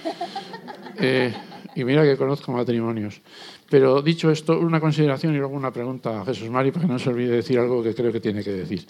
Eh, 1.01 1.33
y 1.75 1.85
mira 1.85 2.03
que 2.03 2.17
conozco 2.17 2.51
matrimonios. 2.51 3.21
Pero 3.69 4.01
dicho 4.01 4.29
esto, 4.29 4.59
una 4.59 4.81
consideración 4.81 5.33
y 5.33 5.37
luego 5.37 5.55
una 5.55 5.71
pregunta 5.71 6.19
a 6.19 6.25
Jesús 6.25 6.49
Mari, 6.49 6.73
para 6.73 6.85
que 6.85 6.91
no 6.91 6.99
se 6.99 7.07
olvide 7.07 7.37
decir 7.37 7.57
algo 7.57 7.81
que 7.81 7.95
creo 7.95 8.11
que 8.11 8.19
tiene 8.19 8.43
que 8.43 8.51
decir. 8.51 8.85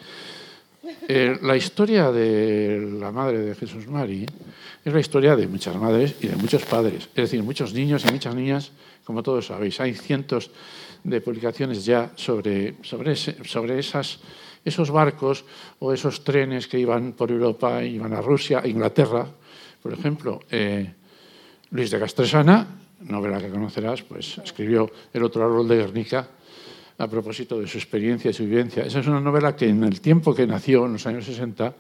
Eh, 1.07 1.37
la 1.43 1.55
historia 1.55 2.11
de 2.11 2.97
la 2.99 3.11
madre 3.11 3.37
de 3.37 3.53
Jesús 3.53 3.87
Mari 3.87 4.25
es 4.83 4.91
la 4.91 4.99
historia 4.99 5.35
de 5.35 5.47
muchas 5.47 5.75
madres 5.75 6.15
y 6.19 6.29
de 6.29 6.35
muchos 6.35 6.63
padres, 6.63 7.09
es 7.09 7.29
decir, 7.29 7.43
muchos 7.43 7.75
niños 7.75 8.03
y 8.09 8.11
muchas 8.11 8.33
niñas, 8.33 8.71
como 9.03 9.21
todos 9.21 9.45
sabéis. 9.45 9.79
Hay 9.81 9.93
cientos 9.93 10.49
de 11.03 11.21
publicaciones 11.21 11.85
ya 11.85 12.11
sobre, 12.15 12.73
sobre, 12.81 13.15
sobre 13.15 13.77
esas 13.77 14.17
esos 14.64 14.91
barcos 14.91 15.45
o 15.80 15.93
esos 15.93 16.24
trenes 16.24 16.68
que 16.68 16.80
iban 16.80 17.14
por 17.14 17.32
Europa, 17.32 17.84
iban 17.84 18.14
a 18.14 18.22
Rusia, 18.22 18.62
a 18.64 18.68
Inglaterra, 18.68 19.26
por 19.82 19.93
ejemplo. 19.93 20.39
Eh, 20.51 20.93
Luis 21.72 21.91
de 21.91 21.99
Castresana, 21.99 22.66
novela 23.05 23.39
que 23.39 23.49
conocerás, 23.49 24.01
pues 24.01 24.39
escribió 24.39 24.89
El 25.14 25.24
otro 25.24 25.45
árbol 25.45 25.68
de 25.68 25.78
Guernica 25.78 26.27
a 26.98 27.07
propósito 27.07 27.60
de 27.60 27.68
su 27.68 27.77
experiencia 27.77 28.31
y 28.31 28.34
su 28.34 28.44
vivencia. 28.44 28.84
Esa 28.84 28.99
es 28.99 29.07
una 29.07 29.22
novela 29.22 29.56
que 29.56 29.69
en 29.69 29.84
el 29.84 30.02
tiempo 30.02 30.36
que 30.36 30.45
nació, 30.45 30.86
en 30.86 30.94
los 30.94 31.07
años 31.07 31.26
60, 31.26 31.73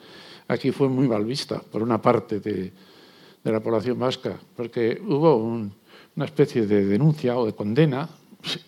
aquí 0.47 0.71
fue 0.71 0.87
muy 0.87 1.07
mal 1.07 1.25
vista 1.25 1.59
por 1.59 1.83
una 1.83 2.01
parte 2.01 2.39
de, 2.39 2.71
la 3.43 3.59
población 3.59 3.97
vasca, 3.97 4.37
porque 4.55 5.01
hubo 5.07 5.35
una 5.35 6.25
especie 6.25 6.67
de 6.67 6.85
denuncia 6.85 7.35
o 7.35 7.47
de 7.47 7.53
condena 7.53 8.07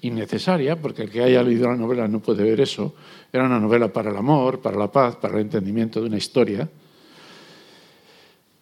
innecesaria, 0.02 0.76
porque 0.76 1.03
el 1.03 1.10
que 1.10 1.23
haya 1.23 1.41
leído 1.43 1.68
la 1.68 1.76
novela 1.76 2.07
no 2.07 2.19
puede 2.19 2.43
ver 2.43 2.60
eso. 2.61 2.93
Era 3.31 3.45
una 3.45 3.60
novela 3.60 3.91
para 3.91 4.11
el 4.11 4.18
amor, 4.18 4.60
para 4.61 4.77
la 4.77 4.91
paz, 4.91 5.15
para 5.15 5.35
el 5.35 5.41
entendimiento 5.41 6.02
de 6.02 6.07
una 6.07 6.18
historia. 6.18 6.68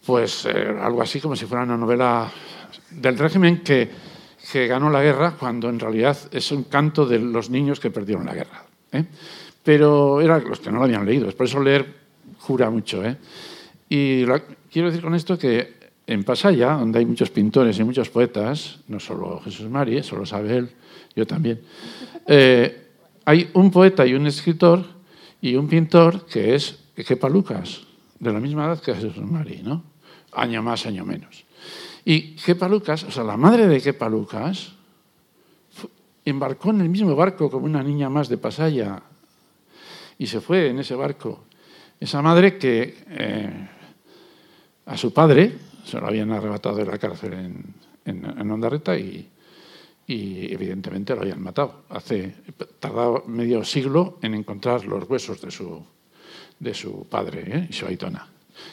Pues 0.06 0.46
eh, 0.46 0.76
algo 0.82 1.02
así 1.02 1.20
como 1.20 1.36
si 1.36 1.46
fuera 1.46 1.64
una 1.64 1.78
novela 1.78 2.32
del 2.92 3.18
régimen 3.18 3.62
que, 3.62 3.90
que, 4.52 4.68
ganó 4.68 4.90
la 4.90 5.02
guerra, 5.02 5.36
cuando 5.38 5.70
en 5.70 5.80
realidad 5.80 6.18
es 6.32 6.52
un 6.52 6.64
canto 6.64 7.06
de 7.06 7.20
los 7.20 7.50
niños 7.50 7.80
que 7.80 7.92
perdieron 7.92 8.26
la 8.26 8.34
guerra. 8.34 8.64
¿eh? 8.92 9.06
Pero 9.64 10.22
eran 10.22 10.48
los 10.48 10.60
que 10.60 10.72
no 10.72 10.78
lo 10.78 10.86
habían 10.86 11.06
leído, 11.06 11.28
es 11.28 11.36
por 11.36 11.46
eso 11.46 11.60
leer 11.60 11.86
jura 12.40 12.70
mucho. 12.70 13.04
¿eh? 13.04 13.18
Y 13.90 14.26
quiero 14.72 14.90
decir 14.90 15.02
con 15.02 15.16
esto 15.16 15.38
que 15.38 15.79
en 16.10 16.24
Pasaya, 16.24 16.72
donde 16.72 16.98
hay 16.98 17.06
muchos 17.06 17.30
pintores 17.30 17.78
y 17.78 17.84
muchos 17.84 18.10
poetas, 18.10 18.80
no 18.88 19.00
solo 19.00 19.40
Jesús 19.42 19.70
Mari, 19.70 20.02
solo 20.02 20.26
sabe 20.26 20.58
él, 20.58 20.70
yo 21.16 21.28
también, 21.28 21.62
eh, 22.26 22.88
hay 23.26 23.48
un 23.54 23.70
poeta 23.70 24.08
y 24.08 24.16
un 24.16 24.26
escritor 24.26 24.84
y 25.40 25.56
un 25.56 25.68
pintor 25.68 26.26
que 26.26 26.56
es 26.56 26.80
Kepa 26.96 27.30
Lucas, 27.30 27.82
de 28.20 28.34
la 28.34 28.40
misma 28.40 28.66
edad 28.66 28.82
que 28.82 28.96
Jesús 28.96 29.18
Mari, 29.18 29.62
¿no? 29.62 29.84
Año 30.32 30.64
más, 30.64 30.88
año 30.88 31.06
menos. 31.06 31.46
Y 32.04 32.36
Kepa 32.38 32.68
Lucas, 32.68 33.04
o 33.04 33.12
sea, 33.12 33.24
la 33.24 33.38
madre 33.38 33.68
de 33.68 33.80
Kepa 33.80 34.10
Lucas, 34.10 34.72
embarcó 36.26 36.72
en 36.72 36.82
el 36.82 36.90
mismo 36.90 37.16
barco 37.16 37.52
como 37.52 37.68
una 37.68 37.84
niña 37.84 38.10
más 38.10 38.30
de 38.30 38.38
Pasaya 38.38 39.00
y 40.18 40.26
se 40.26 40.42
fue 40.42 40.70
en 40.70 40.80
ese 40.80 40.96
barco. 40.96 41.44
Esa 42.00 42.24
madre 42.24 42.58
que 42.58 42.98
eh, 43.10 43.70
a 44.88 44.98
su 44.98 45.14
padre 45.14 45.69
se 45.90 46.00
lo 46.00 46.08
habían 46.08 46.32
arrebatado 46.32 46.76
de 46.76 46.86
la 46.86 46.98
cárcel 46.98 47.34
en, 47.34 47.74
en, 48.06 48.52
Ondarreta 48.52 48.98
y, 48.98 49.28
y, 50.08 50.54
evidentemente 50.54 51.16
lo 51.16 51.22
habían 51.22 51.42
matado. 51.42 51.84
Hace 51.90 52.36
tardado 52.80 53.24
medio 53.28 53.64
siglo 53.64 54.18
en 54.22 54.36
encontrar 54.36 54.86
los 54.86 55.10
huesos 55.10 55.42
de 55.42 55.52
su, 55.52 55.84
de 56.60 56.74
su 56.74 57.06
padre 57.10 57.44
¿eh? 57.48 57.68
y 57.70 57.74
su 57.74 57.86
aitona. 57.86 58.28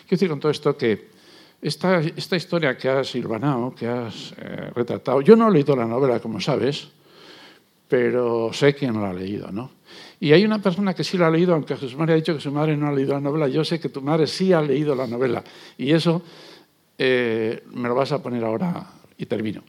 Quiero 0.07 0.11
decir 0.11 0.29
con 0.29 0.41
todo 0.41 0.51
esto 0.51 0.77
que 0.77 1.09
esta, 1.63 2.01
esta 2.01 2.37
historia 2.37 2.77
que 2.77 2.89
has 2.89 3.09
silvanado, 3.09 3.75
que 3.75 3.87
has 3.87 4.35
eh, 4.39 4.71
retratado, 4.75 5.21
yo 5.21 5.37
no 5.37 5.49
he 5.49 5.53
leído 5.53 5.75
la 5.75 5.87
novela, 5.87 6.21
como 6.21 6.41
sabes, 6.41 6.89
pero 7.89 8.53
sé 8.53 8.75
quién 8.75 8.95
lo 8.95 9.07
ha 9.07 9.13
leído, 9.13 9.51
¿no? 9.51 9.71
Y 10.19 10.33
hay 10.33 10.45
una 10.45 10.61
persona 10.61 10.95
que 10.95 11.05
sí 11.05 11.17
lo 11.17 11.27
ha 11.27 11.31
leído, 11.31 11.55
aunque 11.55 11.77
Jesús 11.77 11.97
María 11.97 12.15
ha 12.15 12.17
dicho 12.17 12.35
que 12.35 12.41
su 12.41 12.51
madre 12.51 12.77
no 12.77 12.89
ha 12.89 12.93
leído 12.93 13.15
la 13.15 13.21
novela, 13.21 13.49
yo 13.49 13.65
sé 13.65 13.79
que 13.79 13.89
tu 13.89 14.01
madre 14.01 14.27
sí 14.27 14.53
ha 14.53 14.61
leído 14.61 14.95
la 14.95 15.07
novela. 15.07 15.45
Y 15.79 15.93
eso 15.93 16.23
eh, 16.99 17.63
me 17.73 17.89
lo 17.89 17.95
vas 17.95 18.13
a 18.13 18.23
poner 18.23 18.45
ahora 18.45 18.91
y 19.19 19.27
termino. 19.27 19.63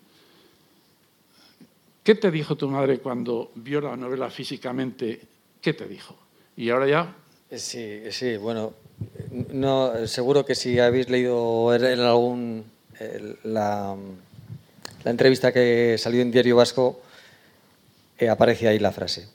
¿Qué 2.03 2.15
te 2.15 2.31
dijo 2.31 2.55
tu 2.55 2.69
madre 2.69 2.99
cuando 2.99 3.51
vio 3.55 3.81
la 3.81 3.97
novela 3.97 4.29
físicamente? 4.29 5.21
¿Qué 5.61 5.73
te 5.73 5.87
dijo? 5.87 6.15
Y 6.55 6.69
ahora 6.69 6.87
ya... 6.87 7.15
Sí, 7.51 8.01
sí, 8.11 8.37
bueno, 8.37 8.73
no, 9.51 10.05
seguro 10.05 10.45
que 10.45 10.53
si 10.55 10.79
habéis 10.79 11.09
leído 11.09 11.73
en 11.73 11.99
algún 11.99 12.65
la, 13.43 13.95
la 15.03 15.11
entrevista 15.11 15.53
que 15.53 15.95
salió 15.97 16.21
en 16.21 16.31
Diario 16.31 16.57
Vasco, 16.57 17.01
eh, 18.17 18.29
aparece 18.29 18.67
ahí 18.67 18.79
la 18.79 18.91
frase. 18.91 19.27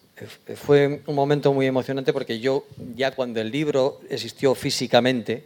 Eh, 0.46 0.56
fue 0.56 1.02
un 1.06 1.14
momento 1.14 1.52
muy 1.52 1.66
emocionante 1.66 2.12
porque 2.12 2.40
yo, 2.40 2.66
ya 2.96 3.12
cuando 3.12 3.40
el 3.40 3.50
libro 3.50 4.00
existió 4.10 4.54
físicamente, 4.54 5.44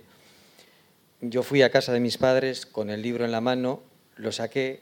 yo 1.21 1.43
fui 1.43 1.63
a 1.63 1.71
casa 1.71 1.93
de 1.93 2.01
mis 2.01 2.19
padres 2.19 2.67
con 2.67 2.91
el 2.91 3.03
libro 3.03 3.25
en 3.25 3.33
la 3.33 3.41
mano, 3.41 3.83
lo 4.17 4.33
saqué, 4.33 4.81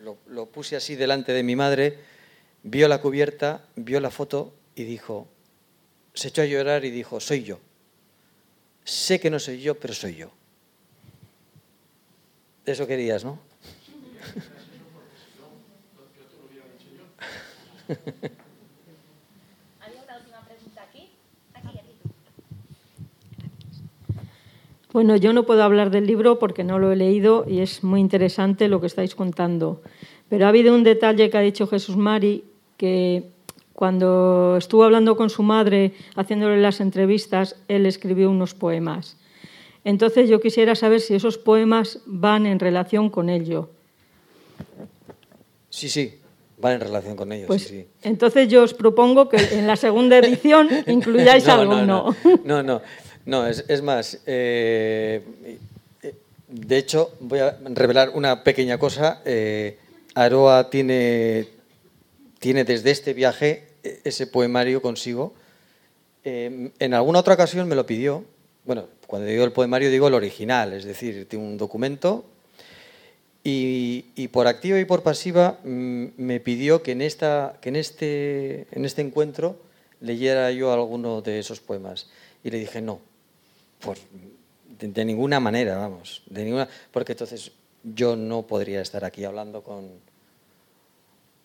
lo, 0.00 0.46
puse 0.46 0.76
así 0.76 0.94
delante 0.94 1.32
de 1.32 1.42
mi 1.42 1.56
madre, 1.56 1.98
vio 2.62 2.88
la 2.88 3.00
cubierta, 3.00 3.64
vio 3.76 4.00
la 4.00 4.10
foto 4.10 4.54
y 4.74 4.84
dijo, 4.84 5.28
se 6.14 6.28
echó 6.28 6.42
a 6.42 6.46
llorar 6.46 6.84
y 6.84 6.90
dijo, 6.90 7.20
soy 7.20 7.42
yo. 7.42 7.60
Sé 8.84 9.18
que 9.18 9.30
no 9.30 9.38
soy 9.38 9.60
yo, 9.60 9.78
pero 9.78 9.94
soy 9.94 10.14
yo. 10.16 10.30
Eso 12.64 12.86
querías, 12.86 13.24
¿no? 13.24 13.40
Bueno, 24.96 25.14
yo 25.16 25.34
no 25.34 25.44
puedo 25.44 25.62
hablar 25.62 25.90
del 25.90 26.06
libro 26.06 26.38
porque 26.38 26.64
no 26.64 26.78
lo 26.78 26.90
he 26.90 26.96
leído 26.96 27.44
y 27.46 27.60
es 27.60 27.84
muy 27.84 28.00
interesante 28.00 28.66
lo 28.66 28.80
que 28.80 28.86
estáis 28.86 29.14
contando. 29.14 29.82
Pero 30.30 30.46
ha 30.46 30.48
habido 30.48 30.74
un 30.74 30.84
detalle 30.84 31.28
que 31.28 31.36
ha 31.36 31.42
dicho 31.42 31.66
Jesús 31.66 31.98
Mari 31.98 32.44
que 32.78 33.24
cuando 33.74 34.56
estuvo 34.56 34.84
hablando 34.84 35.14
con 35.14 35.28
su 35.28 35.42
madre, 35.42 35.92
haciéndole 36.14 36.58
las 36.62 36.80
entrevistas, 36.80 37.56
él 37.68 37.84
escribió 37.84 38.30
unos 38.30 38.54
poemas. 38.54 39.18
Entonces 39.84 40.30
yo 40.30 40.40
quisiera 40.40 40.74
saber 40.74 41.02
si 41.02 41.14
esos 41.14 41.36
poemas 41.36 42.00
van 42.06 42.46
en 42.46 42.58
relación 42.58 43.10
con 43.10 43.28
ello. 43.28 43.68
Sí, 45.68 45.90
sí, 45.90 46.14
van 46.56 46.72
en 46.72 46.80
relación 46.80 47.16
con 47.16 47.32
ellos. 47.32 47.48
Pues, 47.48 47.64
sí, 47.64 47.86
Entonces 48.00 48.48
yo 48.48 48.62
os 48.62 48.72
propongo 48.72 49.28
que 49.28 49.36
en 49.36 49.66
la 49.66 49.76
segunda 49.76 50.16
edición 50.16 50.70
incluyáis 50.86 51.46
no, 51.46 51.52
alguno. 51.52 52.16
No, 52.24 52.40
no, 52.44 52.62
no, 52.62 52.82
es, 53.26 53.82
más. 53.82 54.18
Eh, 54.26 55.22
de 56.48 56.78
hecho, 56.78 57.12
voy 57.20 57.40
a 57.40 57.58
revelar 57.64 58.10
una 58.10 58.44
pequeña 58.44 58.78
cosa. 58.78 59.20
Eh, 59.24 59.78
Aroa 60.14 60.70
tiene, 60.70 61.48
tiene 62.38 62.64
desde 62.64 62.90
este 62.90 63.14
viaje 63.14 63.64
ese 64.04 64.26
poemario 64.26 64.80
consigo. 64.80 65.34
Eh, 66.24 66.70
en 66.78 66.94
alguna 66.94 67.20
otra 67.20 67.34
ocasión 67.34 67.68
me 67.68 67.74
lo 67.74 67.84
pidió. 67.84 68.24
Bueno, 68.64 68.88
cuando 69.06 69.28
digo 69.28 69.44
el 69.44 69.52
poemario 69.52 69.90
digo 69.90 70.08
el 70.08 70.14
original, 70.14 70.72
es 70.72 70.84
decir, 70.84 71.28
tiene 71.28 71.44
un 71.44 71.56
documento 71.56 72.24
y, 73.48 74.28
por 74.32 74.48
activa 74.48 74.80
y 74.80 74.84
por 74.84 75.04
pasiva 75.04 75.60
mm, 75.62 76.06
me 76.16 76.40
pidió 76.40 76.82
que 76.82 76.92
en, 76.92 77.02
esta, 77.02 77.58
que 77.60 77.68
en, 77.68 77.76
este, 77.76 78.66
en 78.72 78.84
este 78.84 79.02
encuentro 79.02 79.56
leyera 80.00 80.50
yo 80.50 80.72
alguno 80.72 81.22
de 81.22 81.38
esos 81.38 81.60
poemas. 81.60 82.08
Y 82.42 82.50
le 82.50 82.58
dije, 82.58 82.82
no, 82.82 83.00
por, 83.80 83.96
de, 84.78 85.04
ninguna 85.04 85.40
manera, 85.40 85.76
vamos, 85.76 86.22
de 86.26 86.44
ninguna, 86.44 86.68
porque 86.90 87.12
entonces 87.12 87.52
yo 87.82 88.16
no 88.16 88.42
podría 88.42 88.80
estar 88.80 89.04
aquí 89.04 89.24
hablando 89.24 89.62
con, 89.62 89.88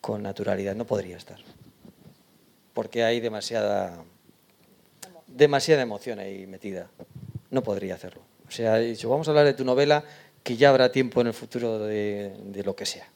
con 0.02 0.24
naturalidad, 0.24 0.76
no 0.76 0.86
podría 0.86 1.18
estar. 1.18 1.38
Porque 2.74 3.04
hay 3.04 3.20
demasiada, 3.20 4.04
demasiada 5.28 5.82
emoción 5.82 6.20
ahí 6.20 6.48
metida. 6.48 6.90
No 7.50 7.64
podría 7.64 7.96
hacerlo. 7.96 8.22
O 8.48 8.52
sea, 8.52 8.80
he 8.80 8.86
dicho, 8.86 9.10
vamos 9.10 9.28
a 9.28 9.32
hablar 9.32 9.46
de 9.46 9.54
tu 9.54 9.66
novela 9.66 10.04
que 10.44 10.58
ya 10.58 10.70
habrá 10.70 10.92
tiempo 10.92 11.22
en 11.22 11.28
el 11.28 11.34
futuro 11.34 11.80
de, 11.80 12.62
lo 12.64 12.76
que 12.76 12.86
sea. 12.86 13.08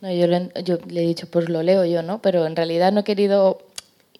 No, 0.00 0.12
yo, 0.12 0.26
le, 0.26 0.50
yo 0.62 0.78
le 0.88 1.02
he 1.02 1.06
dicho, 1.06 1.28
pues 1.30 1.48
lo 1.48 1.62
leo 1.62 1.84
yo, 1.84 2.02
¿no? 2.02 2.20
Pero 2.20 2.46
en 2.46 2.56
realidad 2.56 2.92
no 2.92 3.00
he 3.00 3.04
querido 3.04 3.58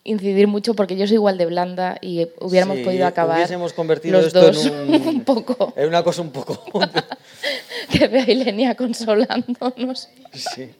incidir 0.04 0.48
mucho 0.48 0.74
porque 0.74 0.96
yo 0.96 1.06
soy 1.06 1.14
igual 1.14 1.38
de 1.38 1.46
blanda 1.46 1.98
y 2.00 2.26
hubiéramos 2.40 2.78
podido 2.78 3.06
acabar 3.06 3.38
hubiésemos 3.38 3.72
convertido 3.72 4.18
los 4.18 4.28
esto 4.28 4.40
dos 4.40 4.66
en 4.66 5.08
un, 5.08 5.24
poco. 5.24 5.72
En 5.76 5.88
una 5.88 6.02
cosa 6.02 6.22
un 6.22 6.30
poco... 6.30 6.60
que 7.90 8.08
vea 8.08 8.24
a 8.24 8.30
Ilenia 8.30 8.74
consolándonos. 8.74 10.08
Sí. 10.32 10.70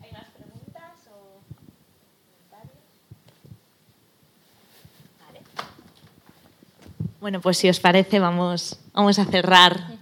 ¿Hay 0.00 0.12
más 0.12 0.26
preguntas 0.36 0.92
o 1.08 1.40
comentarios? 1.54 2.74
Vale. 5.26 5.40
Bueno, 7.20 7.40
pues 7.40 7.58
si 7.58 7.68
os 7.68 7.80
parece 7.80 8.20
vamos, 8.20 8.78
vamos 8.92 9.18
a 9.18 9.24
cerrar 9.24 9.96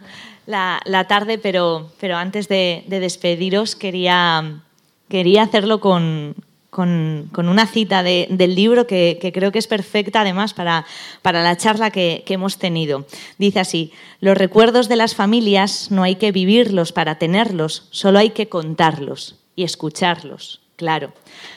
la, 0.47 0.81
la 0.85 1.07
tarde, 1.07 1.39
pero, 1.39 1.93
pero 1.99 2.17
antes 2.17 2.49
de, 2.49 2.85
de 2.89 3.01
despediros 3.01 3.75
quería, 3.77 4.63
quería 5.09 5.43
hacerlo 5.43 5.81
con, 5.81 6.35
con, 6.75 7.31
una 7.37 7.67
cita 7.69 8.03
de, 8.03 8.27
del 8.31 8.57
libro 8.57 8.87
que, 8.87 9.31
creo 9.33 9.53
que 9.53 9.61
es 9.61 9.69
perfecta 9.69 10.23
además 10.23 10.55
para, 10.55 10.85
para 11.23 11.41
la 11.43 11.57
charla 11.57 11.91
que, 11.91 12.25
hemos 12.27 12.59
tenido. 12.59 13.07
Dice 13.39 13.61
así, 13.61 13.93
los 14.19 14.37
recuerdos 14.37 14.89
de 14.89 14.97
las 14.97 15.15
familias 15.15 15.93
no 15.93 16.03
hay 16.03 16.17
que 16.17 16.33
vivirlos 16.33 16.91
para 16.91 17.15
tenerlos, 17.17 17.87
solo 17.91 18.19
hay 18.19 18.31
que 18.31 18.49
contarlos 18.49 19.37
y 19.55 19.63
escucharlos, 19.63 20.63
claro. 20.75 21.13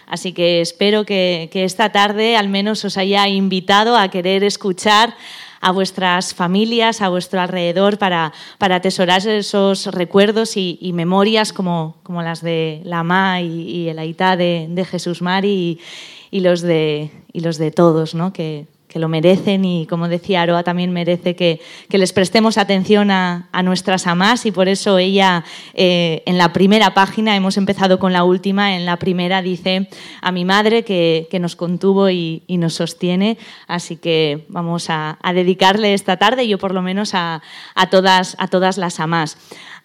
Así 0.06 0.34
que 0.34 0.62
espero 0.62 1.04
que 1.04 1.50
esta 1.52 1.92
tarde 1.92 2.38
al 2.38 2.48
menos 2.48 2.86
os 2.86 2.96
haya 2.98 3.28
invitado 3.28 3.98
a 3.98 4.10
querer 4.10 4.44
escuchar 4.44 5.16
a 5.62 5.72
vuestras 5.72 6.34
familias, 6.34 7.02
a 7.02 7.10
vuestro 7.10 7.40
alrededor, 7.40 7.98
para, 7.98 8.34
para 8.58 8.76
atesorar 8.76 9.26
esos 9.28 9.88
recuerdos 9.88 10.58
y, 10.58 10.92
memorias 10.94 11.54
como, 11.54 11.98
como, 12.04 12.22
las 12.22 12.42
de 12.42 12.82
la 12.84 13.04
Ma 13.04 13.42
y, 13.42 13.62
y 13.70 13.90
el 13.90 14.00
Aitá 14.00 14.36
de, 14.36 14.68
de 14.70 14.86
Jesús 14.86 15.22
Mari 15.22 15.50
y, 15.50 16.38
y, 16.38 16.40
los 16.42 16.62
de, 16.62 17.12
y 17.34 17.42
los 17.42 17.58
de 17.58 17.72
todos, 17.72 18.16
¿no? 18.16 18.34
que, 18.34 18.68
que 18.88 19.00
lo 19.00 19.10
merecen 19.10 19.66
y, 19.66 19.86
como 19.86 20.08
decía 20.08 20.42
Aroa, 20.42 20.64
también 20.64 20.94
merece 20.94 21.36
que, 21.36 21.60
que 21.90 21.98
les 21.98 22.14
prestemos 22.14 22.58
atención 22.58 23.12
a, 23.12 23.50
a, 23.52 23.62
nuestras 23.62 24.08
amas 24.08 24.46
y 24.46 24.52
por 24.52 24.70
eso 24.70 24.98
ella 24.98 25.44
eh, 25.74 26.24
en 26.26 26.38
la 26.38 26.54
primera 26.54 26.94
página, 26.94 27.36
hemos 27.36 27.58
empezado 27.58 28.00
con 28.00 28.14
la 28.14 28.24
última, 28.24 28.76
en 28.76 28.86
la 28.86 28.98
primera 28.98 29.42
dice 29.42 29.90
a 30.22 30.32
mi 30.32 30.46
madre 30.46 30.84
que, 30.84 31.28
que 31.30 31.40
nos 31.40 31.58
contuvo 31.58 32.10
y, 32.10 32.44
y, 32.48 32.58
nos 32.58 32.76
sostiene, 32.76 33.38
así 33.68 33.98
que 33.98 34.46
vamos 34.48 34.90
a, 34.90 35.18
a, 35.22 35.34
dedicarle 35.34 35.94
esta 35.94 36.16
tarde, 36.18 36.48
yo 36.48 36.58
por 36.58 36.74
lo 36.74 36.82
menos 36.82 37.14
a, 37.14 37.42
a, 37.76 37.90
todas, 37.90 38.38
a 38.40 38.48
todas 38.48 38.78
las 38.78 39.00
amas. 39.02 39.38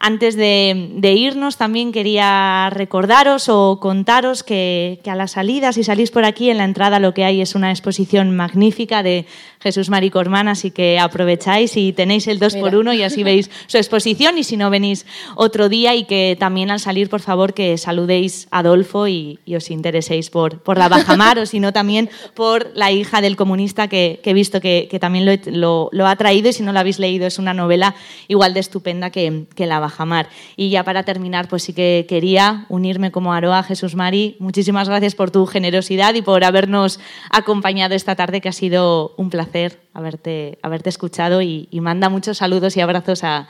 Antes 0.04 0.34
de, 0.34 1.14
irnos, 1.16 1.56
también 1.56 1.92
quería 1.92 2.68
recordaros 2.70 3.48
o 3.48 3.78
contaros 3.78 4.42
que, 4.42 4.98
que, 5.04 5.10
a 5.12 5.14
la 5.14 5.28
salida, 5.28 5.72
si 5.72 5.84
salís 5.84 6.10
por 6.10 6.24
aquí, 6.24 6.50
en 6.50 6.58
la 6.58 6.64
entrada 6.64 6.98
lo 6.98 7.14
que 7.14 7.24
hay 7.24 7.40
es 7.40 7.54
una 7.54 7.70
exposición 7.70 8.34
magnífica 8.34 9.04
de 9.04 9.26
Jesús 9.62 9.90
Maricormán, 9.90 10.48
así 10.48 10.72
que 10.72 10.98
aprovecháis 10.98 11.76
y 11.76 11.92
tenéis 11.92 12.26
el 12.26 12.40
2 12.40 12.56
por 12.56 12.74
1 12.74 12.94
y 12.94 13.02
así 13.02 13.22
veis 13.22 13.48
su 13.68 13.76
exposición 13.76 14.36
y 14.36 14.42
si 14.42 14.56
no 14.56 14.70
venís 14.70 15.06
otro 15.36 15.68
día 15.68 15.94
y 15.94 16.04
que 16.04 16.36
también 16.38 16.70
al 16.72 16.80
salir, 16.80 17.08
por 17.08 17.20
favor, 17.20 17.54
que 17.54 17.78
saludéis 17.78 18.48
a 18.50 18.58
Adolfo 18.58 19.06
y, 19.06 19.38
os 19.54 19.70
intereséis 19.70 20.30
por, 20.30 20.62
por 20.62 20.78
la 20.78 20.88
Bajamar 20.88 21.38
o 21.38 21.46
si 21.46 21.60
no 21.60 21.72
también 21.72 22.10
por 22.34 22.72
la 22.74 22.90
hija 22.90 23.20
del 23.20 23.36
comunista 23.36 23.86
que, 23.86 24.20
he 24.24 24.34
visto 24.34 24.60
que, 24.60 24.88
también 25.00 25.26
lo, 25.46 25.90
lo, 25.92 26.06
ha 26.06 26.16
traído 26.16 26.48
y 26.48 26.52
si 26.52 26.64
no 26.64 26.72
lo 26.72 26.80
habéis 26.80 26.98
leído 26.98 27.26
es 27.26 27.38
una 27.38 27.54
novela 27.54 27.94
igual 28.26 28.54
de 28.54 28.60
estupenda 28.60 29.10
que, 29.10 29.44
que 29.54 29.66
la 29.66 29.78
Bajamar. 29.78 30.28
Y 30.56 30.70
ya 30.70 30.82
para 30.82 31.04
terminar, 31.04 31.48
pues 31.48 31.62
sí 31.62 31.72
que 31.72 32.06
quería 32.08 32.66
unirme 32.68 33.12
como 33.12 33.32
Aroa, 33.32 33.62
Jesús 33.62 33.94
Mari. 33.94 34.36
Muchísimas 34.40 34.88
gracias 34.88 35.14
por 35.14 35.30
tu 35.30 35.46
generosidad 35.46 36.14
y 36.14 36.22
por 36.22 36.42
habernos 36.42 36.98
acompañado 37.30 37.94
esta 37.94 38.16
tarde 38.16 38.40
que 38.40 38.48
ha 38.48 38.52
sido 38.52 39.14
un 39.16 39.30
placer 39.30 39.51
haberte, 39.92 40.58
haberte 40.62 40.88
escuchado 40.88 41.42
y, 41.42 41.68
manda 41.72 42.08
muchos 42.08 42.38
saludos 42.38 42.76
y 42.76 42.80
abrazos 42.80 43.24
a, 43.24 43.48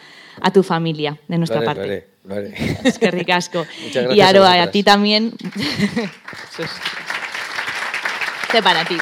tu 0.53 0.63
familia 0.63 1.19
de 1.29 1.39
nuestra 1.39 1.63
parte. 1.63 2.09
Es 2.85 2.99
que 2.99 3.11
ricasco. 3.11 3.67
y 4.15 4.21
Aroa, 4.21 4.63
a, 4.63 4.71
ti 4.71 4.83
también. 4.83 5.33
este 8.53 8.63
para 8.63 8.85
ti. 8.85 8.97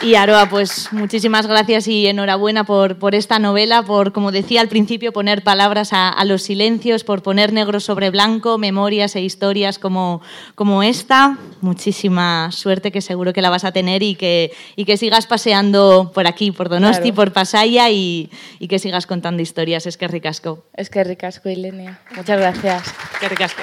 Y 0.00 0.14
Aroa, 0.14 0.48
pues 0.48 0.92
muchísimas 0.92 1.48
gracias 1.48 1.88
y 1.88 2.06
enhorabuena 2.06 2.62
por, 2.64 2.98
por, 3.00 3.16
esta 3.16 3.40
novela, 3.40 3.82
por, 3.82 4.12
como 4.12 4.30
decía 4.30 4.60
al 4.60 4.68
principio, 4.68 5.12
poner 5.12 5.42
palabras 5.42 5.90
a, 5.92 6.24
los 6.24 6.42
silencios, 6.42 7.02
por 7.02 7.22
poner 7.22 7.52
negro 7.52 7.80
sobre 7.80 8.10
blanco, 8.10 8.58
memorias 8.58 9.16
e 9.16 9.22
historias 9.22 9.80
como, 9.80 10.22
como 10.54 10.84
esta. 10.84 11.36
Muchísima 11.62 12.50
suerte 12.52 12.92
que 12.92 13.00
seguro 13.00 13.32
que 13.32 13.42
la 13.42 13.50
vas 13.50 13.64
a 13.64 13.72
tener 13.72 14.04
y 14.04 14.14
que, 14.14 14.52
y 14.76 14.84
que 14.84 14.96
sigas 14.96 15.26
paseando 15.26 16.12
por 16.14 16.28
aquí, 16.28 16.52
por 16.52 16.68
Donosti, 16.68 17.10
por 17.10 17.32
Pasaya 17.32 17.90
y, 17.90 18.30
y, 18.60 18.68
que 18.68 18.78
sigas 18.78 19.06
contando 19.06 19.42
historias. 19.42 19.86
Es 19.86 19.96
que 19.96 20.06
ricasco. 20.06 20.64
Es 20.74 20.90
que 20.90 21.02
ricasco, 21.02 21.48
Ilenia. 21.48 21.98
Muchas 22.14 22.38
gracias. 22.38 22.86
Es 22.86 23.18
que 23.18 23.28
ricasco. 23.28 23.62